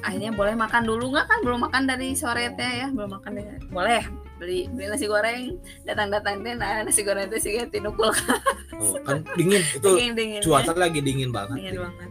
akhirnya 0.00 0.32
boleh 0.32 0.56
makan 0.56 0.88
dulu 0.88 1.12
nggak 1.12 1.26
kan 1.28 1.38
belum 1.44 1.60
makan 1.68 1.84
dari 1.84 2.16
sore 2.16 2.56
teh 2.56 2.72
ya? 2.80 2.88
Belum 2.88 3.12
makan 3.12 3.36
deh 3.36 3.44
boleh 3.68 4.08
beli 4.40 4.64
beli 4.72 4.88
nasi 4.88 5.04
goreng. 5.04 5.60
Datang 5.84 6.08
datang 6.08 6.40
teh 6.40 6.56
nah 6.56 6.80
nasi 6.80 7.04
goreng 7.04 7.28
teh 7.28 7.36
sih 7.36 7.60
tinukul. 7.68 8.08
Oh, 8.80 8.96
kan 9.04 9.20
dingin. 9.36 9.60
Itu 9.76 9.84
dingin 10.00 10.14
dingin. 10.16 10.40
cuaca 10.40 10.72
lagi 10.72 11.04
dingin 11.04 11.28
banget 11.28 11.60
dingin 11.60 11.84
banget. 11.84 12.08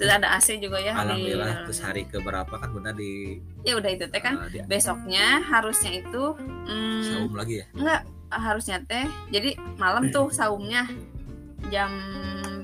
Terus 0.00 0.08
ada 0.08 0.28
AC 0.34 0.56
juga 0.56 0.80
ya 0.80 0.96
alhamdulillah 0.96 1.52
di 1.52 1.64
terus 1.68 1.80
hari 1.84 2.02
ke 2.08 2.16
berapa 2.18 2.50
kan 2.50 2.72
benar 2.72 2.96
di, 2.96 3.38
ya 3.62 3.76
udah 3.76 3.90
itu 3.92 4.08
teh 4.08 4.22
kan. 4.24 4.48
Di 4.48 4.64
besoknya 4.64 5.44
harusnya 5.44 6.00
itu 6.00 6.32
hmm, 6.64 7.00
saum 7.04 7.32
lagi 7.36 7.60
ya? 7.60 7.66
Enggak 7.76 8.00
harusnya 8.32 8.80
teh. 8.88 9.04
Jadi 9.28 9.60
malam 9.76 10.08
tuh 10.08 10.32
saumnya 10.32 10.88
jam 11.70 11.90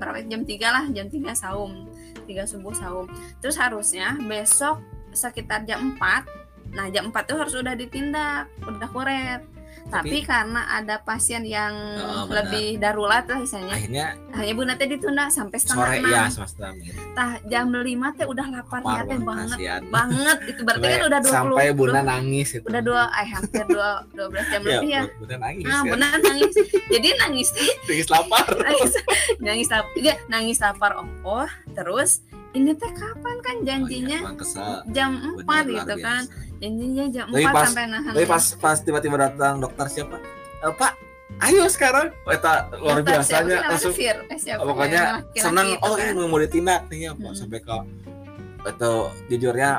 berapa? 0.00 0.24
Jam 0.26 0.42
3 0.42 0.58
lah 0.74 0.84
jam 0.90 1.06
3 1.06 1.34
saum. 1.36 1.86
3 2.26 2.44
subuh 2.48 2.74
saum. 2.74 3.06
Terus 3.38 3.56
harusnya 3.60 4.16
besok 4.18 4.82
sekitar 5.12 5.64
jam 5.64 5.96
4 5.96 6.38
nah 6.68 6.84
jam 6.92 7.08
4 7.08 7.16
tuh 7.24 7.36
harus 7.40 7.54
udah 7.56 7.72
ditindak 7.72 8.44
udah 8.60 8.88
kuret 8.92 9.40
tapi, 9.86 10.20
karena 10.20 10.66
ada 10.68 10.98
pasien 10.98 11.42
yang 11.42 11.70
Oh, 11.98 12.26
lebih 12.26 12.76
darurat 12.76 13.24
lah 13.24 13.38
misalnya 13.38 13.72
akhirnya 13.72 14.06
hanya 14.32 14.52
bu 14.52 14.62
teh 14.68 14.86
ditunda 14.86 15.24
sampai 15.28 15.56
setengah 15.56 15.86
sore 15.88 15.96
ya 16.04 16.22
semester 16.26 16.68
gitu. 16.78 16.98
tah 17.12 17.32
jam 17.44 17.66
5 17.68 17.86
teh 18.14 18.26
udah 18.26 18.46
Lapar 18.48 18.80
teh 18.80 18.88
banget, 18.88 19.18
banget 19.22 19.48
kasihan. 19.54 19.82
banget 19.88 20.38
itu 20.46 20.60
berarti 20.62 20.86
kan 20.86 21.00
udah 21.04 21.20
20 21.20 21.30
sampai 21.30 21.66
bunda 21.72 21.92
dua- 21.94 22.08
nangis 22.10 22.48
itu. 22.50 22.64
udah 22.64 22.82
dua 22.82 23.02
eh 23.10 23.28
hampir 23.28 23.64
dua 23.66 23.90
12 24.12 24.44
jam 24.48 24.60
lebih 24.62 24.90
ya. 24.90 25.02
Bunda 25.14 25.36
nangis 25.38 25.64
Nah, 25.64 25.80
kan 25.80 25.90
benar 25.90 26.10
nangis. 26.18 26.52
Jadi 26.94 27.08
nangis 27.20 27.48
nangis 27.84 28.08
lapar. 28.08 28.46
Nangis, 28.58 28.92
nangis 29.38 29.68
lapar, 29.68 29.90
dia 29.96 30.14
nangis 30.26 30.58
lapar. 30.58 30.90
Oh, 31.22 31.48
terus 31.72 32.20
ini 32.50 32.72
teh 32.72 32.90
kapan 32.90 33.36
kan 33.38 33.56
janjinya 33.60 34.18
Oh, 34.24 34.32
iya, 34.34 34.80
jam 34.88 35.10
4 35.36 35.44
Benar, 35.44 35.64
gitu 35.76 35.94
kan. 36.00 36.22
Janjinya 36.58 37.04
jam 37.08 37.26
Tapi 37.28 37.42
4 37.42 37.52
pas- 37.52 37.66
sampai 37.66 37.84
nahan. 37.86 38.12
tapi 38.12 38.26
pas 38.26 38.44
pas 38.56 38.76
tiba-tiba 38.78 39.16
datang 39.16 39.54
dokter 39.58 39.86
siapa 39.88 40.16
Eh, 40.58 40.72
pak 40.74 40.92
ayo 41.40 41.64
sekarang 41.66 42.10
oh, 42.20 42.32
eta 42.32 42.52
luar 42.74 42.98
Dokter 42.98 43.22
siapa 43.22 43.46
biasanya 43.46 43.46
namanya? 43.54 43.68
langsung 43.70 43.92
eh, 43.92 44.38
siapa? 44.38 44.62
pokoknya 44.64 44.90
Yang 44.96 45.14
laki-laki 45.14 45.38
senang 45.40 45.66
itu 45.68 45.78
oh 45.80 45.94
kan. 45.94 46.06
ini 46.08 46.24
mau 46.24 46.40
ditindak 46.40 46.80
nih 46.88 46.98
ya 46.98 47.12
Pak. 47.12 47.22
Hmm. 47.22 47.36
sampai 47.36 47.58
ke 47.60 47.76
itu 48.66 48.92
jujurnya 49.28 49.70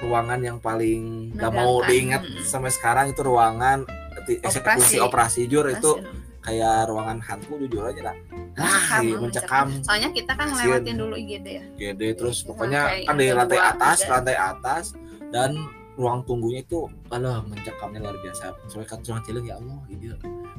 ruangan 0.00 0.40
yang 0.40 0.58
paling 0.58 1.02
gak 1.32 1.52
mau 1.52 1.84
diingat 1.84 2.22
Hmm. 2.22 2.42
sampai 2.42 2.70
sekarang 2.70 3.06
itu 3.08 3.20
ruangan 3.20 3.84
eksekusi 4.24 4.96
Operasi. 4.96 4.96
operasi 5.00 5.40
jujur 5.44 5.66
itu 5.68 5.92
Masih. 5.92 6.21
Kayak 6.42 6.86
ruangan 6.86 7.18
hantu 7.18 7.54
jujur 7.56 7.86
aja 7.86 8.02
lah 8.04 8.16
ah 8.54 8.98
Mencekam, 8.98 9.02
iya, 9.02 9.16
mencekam 9.16 9.66
Soalnya 9.80 10.10
kita 10.10 10.32
kan 10.34 10.46
Kasian. 10.48 10.66
lewatin 10.68 10.96
dulu 10.98 11.14
IGD 11.14 11.46
ya. 11.48 11.64
gede 11.80 12.08
terus 12.14 12.36
Iya, 12.36 12.46
pokoknya 12.50 12.80
kan 13.06 13.14
di 13.14 13.26
lantai 13.30 13.60
atas 13.60 13.96
juga. 13.98 14.10
lantai 14.12 14.36
atas 14.36 14.84
dan 15.30 15.50
ruang 15.92 16.20
tunggunya 16.22 16.60
itu 16.60 16.84
alah 17.08 17.40
mencekamnya 17.42 18.00
luar 18.00 18.16
biasa 18.18 18.44
sampai 18.66 18.84
ke 18.84 18.94
ruang 19.02 19.22
cileng 19.22 19.44
ya 19.44 19.54
Allah 19.56 19.78
ini 19.88 20.06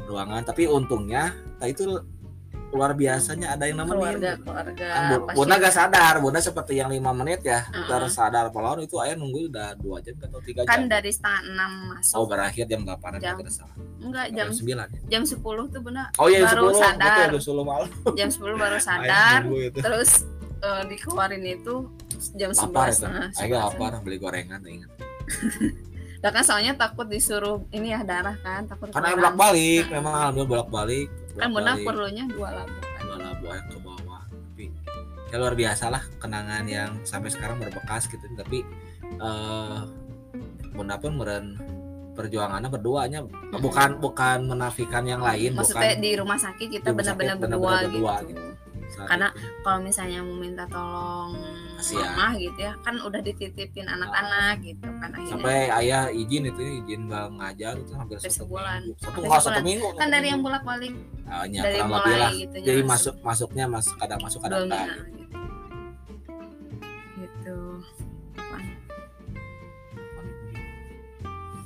ruangan 0.04 0.42
tapi 0.44 0.64
untungnya 0.66 1.24
nah 1.58 1.68
itu 1.68 1.84
luar 2.74 2.91
biasanya 2.91 3.53
ada 3.53 3.63
yang 3.63 3.78
nemenin 3.78 3.93
Keluarga, 4.17 4.32
keluarga. 4.36 4.88
kan 4.89 5.03
Bu- 5.07 5.21
pasien. 5.24 5.38
Bunda 5.38 5.55
gak 5.57 5.74
sadar 5.74 6.13
Bunda 6.17 6.39
seperti 6.39 6.74
yang 6.74 6.89
lima 6.89 7.11
menit 7.11 7.41
ya 7.41 7.61
terus 7.86 8.11
sadar 8.11 8.49
pelawar 8.49 8.80
itu 8.80 8.97
ayah 8.97 9.13
nunggu 9.13 9.45
udah 9.47 9.78
dua 9.78 9.97
jam 9.99 10.17
atau 10.19 10.39
tiga 10.39 10.61
Kan 10.63 10.84
jam 10.84 10.89
dari 10.89 11.07
setengah 11.07 11.41
enam 11.47 11.71
masuk. 11.91 12.15
oh 12.15 12.26
berakhir 12.26 12.65
jam 12.65 12.82
8 12.82 13.19
Jam. 13.19 13.36
kita 13.38 13.51
salah 13.53 13.76
Enggak, 13.99 14.26
jam 14.32 14.47
9 14.49 14.65
ya 14.65 14.86
jam 15.07 15.24
10 15.24 15.38
tuh 15.69 15.82
benar. 15.82 16.07
oh 16.15 16.28
iya 16.28 16.39
baru 16.43 16.65
10 16.67 16.82
sadar. 16.82 17.05
betul 17.05 17.30
jam 17.30 17.39
10 17.55 17.61
malam 17.63 17.89
Jam 18.13 18.30
10 18.30 18.41
baru 18.57 18.78
sadar. 18.80 19.39
terus 19.71 20.11
eh, 20.59 20.84
dikeluarin 20.88 21.43
itu 21.45 21.76
jam 22.34 22.51
sebelas 22.51 22.97
itu 22.97 23.05
nah, 23.05 23.30
ayah 23.38 23.69
lapar 23.69 23.99
beli 23.99 24.17
gorengan 24.17 24.59
ingat 24.61 24.89
Lah 26.19 26.32
kan 26.32 26.39
soalnya 26.41 26.71
takut 26.74 27.03
disuruh 27.05 27.67
ini 27.69 27.91
ya 27.91 27.99
darah 28.01 28.39
kan 28.39 28.63
takut 28.63 28.88
karena 28.89 29.11
bolak 29.11 29.36
balik 29.36 29.86
memang 29.89 30.13
alhamdulillah 30.15 30.47
bolak 30.47 30.69
balik 30.69 31.07
kan 31.34 31.50
bunda 31.50 31.74
perlunya 31.82 32.24
dua 32.30 32.50
labu 32.62 32.78
kan 32.78 33.02
dua 33.10 33.18
labu 33.18 33.44
ayah 33.50 33.66
ke 33.66 33.78
bawah. 33.82 34.24
Tapi 34.30 34.66
ya 35.34 35.36
luar 35.42 35.56
biasa 35.58 35.90
lah 35.90 36.04
kenangan 36.22 36.64
yang 36.70 36.92
sampai 37.02 37.30
sekarang 37.34 37.58
berbekas 37.58 38.06
gitu. 38.06 38.22
Tapi 38.38 38.62
eh 39.18 39.80
bunda 40.74 40.96
pun 41.02 41.18
meren 41.18 41.58
perjuangannya 42.14 42.70
berduanya. 42.70 43.20
Bukan 43.58 43.98
bukan 43.98 44.46
menafikan 44.46 45.04
yang 45.10 45.26
lain 45.26 45.58
maksudnya 45.58 45.98
bukan 45.98 46.06
di 46.06 46.12
rumah 46.14 46.38
sakit 46.38 46.68
kita 46.70 46.94
benar-benar 46.94 47.42
berdua, 47.42 47.90
berdua 47.90 48.16
gitu. 48.30 48.42
Saat 48.94 49.08
Karena 49.10 49.28
kalau 49.66 49.80
misalnya 49.82 50.20
mau 50.22 50.38
minta 50.38 50.66
tolong 50.70 51.34
Kasihan. 51.82 52.14
mama 52.14 52.38
gitu 52.38 52.60
ya 52.62 52.74
kan 52.86 52.96
udah 53.02 53.22
dititipin 53.26 53.89
anak-anak 53.89 54.62
gitu 54.62 54.88
kan 55.02 55.10
akhirnya. 55.10 55.34
Sampai 55.34 55.58
ayah 55.82 56.04
izin 56.14 56.44
itu 56.54 56.62
izin 56.86 57.02
nggak 57.10 57.28
ngajar 57.41 57.74
itu 57.82 57.91
hampir 57.98 58.18
satu 58.22 58.46
sebulan. 58.46 58.80
minggu. 58.86 59.02
Satu 59.02 59.18
nggak 59.26 59.41
satu 59.41 59.62
minggu. 59.66 59.88
Kan 59.98 60.08
dari 60.14 60.28
yang 60.30 60.41
bolak-balik. 60.46 60.94
Ah, 61.26 61.50
ya, 61.50 61.66
dari 61.66 61.82
lebih 61.82 61.89
mulai 61.89 62.18
lah. 62.22 62.32
gitu 62.38 62.56
jadi 62.62 62.82
masuk 62.86 63.16
masuknya 63.26 63.66
mas 63.66 63.88
kadang 63.98 64.20
masuk 64.22 64.39
kadang 64.46 64.70
enggak. 64.70 64.86
gitu. 64.86 65.26
gitu. 67.18 67.58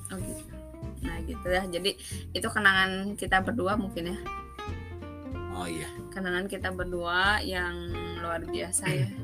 Oh 0.07 0.17
gitu. 0.23 0.43
Nah 1.03 1.17
gitu 1.27 1.47
ya. 1.51 1.63
Jadi 1.67 1.91
itu 2.31 2.47
kenangan 2.47 3.19
kita 3.19 3.43
berdua 3.43 3.75
mungkin 3.75 4.15
ya 4.15 4.19
oh 5.57 5.65
iya. 5.65 5.89
Kenangan 6.09 6.45
kita 6.45 6.69
berdua 6.69 7.41
yang 7.41 7.89
luar 8.17 8.41
biasa 8.43 8.85
ya. 8.87 9.09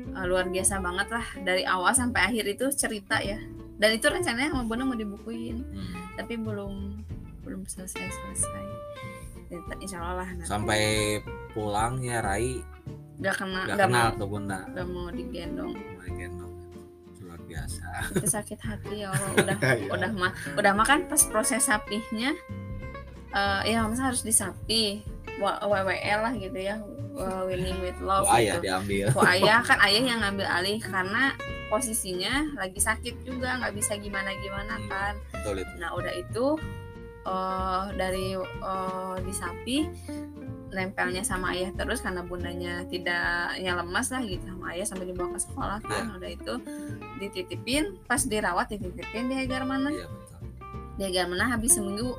Eh, 0.00 0.24
luar 0.24 0.48
biasa 0.48 0.80
banget 0.80 1.12
lah. 1.12 1.26
Dari 1.44 1.62
awal 1.62 1.92
sampai 1.92 2.24
akhir 2.24 2.44
itu 2.48 2.66
cerita 2.72 3.20
ya. 3.20 3.36
Dan 3.76 3.94
itu 3.94 4.08
rencananya 4.08 4.48
sama 4.48 4.64
Bunda 4.64 4.84
mau 4.84 4.96
dibukuin. 4.96 5.60
Hmm. 5.60 5.92
tapi 6.16 6.40
belum 6.40 7.04
belum 7.40 7.62
selesai 7.64 8.08
selesai 8.08 8.64
insya 9.80 9.98
Allah 10.00 10.22
lah 10.22 10.28
nanti. 10.30 10.46
sampai 10.46 10.82
pulangnya 11.52 12.20
Rai? 12.22 12.60
Gak 13.18 13.34
kena 13.36 13.68
nggak 13.68 13.76
gak 13.76 13.88
kenal 13.88 14.06
mau. 14.06 14.16
ke 14.16 14.24
bunda. 14.24 14.58
Gak 14.70 14.86
mau 14.88 15.06
digendong. 15.10 15.72
Mulai 15.76 16.10
gendong. 16.16 16.54
luar 17.20 17.40
biasa. 17.44 17.84
Itu 18.16 18.26
sakit 18.26 18.58
hati 18.58 18.94
ya 19.04 19.08
Allah. 19.12 19.30
Udah 19.44 19.56
Iya. 19.60 19.90
udah 19.92 20.10
mah 20.16 20.32
udah 20.56 20.72
makan 20.72 20.98
pas 21.06 21.22
proses 21.28 21.62
sapihnya 21.62 22.32
eh 23.30 23.62
ya 23.68 23.86
masa 23.86 24.10
harus 24.10 24.26
disapi 24.26 25.06
Wa- 25.40 25.60
WWE 25.64 26.12
lah 26.20 26.32
gitu 26.36 26.60
ya 26.60 26.76
winning 27.44 27.76
with 27.82 27.98
love 28.00 28.24
oh, 28.24 28.36
ayah 28.38 28.56
gitu. 28.56 28.64
diambil. 28.70 29.04
Kok 29.12 29.24
ayah 29.28 29.58
kan 29.68 29.78
ayah 29.84 30.02
yang 30.04 30.20
ngambil 30.22 30.46
alih 30.46 30.78
karena 30.78 31.34
posisinya 31.68 32.56
lagi 32.56 32.80
sakit 32.80 33.24
juga 33.24 33.60
nggak 33.60 33.74
bisa 33.76 33.96
gimana 33.96 34.30
gimana 34.36 34.74
Hmm. 34.78 34.88
kan. 34.88 35.14
betul 35.34 35.56
itu. 35.60 35.72
Nah 35.76 35.90
udah 35.92 36.12
itu 36.14 36.46
eh 37.20 37.84
dari 37.94 38.26
eh, 38.40 39.14
disapi 39.24 39.76
nempelnya 40.70 41.26
sama 41.26 41.50
ayah 41.52 41.74
terus 41.74 41.98
karena 42.00 42.22
bundanya 42.22 42.86
tidaknya 42.86 43.74
lemas 43.74 44.08
lah 44.14 44.22
gitu 44.22 44.46
sama 44.46 44.70
ayah 44.72 44.86
sampai 44.86 45.10
dibawa 45.10 45.34
ke 45.34 45.40
sekolah 45.42 45.78
kan. 45.82 46.04
Udah 46.16 46.30
itu 46.30 46.52
dititipin 47.18 48.00
pas 48.06 48.22
dirawat 48.22 48.70
dititipin 48.70 49.28
di 49.28 49.34
Hegar 49.36 49.66
mana 49.66 49.90
iya 49.90 50.06
betul. 50.08 50.40
Di 50.96 51.20
mana 51.26 51.52
habis 51.52 51.74
seminggu 51.76 52.16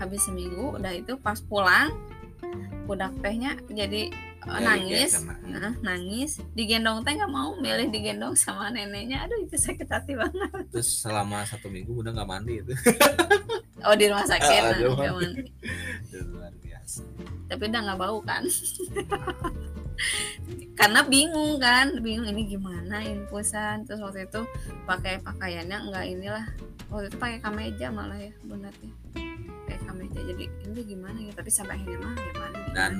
habis 0.00 0.24
seminggu 0.24 0.74
udah 0.80 0.96
itu 0.96 1.14
pas 1.20 1.38
pulang 1.38 1.92
budak 2.90 3.14
tehnya 3.22 3.54
jadi 3.70 4.10
eh, 4.10 4.60
nangis. 4.60 5.22
Nah, 5.46 5.74
nangis. 5.78 6.42
Digendong 6.58 7.06
teh 7.06 7.14
nggak 7.14 7.30
mau 7.30 7.54
milih 7.54 7.86
digendong 7.92 8.34
sama 8.34 8.72
neneknya. 8.74 9.24
Aduh 9.26 9.46
itu 9.46 9.54
sakit 9.54 9.86
hati 9.86 10.18
banget. 10.18 10.50
Terus 10.74 10.90
selama 11.02 11.46
satu 11.46 11.70
minggu 11.70 11.94
bunda 11.94 12.10
nggak 12.10 12.28
mandi 12.28 12.54
itu. 12.62 12.74
Oh 13.80 13.96
di 13.96 14.12
rumah 14.12 14.28
sakit. 14.28 14.60
Ah, 14.60 14.76
nah, 14.76 15.16
mandi. 15.16 15.48
Luar 16.36 16.52
biasa. 16.60 17.00
Tapi 17.48 17.62
udah 17.64 17.80
nggak 17.80 17.96
bau 17.96 18.20
kan 18.20 18.44
karena 20.74 21.00
bingung 21.04 21.60
kan 21.60 21.92
bingung 22.00 22.24
ini 22.24 22.48
gimana 22.48 23.04
infusan 23.04 23.84
terus 23.84 24.00
waktu 24.00 24.24
itu 24.24 24.40
pakai 24.88 25.20
pakaiannya 25.20 25.76
nggak 25.90 26.04
inilah. 26.08 26.46
Waktu 26.90 27.06
itu 27.12 27.16
pakai 27.20 27.38
kameja 27.38 27.86
malah 27.92 28.18
ya 28.18 28.32
bunda 28.42 28.72
teh 28.80 28.90
pakai 29.68 29.78
kameja. 29.86 30.18
Jadi 30.24 30.44
ini 30.66 30.80
gimana 30.82 31.18
ya? 31.20 31.32
Tapi 31.36 31.50
sampai 31.52 31.78
akhirnya 31.78 31.98
mah 32.00 32.14
ya 32.16 32.32
mandi. 32.34 32.60
Dan 32.70 32.92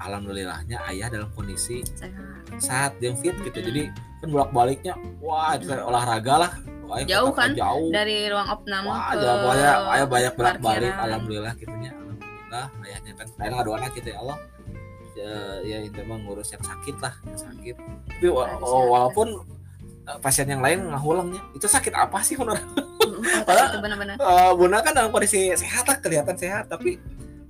alhamdulillahnya 0.00 0.76
ayah 0.88 1.08
dalam 1.08 1.28
kondisi 1.32 1.84
sehat. 1.96 2.42
sehat 2.60 2.92
yang 3.00 3.14
fit 3.16 3.36
gitu. 3.44 3.60
Mm. 3.60 3.66
jadi 3.70 3.82
kan 4.18 4.28
bolak 4.34 4.50
baliknya 4.50 4.94
wah 5.20 5.54
itu 5.54 5.68
Mm. 5.68 5.84
olahraga 5.84 6.34
lah. 6.48 6.52
Wah, 6.88 6.96
ayah 7.04 7.06
Jauh 7.20 7.32
kan? 7.36 7.52
jauh. 7.52 7.92
dari 7.92 8.32
ruang 8.32 8.48
opname 8.48 8.88
wah 8.88 9.12
ke 9.12 9.20
ada 9.20 9.32
banyak 9.44 9.76
ayah 9.92 10.06
banyak 10.08 10.32
bolak 10.32 10.56
balik 10.58 10.94
alhamdulillah 10.96 11.52
gitunya 11.60 11.92
alhamdulillah 11.92 12.66
ayahnya 12.80 13.12
kan 13.12 13.26
ayah 13.44 13.50
ngadoana 13.60 13.86
gitu 13.92 14.08
ya 14.08 14.16
Allah 14.24 14.38
ya, 15.18 15.34
ya 15.66 15.78
itu 15.82 15.98
mah 16.02 16.16
ngurus 16.16 16.54
yang 16.54 16.62
sakit 16.62 16.96
lah 16.98 17.14
yang 17.24 17.38
sakit. 17.40 17.74
Tapi 18.08 18.26
wa- 18.28 18.46
oh, 18.56 18.62
sehat. 18.62 18.88
walaupun 18.88 19.28
eh, 20.04 20.18
pasien 20.18 20.46
yang 20.46 20.62
lain 20.62 20.86
ngahulangnya 20.86 21.42
itu 21.52 21.66
sakit 21.66 21.90
apa 21.92 22.22
sih 22.22 22.38
Oh, 22.38 22.46
tapi 23.44 23.58
itu? 23.66 23.78
Benar-benar. 23.80 24.14
Eh, 24.22 24.52
Bunda 24.54 24.78
kan 24.78 24.92
dalam 24.92 25.10
kondisi 25.10 25.50
sehat 25.52 25.84
lah 25.84 25.98
kelihatan 25.98 26.34
sehat 26.34 26.68
tapi 26.68 26.96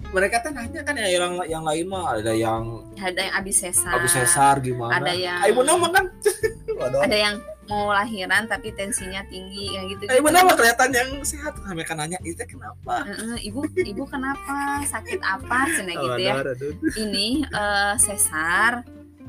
mereka 0.09 0.41
kan 0.41 0.57
nanya 0.57 0.81
kan 0.81 0.97
ya 0.97 1.05
yang 1.11 1.37
yang 1.45 1.61
lain 1.61 1.85
mah 1.85 2.17
ada 2.17 2.33
yang 2.33 2.81
ada 2.97 3.21
yang 3.21 3.35
abis 3.37 3.61
sesar. 3.61 3.93
habis 3.93 4.09
sesar 4.11 4.57
gimana? 4.59 4.97
Ada 4.97 5.13
yang 5.13 5.37
Ayo 5.45 5.53
Bunda 5.53 5.77
mah 5.77 5.91
kan? 5.93 6.05
Ada 7.05 7.17
yang 7.19 7.35
mau 7.69 7.93
lahiran 7.93 8.49
tapi 8.49 8.73
tensinya 8.73 9.21
tinggi 9.29 9.77
yang 9.77 9.85
gitu 9.93 10.09
Ayo 10.09 10.25
Bunda 10.25 10.41
mah 10.43 10.57
kelihatan 10.57 10.91
yang 10.91 11.11
sehat? 11.23 11.55
Mereka 11.61 11.93
nanya 11.95 12.19
itu 12.25 12.41
kenapa? 12.49 13.05
Ibu 13.39 13.61
ibu 13.85 14.03
kenapa? 14.09 14.83
Sakit 14.89 15.21
apa? 15.21 15.69
Cina 15.77 15.93
gitu 15.95 16.19
ya. 16.19 16.35
ini 16.97 17.45
eh, 17.45 17.95
sesar? 18.01 18.83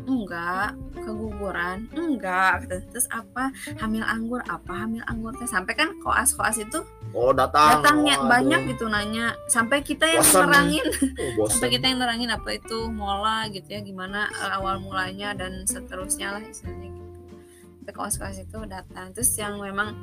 Enggak. 0.08 0.74
Keguguran? 1.04 1.86
Enggak. 1.92 2.66
Gitu. 2.66 2.76
terus 2.96 3.08
apa? 3.12 3.52
Hamil 3.84 4.02
anggur? 4.08 4.40
Apa 4.48 4.88
hamil 4.88 5.04
anggur? 5.06 5.36
Teh 5.36 5.50
sampai 5.50 5.76
kan 5.76 5.92
koas 6.00 6.32
koas 6.34 6.58
itu 6.58 6.82
oh 7.12 7.34
datang. 7.34 7.82
datangnya 7.82 8.22
Waduh. 8.22 8.30
banyak 8.30 8.62
gitu 8.76 8.86
nanya. 8.88 9.36
Sampai 9.52 9.84
kita 9.84 10.08
yang 10.08 10.24
Bosan. 10.24 10.48
nerangin. 10.48 10.86
Oh, 11.38 11.48
sampai 11.52 11.70
kita 11.76 11.86
yang 11.92 12.00
nerangin 12.00 12.32
apa 12.32 12.50
itu 12.56 12.88
mola 12.90 13.46
gitu 13.52 13.68
ya 13.68 13.82
gimana 13.84 14.32
eh, 14.32 14.52
awal 14.56 14.80
mulanya 14.80 15.36
dan 15.36 15.68
seterusnya 15.68 16.40
lah 16.40 16.44
istilahnya 16.44 16.99
sampai 17.90 17.98
koas-koas 17.98 18.38
itu 18.38 18.58
datang. 18.70 19.10
Terus 19.18 19.34
yang 19.42 19.58
memang 19.58 19.98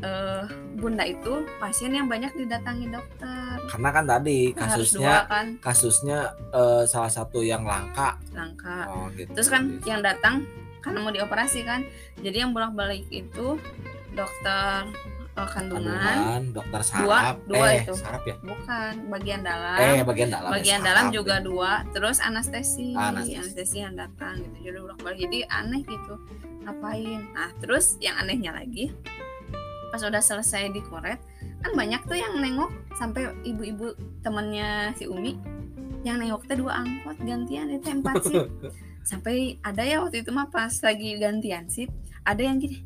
eh, 0.00 0.44
bunda 0.80 1.04
itu 1.04 1.44
pasien 1.60 1.92
yang 1.92 2.08
banyak 2.08 2.32
didatangi 2.32 2.88
dokter. 2.88 3.60
Karena 3.68 3.88
kan 3.92 4.04
tadi 4.08 4.56
kasusnya 4.56 5.12
dua 5.20 5.28
kan. 5.28 5.46
kasusnya 5.60 6.18
eh, 6.56 6.84
salah 6.88 7.12
satu 7.12 7.44
yang 7.44 7.68
langka. 7.68 8.16
Langka. 8.32 8.88
Oh 8.88 9.12
gitu. 9.12 9.28
Terus 9.36 9.52
kan 9.52 9.76
yang 9.84 10.00
datang 10.00 10.48
karena 10.80 11.04
mau 11.04 11.12
dioperasi 11.12 11.60
kan. 11.68 11.84
Jadi 12.24 12.40
yang 12.40 12.56
bolak-balik 12.56 13.04
itu 13.12 13.60
dokter 14.16 14.88
eh, 15.36 15.48
kandungan. 15.52 15.92
Kandungan 15.92 16.42
dokter 16.56 16.80
Dua- 17.04 17.20
saraf. 17.20 17.36
dua 17.44 17.66
eh 17.68 17.84
itu. 17.84 17.92
saraf 18.00 18.24
ya? 18.24 18.36
Bukan 18.40 18.92
bagian 19.12 19.40
dalam. 19.44 19.76
Eh 19.76 20.00
bagian 20.00 20.32
dalam 20.32 20.48
ya, 20.48 20.54
bagian 20.56 20.80
saraf 20.80 20.88
dalam 20.88 21.04
ya. 21.04 21.12
juga 21.12 21.34
dua. 21.44 21.72
Terus 21.92 22.16
anestesi. 22.24 22.96
Anestesi. 22.96 23.36
anestesi 23.36 23.76
yang 23.84 23.92
datang 23.92 24.40
gitu 24.40 24.72
jadi 24.72 24.78
bolak 24.80 24.98
balik 25.04 25.18
jadi 25.28 25.38
aneh 25.52 25.84
gitu 25.84 26.16
ngapain. 26.66 27.22
Nah 27.32 27.54
terus 27.62 27.96
yang 28.02 28.18
anehnya 28.18 28.52
lagi 28.52 28.90
pas 29.96 30.02
udah 30.02 30.20
selesai 30.20 30.76
dikoret 30.76 31.16
kan 31.64 31.72
banyak 31.72 32.04
tuh 32.04 32.18
yang 32.20 32.36
nengok 32.36 32.68
sampai 33.00 33.32
ibu-ibu 33.48 33.96
temennya 34.20 34.92
si 34.98 35.08
Umi 35.08 35.40
yang 36.04 36.20
nengok 36.20 36.44
teh 36.46 36.58
dua 36.58 36.84
angkot 36.84 37.16
gantian 37.24 37.72
itu 37.72 37.88
empat 37.90 38.28
sip 38.28 38.44
sampai 39.08 39.56
ada 39.64 39.80
ya 39.82 40.04
waktu 40.04 40.20
itu 40.20 40.30
mah 40.36 40.52
pas 40.52 40.70
lagi 40.84 41.16
gantian 41.16 41.66
sip 41.72 41.88
ada 42.28 42.44
yang 42.44 42.60
gini 42.60 42.84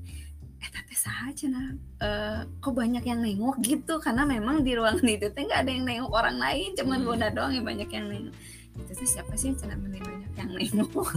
eh 0.60 0.70
tapi 0.70 0.94
saja 0.94 1.50
nah 1.50 1.66
eh, 2.04 2.40
kok 2.60 2.76
banyak 2.76 3.00
yang 3.00 3.24
nengok? 3.24 3.64
Gitu 3.64 3.96
karena 3.98 4.28
memang 4.28 4.60
di 4.60 4.76
ruangan 4.76 5.08
itu 5.08 5.32
teh 5.32 5.42
nggak 5.48 5.66
ada 5.66 5.70
yang 5.72 5.84
nengok 5.88 6.12
orang 6.12 6.36
lain 6.36 6.76
cuman 6.76 7.00
Hmm. 7.00 7.06
Bunda 7.08 7.28
doang 7.32 7.52
yang 7.56 7.66
banyak 7.66 7.88
yang 7.90 8.06
nengok 8.06 8.34
itu 8.78 8.92
tuh 8.94 9.08
siapa 9.08 9.34
sih 9.34 9.50
cina 9.54 9.74
mending 9.74 10.02
banyak 10.02 10.30
yang 10.38 10.48
nengok 10.54 11.08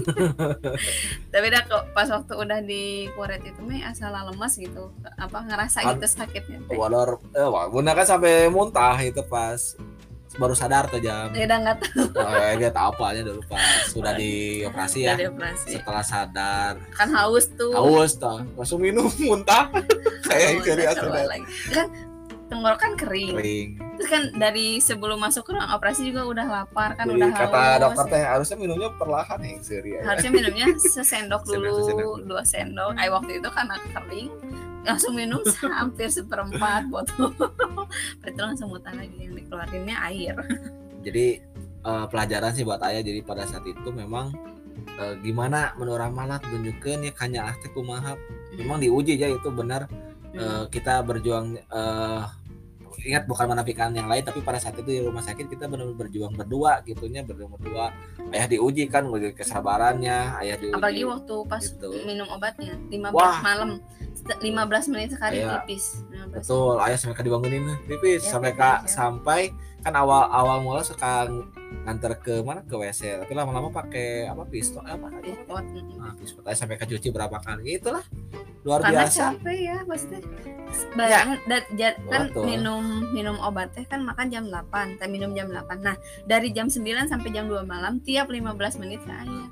tapi 1.34 1.48
dah 1.50 1.62
kok 1.66 1.84
pas 1.94 2.10
waktu 2.10 2.34
udah 2.34 2.60
di 2.62 3.08
kuret 3.14 3.42
itu 3.46 3.60
mah 3.62 3.90
asal 3.90 4.10
lemas 4.12 4.54
gitu 4.58 4.90
apa 5.16 5.38
ngerasa 5.46 5.80
Kan- 5.82 5.98
gitu 5.98 6.08
sakitnya. 6.10 6.60
Teh. 6.66 6.76
Waduh, 6.76 7.18
eh, 7.34 7.48
Bunda 7.70 7.94
kan 7.94 8.06
sampai 8.06 8.50
muntah 8.50 8.98
itu 9.00 9.22
pas 9.26 9.78
baru 10.34 10.58
sadar 10.58 10.90
tuh 10.90 10.98
jam. 10.98 11.30
Ya 11.38 11.46
udah 11.46 11.58
nggak 11.62 11.78
tahu. 11.78 12.10
Eh, 12.18 12.54
dia 12.58 12.70
tahu 12.74 12.90
apanya 12.98 13.22
dulu 13.22 13.42
pas 13.46 13.62
sudah 13.86 14.18
dioperasi 14.18 15.06
ya. 15.06 15.14
Dari 15.14 15.30
operasi. 15.30 15.68
Setelah 15.78 16.02
sadar. 16.02 16.74
Kan 16.90 17.14
haus 17.14 17.46
tuh. 17.54 17.70
Haus 17.70 18.18
tuh 18.18 18.42
langsung 18.58 18.82
minum 18.82 19.06
muntah. 19.22 19.70
Kayak 20.28 20.50
Oh, 20.50 20.74
udah 20.74 20.96
keluar 20.98 21.26
asal 21.30 21.42
kan 21.70 21.88
tenggorokan 22.54 22.92
kering. 22.94 23.34
Kering. 23.34 23.70
Terus 23.98 24.10
kan 24.10 24.24
dari 24.38 24.78
sebelum 24.78 25.18
masuk 25.18 25.42
ke 25.44 25.52
ruang 25.54 25.70
operasi 25.70 26.14
juga 26.14 26.22
udah 26.26 26.46
lapar 26.46 26.94
kan 26.94 27.10
jadi 27.10 27.18
udah 27.18 27.30
kata 27.34 27.58
haus 27.58 27.82
dokter 27.82 28.06
teh 28.10 28.24
harusnya 28.24 28.58
minumnya 28.58 28.90
perlahan 28.94 29.40
ya 29.42 29.58
seri 29.60 29.90
ya. 29.98 30.02
Harusnya 30.06 30.32
minumnya 30.32 30.66
sesendok 30.78 31.44
dulu 31.50 31.74
Sesendok. 31.82 32.18
dua 32.30 32.42
sendok. 32.46 32.92
Ay 32.96 33.10
waktu 33.10 33.42
itu 33.42 33.50
karena 33.50 33.76
kering 33.82 34.30
langsung 34.84 35.14
minum 35.16 35.42
hampir 35.80 36.08
seperempat 36.08 36.86
botol. 36.88 37.34
Itu 38.22 38.42
langsung 38.42 38.70
muntah 38.70 38.94
lagi 38.94 39.16
yang 39.18 39.34
dikeluarinnya 39.34 39.98
air. 40.14 40.36
Jadi 41.02 41.26
eh, 41.82 42.06
pelajaran 42.12 42.52
sih 42.54 42.64
buat 42.64 42.84
ayah. 42.86 43.02
Jadi 43.02 43.20
pada 43.24 43.48
saat 43.48 43.64
itu 43.64 43.90
memang 43.90 44.36
eh, 45.00 45.16
gimana 45.22 45.72
menurut 45.80 46.12
malah 46.12 46.38
tunjukkan 46.44 47.00
ya 47.08 47.12
kanya 47.16 47.40
ah 47.50 47.56
teh 47.58 47.72
kumaha 47.72 48.14
memang 48.58 48.78
diuji 48.78 49.16
ya 49.16 49.32
itu 49.32 49.50
benar. 49.50 49.88
Eh, 50.34 50.66
kita 50.68 51.06
berjuang 51.06 51.56
eh, 51.56 52.22
ingat 53.04 53.24
bukan 53.24 53.46
menafikan 53.46 53.92
yang 53.92 54.08
lain 54.08 54.24
tapi 54.24 54.40
pada 54.40 54.56
saat 54.58 54.74
itu 54.74 54.88
di 54.88 55.00
rumah 55.00 55.20
sakit 55.20 55.46
kita 55.46 55.68
benar-benar 55.68 56.00
berjuang 56.00 56.34
berdua 56.34 56.80
gitunya 56.82 57.20
berjuang 57.20 57.52
berdua 57.54 57.92
ayah 58.32 58.48
diuji 58.48 58.88
kan 58.88 59.06
uji 59.06 59.36
kesabarannya 59.36 60.40
ayah 60.40 60.56
diuji 60.56 60.72
apalagi 60.74 61.04
waktu 61.04 61.36
pas 61.46 61.60
gitu. 61.62 61.92
minum 62.04 62.28
obatnya 62.30 62.80
15 62.88 63.12
Wah. 63.12 63.40
malam 63.42 63.70
Set- 64.14 64.40
15 64.40 64.88
menit 64.88 65.10
sekali 65.12 65.36
Iya. 65.38 65.62
tipis 65.62 66.00
15. 66.08 66.32
betul 66.34 66.76
ayah 66.80 66.96
sampai 66.96 67.16
ke 67.16 67.24
dibangunin 67.24 67.64
pipis 67.84 68.24
Ya, 68.24 68.32
sampai 68.32 68.52
ke 68.52 68.62
ya. 68.62 68.74
sampai 68.86 69.42
kan 69.84 69.94
awal 69.94 70.32
awal 70.32 70.64
mula 70.64 70.80
suka 70.80 71.28
nganter 71.84 72.14
ke 72.22 72.34
mana? 72.46 72.62
Ke 72.64 72.76
WC 72.78 73.26
tapi 73.26 73.34
lama-lama 73.34 73.74
pakai 73.74 74.30
apa 74.30 74.46
pistol? 74.46 74.86
Apa? 74.86 75.10
Pivot, 75.20 75.66
mm. 75.66 75.98
nah, 75.98 76.14
pistol. 76.14 76.42
Sampai 76.54 76.78
ke 76.78 76.86
cuci 76.86 77.10
berapa 77.10 77.38
kali. 77.42 77.82
Itulah. 77.82 78.06
Luar 78.64 78.80
karena 78.80 79.04
biasa. 79.04 79.36
capek 79.36 79.58
ya 79.60 79.78
pasti 79.84 80.18
bayangin 80.96 81.38
da- 81.52 81.70
ja- 81.76 82.00
kan 82.08 82.32
Betul. 82.32 82.44
minum 82.48 82.84
minum 83.12 83.36
obat 83.44 83.76
teh 83.76 83.84
kan 83.84 84.00
makan 84.02 84.32
jam 84.32 84.48
8 84.48 84.98
teh 84.98 85.06
minum 85.12 85.36
jam 85.36 85.52
8 85.52 85.84
nah 85.84 86.00
dari 86.24 86.50
jam 86.56 86.72
9 86.72 87.12
sampai 87.12 87.30
jam 87.36 87.52
2 87.52 87.60
malam 87.68 88.00
tiap 88.00 88.32
15 88.32 88.80
menit 88.80 89.04
ke 89.04 89.12
air 89.12 89.52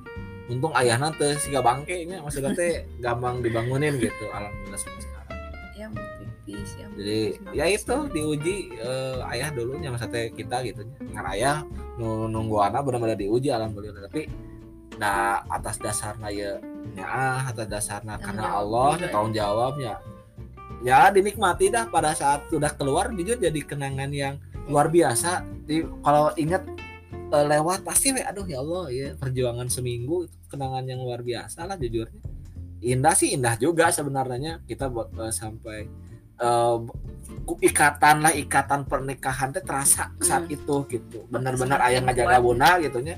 untung 0.52 0.76
ayah 0.76 1.00
nanti 1.00 1.32
si 1.40 1.52
bangke 1.52 2.08
nya 2.08 2.20
maksudnya 2.20 2.52
teh 2.52 2.84
gampang 3.04 3.40
dibangunin 3.40 3.96
gitu. 3.96 4.26
Alhamdulillah 4.36 4.80
sampai 4.80 5.02
sekarang. 5.04 5.38
Ya 5.80 5.88
mau 6.52 6.98
jadi 7.00 7.20
pipis, 7.38 7.56
ya 7.56 7.66
itu 7.72 7.96
diuji 8.12 8.56
eh, 8.76 9.32
ayah 9.32 9.50
dulunya 9.56 9.90
maksudnya 9.90 10.28
kita 10.32 10.62
gitu 10.68 10.84
dengan 11.00 11.26
ayah 11.32 11.64
nu- 11.96 12.28
nunggu 12.28 12.60
anak 12.60 12.84
benar-benar 12.84 13.18
diuji 13.18 13.50
alhamdulillah. 13.50 14.08
Tapi 14.12 14.28
nah 15.00 15.42
atas 15.50 15.82
dasarnya 15.82 16.30
ya 16.30 16.52
ya 16.94 17.08
atas 17.50 17.66
dasarnya 17.66 18.22
karena 18.22 18.60
Allah 18.60 19.00
ya. 19.00 19.10
tanggung 19.10 19.34
jawabnya. 19.34 19.94
Ya 20.82 21.14
dinikmati 21.14 21.70
dah 21.70 21.86
pada 21.90 22.14
saat 22.18 22.50
sudah 22.50 22.74
keluar 22.74 23.14
jujur 23.14 23.38
jadi 23.38 23.62
kenangan 23.62 24.10
yang 24.10 24.36
luar 24.66 24.90
biasa. 24.90 25.46
Di 25.66 25.86
kalau 26.02 26.34
ingat 26.38 26.66
eh, 27.14 27.46
lewat 27.46 27.86
pasti 27.86 28.14
aduh 28.18 28.46
ya 28.50 28.62
Allah 28.62 28.86
ya 28.90 29.08
perjuangan 29.18 29.70
seminggu 29.70 30.26
itu 30.26 30.38
kenangan 30.50 30.86
yang 30.90 31.02
luar 31.02 31.22
biasa 31.22 31.66
lah 31.70 31.78
jujurnya. 31.78 32.22
Indah 32.82 33.14
sih 33.14 33.38
indah 33.38 33.62
juga 33.62 33.94
sebenarnya. 33.94 34.66
Kita 34.66 34.90
buat 34.90 35.14
eh, 35.14 35.30
sampai 35.30 35.86
eh, 36.42 36.78
ku- 37.42 37.60
ikatan 37.60 38.16
lah 38.20 38.34
ikatan 38.34 38.84
pernikahan 38.84 39.50
teh 39.50 39.62
terasa 39.62 40.10
saat 40.20 40.44
Hmm. 40.44 40.52
itu 40.52 40.76
gitu 40.90 41.20
benar-benar 41.28 41.80
ayah 41.84 42.02
ngajaga 42.02 42.30
kuat. 42.34 42.44
bunda 42.44 42.70
gitunya 42.80 43.16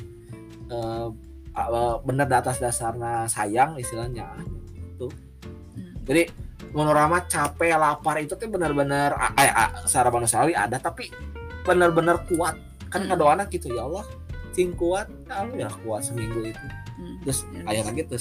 Eh, 0.65 1.07
eh, 1.53 1.95
bener 2.01 2.25
di 2.25 2.35
atas 2.35 2.57
dasarnya 2.57 3.27
sayang 3.27 3.77
istilahnya 3.77 4.25
Hmm. 4.33 5.93
jadi 6.03 6.29
menurut 6.69 6.95
Rama 6.95 7.21
capek 7.23 7.75
lapar 7.75 8.17
itu 8.17 8.33
tuh 8.33 8.47
benar-benar 8.47 9.13
eh, 9.35 9.51
secara 9.83 10.09
manusiawi 10.09 10.53
ada 10.53 10.77
tapi 10.77 11.13
benar-benar 11.61 12.25
kuat 12.25 12.57
kan 12.87 13.01
Hmm. 13.01 13.09
kadoana 13.11 13.45
gitu 13.45 13.69
ya 13.69 13.83
Allah 13.83 14.05
sing 14.49 14.73
kuat 14.73 15.05
ya 15.25 15.35
Allah 15.41 15.55
ya 15.57 15.69
kuat 15.81 16.01
seminggu 16.01 16.41
itu 16.43 16.65
Hmm. 16.93 17.17
terus 17.21 17.41
Ya, 17.51 17.61
ayah 17.69 17.83
lagi 17.85 18.01
tuh 18.03 18.17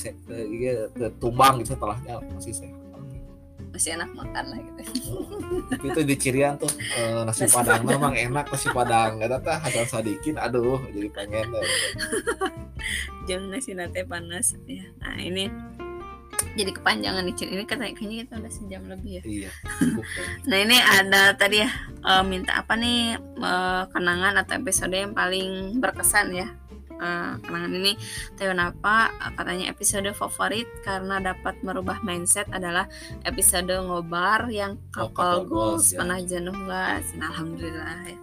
tumbang 1.17 1.61
gitu 1.61 1.73
setelahnya 1.73 2.21
masih 2.31 2.53
sehat 2.53 2.77
masih 3.73 3.97
enak 3.97 4.11
makan 4.13 4.45
lah 4.53 4.59
gitu 4.61 4.83
Tapi 5.73 5.87
itu 5.89 6.01
di 6.05 6.15
Cirian 6.21 6.55
tuh 6.61 6.69
eh, 6.93 7.25
nasi 7.25 7.49
Nasi 7.49 7.57
padang 7.57 7.81
Padang. 7.83 7.89
memang 7.89 8.13
enak 8.15 8.47
nasi 8.53 8.69
padang 8.69 9.11
nggak 9.17 9.41
tahu 9.41 9.57
Hasan 9.57 9.87
Sadikin 9.89 10.37
aduh 10.37 10.77
jadi 10.93 11.09
pengen 11.09 11.49
deh. 11.49 11.65
jam 13.29 13.49
nasi 13.49 13.73
nate 13.73 14.05
panas 14.05 14.53
ya 14.69 14.85
nah 15.01 15.17
ini 15.17 15.49
jadi 16.53 16.75
kepanjangan 16.75 17.23
nih 17.25 17.35
ini 17.49 17.65
katanya 17.65 17.95
kayaknya 17.97 18.17
kita 18.27 18.35
udah 18.45 18.53
sejam 18.53 18.83
lebih 18.91 19.13
ya 19.19 19.23
iya. 19.25 19.51
Nah 20.51 20.59
ini 20.59 20.77
ada 20.77 21.33
tadi 21.33 21.63
ya 21.65 21.71
eh, 22.03 22.25
minta 22.27 22.61
apa 22.61 22.77
nih 22.77 23.17
eh, 23.19 23.83
kenangan 23.89 24.35
atau 24.43 24.59
episode 24.61 24.93
yang 24.93 25.15
paling 25.17 25.79
berkesan 25.81 26.35
ya. 26.35 26.49
Eh, 27.03 27.33
kenangan 27.37 27.73
ini 27.75 27.93
Teo 28.33 28.55
Napa 28.55 29.11
eh, 29.11 29.33
katanya 29.35 29.67
episode 29.67 30.07
favorit 30.13 30.71
karena 30.81 31.19
dapat 31.19 31.59
merubah 31.61 31.99
mindset 32.01 32.47
adalah 32.49 32.87
episode 33.23 33.67
ngobar 33.69 34.47
yang 34.47 34.79
Oh, 34.95 35.11
couple 35.11 35.19
couple 35.43 35.43
goals 35.49 35.91
ya. 35.91 35.99
pernah 35.99 36.19
jenuh 36.21 36.55
nggak? 36.55 36.95
Nah, 37.17 37.27
Alhamdulillah 37.29 37.99
ya. 38.07 38.19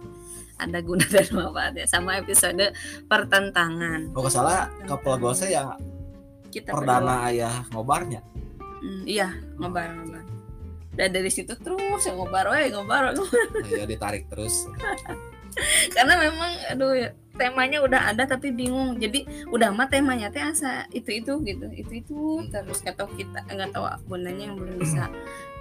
Ada 0.58 0.78
guna 0.80 1.04
dan 1.06 1.26
manfaat 1.30 1.72
ya 1.74 1.84
sama 1.84 2.16
episode 2.16 2.72
pertentangan. 3.04 4.00
nggak 4.10 4.28
salah 4.28 4.64
couple 4.84 5.16
goalsnya 5.18 5.50
yang 5.54 5.68
Kita 6.48 6.72
perdana 6.72 7.20
berdua. 7.20 7.28
ayah 7.28 7.54
ngobarnya 7.70 8.20
Hmm, 8.80 9.04
iya 9.04 9.28
ngobar 9.54 9.92
ngobar. 9.92 10.24
Dan 10.90 11.12
dari 11.12 11.28
situ 11.28 11.52
terus 11.54 12.00
ya 12.00 12.12
ngobar, 12.12 12.48
ngobar, 12.48 13.12
ngobar. 13.12 13.12
Nah, 13.12 13.68
ya 13.70 13.84
ditarik 13.84 14.24
terus 14.26 14.64
karena 15.94 16.14
memang 16.18 16.52
aduh 16.66 16.92
ya, 16.94 17.10
temanya 17.40 17.80
udah 17.80 18.12
ada 18.12 18.28
tapi 18.28 18.52
bingung. 18.52 19.00
Jadi 19.00 19.24
udah 19.48 19.72
mah 19.72 19.88
temanya 19.88 20.28
teh 20.28 20.44
asa 20.44 20.84
itu 20.92 21.24
itu 21.24 21.40
gitu 21.40 21.66
itu 21.72 21.92
itu. 22.04 22.20
Terus 22.52 22.84
kata 22.84 23.08
kita 23.16 23.40
nggak 23.48 23.72
tahu 23.72 23.88
bundanya 24.04 24.52
yang 24.52 24.60
belum 24.60 24.76
bisa 24.76 25.08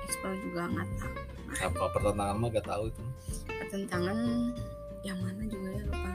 explore 0.03 0.35
juga 0.43 0.67
nggak 0.67 0.87
tahu. 0.99 1.15
Apa 1.49 1.83
pertentangan 1.95 2.35
mah 2.37 2.49
gak 2.53 2.67
tahu 2.67 2.83
itu. 2.91 3.03
Pertentangan 3.47 4.17
yang 5.01 5.17
mana 5.23 5.41
juga 5.47 5.69
ya 5.73 5.83
lupa 5.87 6.09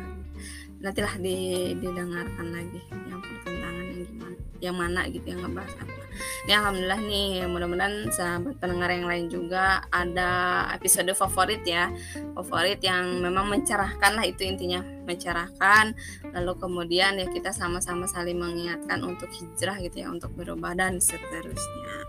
nantilah 0.84 1.16
di, 1.16 1.36
didengarkan 1.80 2.46
lagi 2.52 2.80
yang 3.08 3.20
pertentangan 3.24 3.84
yang 3.88 4.04
gimana 4.04 4.36
yang 4.60 4.76
mana 4.76 5.00
gitu 5.08 5.26
yang 5.32 5.40
ngebahas 5.40 5.74
apa 5.80 6.03
ini 6.44 6.52
alhamdulillah 6.52 7.00
nih 7.00 7.28
mudah-mudahan 7.48 8.08
sahabat 8.12 8.56
pendengar 8.60 8.90
yang 8.92 9.06
lain 9.08 9.26
juga 9.32 9.84
ada 9.88 10.64
episode 10.74 11.10
favorit 11.16 11.62
ya. 11.64 11.90
Favorit 12.36 12.80
yang 12.84 13.20
memang 13.22 13.48
mencerahkan 13.48 14.16
lah 14.16 14.24
itu 14.26 14.44
intinya 14.44 14.82
mencerahkan. 15.04 15.96
Lalu 16.34 16.52
kemudian 16.58 17.18
ya 17.20 17.26
kita 17.30 17.50
sama-sama 17.50 18.04
saling 18.06 18.38
mengingatkan 18.38 19.02
untuk 19.02 19.30
hijrah 19.32 19.78
gitu 19.82 20.04
ya 20.04 20.08
untuk 20.12 20.32
berubah 20.36 20.76
dan 20.76 21.00
seterusnya. 21.00 22.08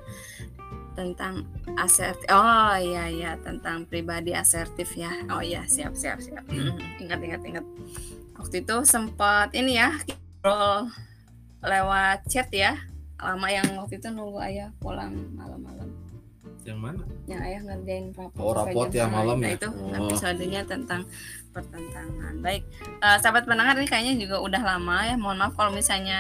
Tentang 0.95 1.44
asertif 1.76 2.23
oh 2.32 2.76
iya 2.80 3.11
iya 3.11 3.32
tentang 3.41 3.84
pribadi 3.84 4.32
asertif 4.32 4.95
ya. 4.95 5.11
Oh 5.27 5.44
iya 5.44 5.68
siap 5.68 5.95
siap 5.95 6.23
siap. 6.23 6.48
Mm, 6.48 6.80
ingat 7.03 7.19
ingat 7.19 7.41
ingat. 7.44 7.65
Waktu 8.36 8.64
itu 8.64 8.76
sempat 8.88 9.52
ini 9.56 9.80
ya 9.80 9.95
ngobrol 10.45 10.94
lewat 11.65 12.30
chat 12.30 12.45
ya 12.53 12.77
lama 13.22 13.48
yang 13.48 13.68
waktu 13.80 13.96
itu 13.98 14.08
nunggu 14.12 14.40
ayah 14.44 14.70
pulang 14.80 15.14
malam-malam. 15.34 15.88
Yang 16.66 16.80
mana? 16.82 17.04
Yang 17.30 17.42
ayah 17.46 17.62
ngerjain 17.62 18.06
rapor 18.18 18.42
Oh, 18.42 18.54
rapor 18.58 18.86
ya, 18.90 19.06
malam 19.06 19.38
nah, 19.38 19.54
ya? 19.54 19.56
itu 19.56 19.70
Oh. 19.70 19.94
episodenya 20.10 20.62
tentang 20.66 21.06
pertentangan. 21.54 22.34
Baik 22.42 22.66
eh, 23.00 23.18
sahabat 23.22 23.46
pendengar 23.46 23.78
ini 23.78 23.86
kayaknya 23.88 24.14
juga 24.18 24.42
udah 24.42 24.62
lama 24.66 24.98
ya. 25.06 25.16
Mohon 25.16 25.38
maaf 25.46 25.54
kalau 25.54 25.72
misalnya 25.72 26.20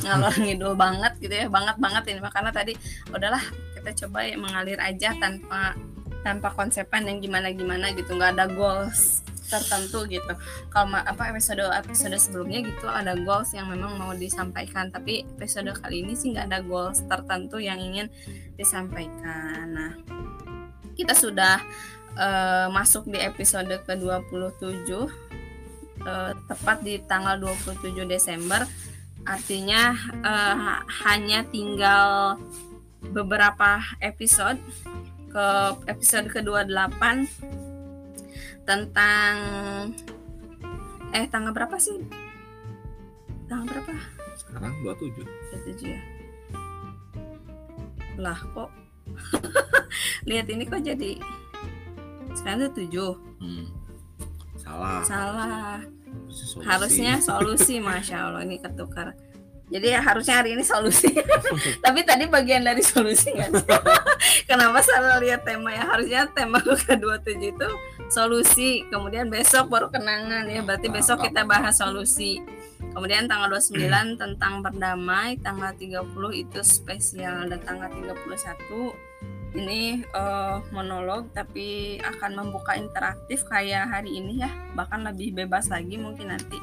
ngalor 0.00 0.32
ngidul 0.42 0.74
banget 0.74 1.12
gitu 1.20 1.34
ya. 1.36 1.46
Banget 1.52 1.76
banget 1.76 2.02
ini 2.08 2.20
karena 2.24 2.50
tadi 2.50 2.72
udahlah 3.12 3.44
kita 3.76 3.90
coba 4.06 4.18
ya 4.24 4.36
mengalir 4.40 4.80
aja 4.80 5.12
tanpa 5.20 5.76
tanpa 6.24 6.48
konsepan 6.56 7.04
yang 7.04 7.18
gimana 7.20 7.52
gimana 7.52 7.92
gitu. 7.92 8.16
Nggak 8.16 8.32
ada 8.40 8.46
goals 8.48 9.20
tertentu 9.52 10.08
gitu. 10.08 10.32
Kalau 10.72 10.96
apa 10.96 11.28
episode 11.28 11.60
episode 11.76 12.16
sebelumnya 12.16 12.64
gitu 12.64 12.88
ada 12.88 13.12
goals 13.20 13.52
yang 13.52 13.68
memang 13.68 14.00
mau 14.00 14.16
disampaikan. 14.16 14.88
Tapi 14.88 15.28
episode 15.36 15.68
kali 15.76 16.00
ini 16.00 16.16
sih 16.16 16.32
nggak 16.32 16.48
ada 16.48 16.60
goals 16.64 17.04
tertentu 17.04 17.60
yang 17.60 17.76
ingin 17.76 18.08
disampaikan. 18.56 19.68
Nah 19.68 19.92
kita 20.96 21.12
sudah 21.12 21.60
eh, 22.16 22.66
masuk 22.72 23.08
di 23.12 23.20
episode 23.20 23.72
ke-27 23.84 24.88
eh, 26.08 26.32
tepat 26.48 26.76
di 26.80 26.96
tanggal 27.04 27.36
27 27.36 28.08
Desember. 28.08 28.64
Artinya 29.28 29.92
eh, 30.24 30.56
hanya 31.04 31.44
tinggal 31.52 32.40
beberapa 33.10 33.82
episode 33.98 34.62
ke 35.32 35.46
episode 35.88 36.28
ke-28 36.30 37.02
tentang 38.64 39.34
eh 41.12 41.26
tanggal 41.28 41.52
berapa 41.52 41.76
sih? 41.76 41.98
Tanggal 43.50 43.68
berapa? 43.68 44.22
sekarang 44.32 44.74
27 44.84 45.24
27 45.70 45.92
ya. 45.96 46.00
Lah 48.20 48.36
kok 48.52 48.70
lihat 50.28 50.46
ini 50.52 50.64
kok 50.68 50.84
jadi 50.84 51.16
sekarang 52.32 52.72
tuh 52.72 53.16
7 53.40 53.44
hmm. 53.44 53.64
salah 54.60 55.00
salah 55.04 55.78
Solusi. 56.28 56.64
harusnya 56.64 57.12
solusi 57.28 57.74
masya 57.80 58.28
allah 58.28 58.44
ini 58.44 58.56
ketukar 58.60 59.12
jadi 59.72 59.96
ya 59.96 60.00
harusnya 60.04 60.40
hari 60.40 60.56
ini 60.56 60.64
solusi 60.64 61.12
tapi 61.84 62.04
tadi 62.04 62.28
bagian 62.28 62.64
dari 62.64 62.80
solusi 62.84 63.32
kan 63.36 63.52
kenapa 64.48 64.80
salah 64.84 65.20
lihat 65.20 65.44
tema 65.44 65.72
ya 65.72 65.84
harusnya 65.88 66.28
tema 66.32 66.60
ke-27 66.60 67.40
itu 67.40 67.68
solusi 68.12 68.84
kemudian 68.92 69.32
besok 69.32 69.72
baru 69.72 69.88
kenangan 69.88 70.44
ya 70.44 70.60
berarti 70.60 70.92
Nah, 70.92 71.00
besok 71.00 71.24
kita 71.24 71.48
bahas 71.48 71.80
solusi. 71.80 72.44
Kemudian 72.92 73.24
tanggal 73.24 73.48
29 73.56 74.20
tentang 74.20 74.60
berdamai 74.60 75.40
tanggal 75.40 75.72
30 75.72 76.04
itu 76.36 76.60
spesial 76.60 77.48
dan 77.48 77.60
tanggal 77.64 77.88
31 77.88 78.92
ini 79.52 80.00
eh, 80.00 80.56
monolog 80.72 81.28
tapi 81.32 82.00
akan 82.00 82.44
membuka 82.44 82.76
interaktif 82.76 83.44
kayak 83.48 83.88
hari 83.88 84.16
ini 84.16 84.40
ya 84.40 84.48
bahkan 84.72 85.04
lebih 85.04 85.36
bebas 85.36 85.68
lagi 85.68 85.96
mungkin 85.96 86.36
nanti 86.36 86.60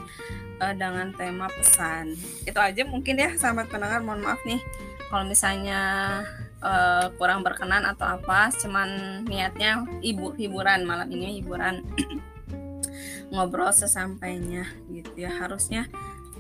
eh, 0.61 0.73
dengan 0.77 1.09
tema 1.17 1.49
pesan. 1.49 2.13
Itu 2.45 2.61
aja 2.61 2.85
mungkin 2.85 3.17
ya 3.17 3.34
sahabat 3.34 3.69
pendengar 3.73 4.05
mohon 4.05 4.21
maaf 4.21 4.41
nih. 4.45 4.61
Kalau 5.09 5.26
misalnya 5.26 5.81
eh, 6.64 7.06
kurang 7.15 7.41
berkenan 7.41 7.88
atau 7.88 8.19
apa 8.19 8.52
cuman 8.56 9.22
niatnya 9.26 9.86
ibu 10.03 10.36
hiburan 10.36 10.84
malam 10.84 11.07
ini 11.11 11.40
hiburan. 11.40 11.84
Ngobrol 13.34 13.69
sesampainya 13.72 14.65
gitu 14.90 15.26
ya. 15.26 15.31
Harusnya 15.31 15.86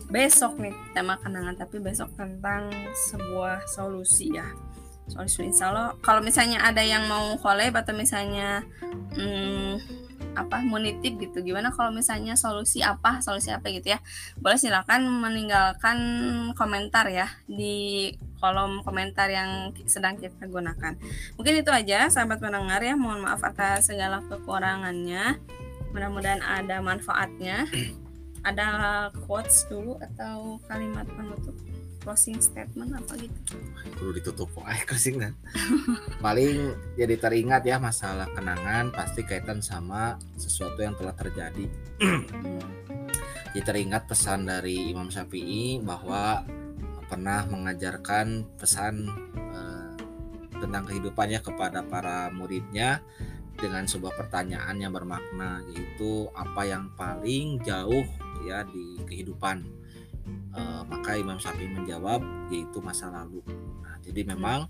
besok 0.09 0.57
nih 0.57 0.73
tema 0.97 1.21
kenangan 1.21 1.53
tapi 1.53 1.77
besok 1.77 2.09
tentang 2.17 2.73
sebuah 3.09 3.69
solusi 3.69 4.33
ya. 4.33 4.47
Solusi 5.09 5.45
insya 5.45 5.73
Allah. 5.73 5.93
Kalau 6.01 6.21
misalnya 6.21 6.61
ada 6.65 6.81
yang 6.81 7.05
mau 7.09 7.37
collab 7.41 7.77
atau 7.77 7.93
misalnya 7.93 8.61
hmm, 9.17 9.81
apa 10.37 10.61
mau 10.63 10.79
gitu 10.79 11.37
gimana? 11.41 11.73
Kalau 11.73 11.89
misalnya 11.89 12.37
solusi 12.37 12.85
apa 12.85 13.19
solusi 13.19 13.49
apa 13.49 13.69
gitu 13.73 13.97
ya? 13.97 13.99
Boleh 14.37 14.57
silakan 14.57 15.09
meninggalkan 15.09 15.97
komentar 16.53 17.09
ya 17.09 17.27
di 17.49 18.13
kolom 18.39 18.81
komentar 18.81 19.27
yang 19.29 19.75
sedang 19.85 20.15
kita 20.15 20.47
gunakan. 20.47 20.95
Mungkin 21.35 21.53
itu 21.59 21.71
aja 21.71 22.07
sahabat 22.07 22.39
pendengar 22.39 22.79
ya. 22.79 22.95
Mohon 22.95 23.29
maaf 23.29 23.43
atas 23.43 23.91
segala 23.91 24.23
kekurangannya. 24.25 25.37
Mudah-mudahan 25.91 26.41
ada 26.41 26.79
manfaatnya. 26.79 27.67
Ada 28.39 29.11
quotes 29.27 29.67
dulu 29.67 29.99
atau 29.99 30.63
kalimat 30.63 31.03
penutup 31.11 31.51
closing 31.99 32.39
statement 32.39 32.95
apa 32.95 33.19
gitu? 33.19 33.59
Perlu 33.99 34.15
ditutup 34.15 34.47
eh 34.63 34.79
closing 34.87 35.19
kan 35.19 35.33
paling 36.23 36.71
jadi 36.95 37.19
teringat 37.19 37.67
ya 37.67 37.77
masalah 37.83 38.31
kenangan 38.31 38.95
pasti 38.95 39.27
kaitan 39.27 39.59
sama 39.59 40.15
sesuatu 40.39 40.79
yang 40.79 40.95
telah 40.95 41.11
terjadi. 41.13 41.67
Hmm, 41.99 42.23
jadi 43.51 43.65
teringat 43.65 44.05
pesan 44.05 44.45
dari 44.45 44.93
Imam 44.93 45.09
Syafi'i 45.09 45.81
bahwa 45.81 46.45
pernah 47.09 47.43
mengajarkan 47.49 48.45
pesan 48.55 49.09
eh, 49.35 49.93
tentang 50.61 50.85
kehidupannya 50.85 51.41
kepada 51.41 51.81
para 51.81 52.29
muridnya 52.29 53.01
dengan 53.59 53.83
sebuah 53.83 54.15
pertanyaan 54.15 54.79
yang 54.79 54.95
bermakna 54.95 55.65
yaitu 55.73 56.31
apa 56.37 56.63
yang 56.63 56.93
paling 56.95 57.59
jauh 57.65 58.05
ya 58.45 58.63
di 58.69 59.01
kehidupan? 59.09 59.65
Eh, 60.53 60.81
maka 60.85 61.17
Imam 61.17 61.41
Syafi'i 61.41 61.67
menjawab 61.73 62.21
yaitu 62.53 62.77
masa 62.79 63.09
lalu. 63.09 63.41
Nah, 63.81 63.97
jadi 64.05 64.21
memang 64.29 64.69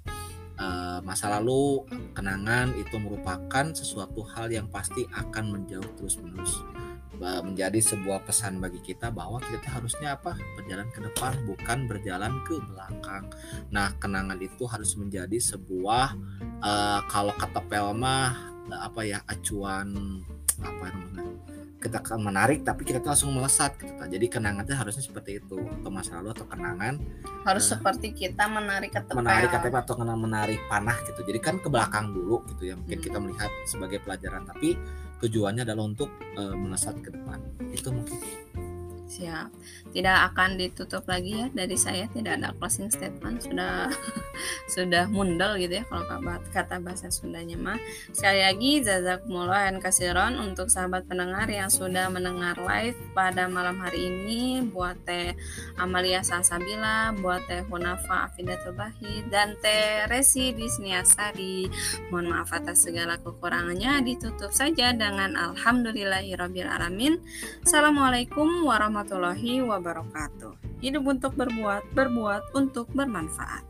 eh, 0.56 1.00
masa 1.04 1.28
lalu 1.36 1.84
kenangan 2.16 2.72
itu 2.80 2.96
merupakan 2.98 3.66
sesuatu 3.76 4.24
hal 4.32 4.48
yang 4.48 4.72
pasti 4.72 5.04
akan 5.12 5.60
menjauh 5.60 5.92
terus 6.00 6.16
menerus 6.24 6.64
menjadi 7.20 7.80
sebuah 7.84 8.24
pesan 8.24 8.64
bagi 8.64 8.80
kita 8.80 9.12
bahwa 9.12 9.44
kita 9.44 9.68
harusnya 9.68 10.16
apa? 10.16 10.40
Berjalan 10.56 10.88
ke 10.90 11.00
depan 11.04 11.34
bukan 11.44 11.78
berjalan 11.86 12.34
ke 12.48 12.56
belakang. 12.64 13.28
Nah 13.70 13.92
kenangan 14.00 14.40
itu 14.40 14.64
harus 14.66 14.96
menjadi 14.96 15.36
sebuah 15.36 16.16
eh, 16.64 17.00
kalau 17.12 17.36
kata 17.36 17.60
Pelma 17.68 18.34
eh, 18.72 18.80
apa 18.80 19.02
ya 19.04 19.20
acuan 19.28 20.24
apa 20.60 20.92
namanya 20.92 21.24
kita 21.80 22.04
akan 22.04 22.20
menarik 22.28 22.68
tapi 22.68 22.84
kita 22.84 23.00
langsung 23.00 23.32
melesat 23.32 23.80
gitu 23.80 23.96
kan. 23.96 24.12
jadi 24.12 24.28
kenangan 24.28 24.68
itu 24.68 24.76
harusnya 24.76 25.00
seperti 25.00 25.40
itu 25.40 25.64
atau 25.64 25.88
masa 25.88 26.20
lalu 26.20 26.36
atau 26.36 26.44
kenangan 26.52 27.00
harus 27.48 27.64
Eh, 27.64 27.80
seperti 27.80 28.12
kita 28.12 28.52
menarik 28.52 28.92
ke 28.92 29.00
menarik 29.16 29.48
KTP 29.48 29.72
atau 29.80 29.96
kena 29.96 30.20
menarik 30.20 30.60
panah 30.68 31.00
gitu. 31.08 31.24
Jadi 31.24 31.40
kan 31.40 31.56
ke 31.64 31.72
belakang 31.72 32.12
dulu 32.12 32.44
gitu 32.52 32.68
ya. 32.68 32.76
Mungkin 32.76 33.00
Hmm. 33.00 33.06
kita 33.08 33.18
melihat 33.24 33.48
sebagai 33.64 34.04
pelajaran. 34.04 34.44
Tapi 34.44 34.76
tujuannya 35.20 35.64
adalah 35.68 35.84
untuk 35.86 36.10
eh, 36.36 36.56
melesat 36.56 36.96
ke 37.04 37.10
depan. 37.12 37.40
Itu 37.72 37.92
mungkin 37.92 38.18
siap. 39.10 39.50
Tidak 39.90 40.18
akan 40.32 40.56
ditutup 40.56 41.04
lagi 41.10 41.42
ya 41.42 41.48
dari 41.50 41.74
saya. 41.76 42.06
Tidak 42.06 42.40
ada 42.40 42.54
closing 42.56 42.94
statement. 42.94 43.44
Sudah 43.44 43.90
sudah 44.76 45.04
mundel 45.10 45.58
gitu 45.58 45.82
ya 45.82 45.84
kalau 45.90 46.06
kata- 46.54 46.80
bahasa 46.80 47.10
Sundanya 47.10 47.58
mah. 47.58 47.82
Sekali 48.14 48.46
lagi 48.46 48.72
jazakumullah 48.86 49.68
dan 49.68 49.82
kasiron 49.82 50.38
untuk 50.38 50.70
sahabat 50.70 51.10
pendengar 51.10 51.50
yang 51.50 51.68
sudah 51.68 52.08
mendengar 52.08 52.56
live 52.62 52.96
pada 53.18 53.50
malam 53.50 53.82
hari 53.82 54.08
ini. 54.08 54.64
Buat 54.70 55.02
teh 55.04 55.34
Amalia 55.76 56.22
Salsabila 56.22 57.12
buat 57.18 57.44
teh 57.50 57.66
Hunafa 57.66 58.30
Afidatul 58.30 58.78
Bahi 58.78 59.26
dan 59.28 59.58
teh 59.60 60.06
Resi 60.06 60.54
di 60.54 60.70
Sniasari 60.70 61.66
mohon 62.14 62.30
maaf 62.30 62.54
atas 62.54 62.86
segala 62.86 63.18
kekurangannya. 63.18 64.06
Ditutup 64.06 64.54
saja 64.54 64.94
dengan 64.94 65.34
Alhamdulillahirabbil 65.34 66.70
alamin 66.70 67.18
Assalamualaikum 67.66 68.64
warahmatullahi 69.00 69.64
wabarakatuh. 69.64 70.84
Hidup 70.84 71.04
untuk 71.08 71.32
berbuat, 71.40 71.96
berbuat 71.96 72.52
untuk 72.52 72.92
bermanfaat. 72.92 73.69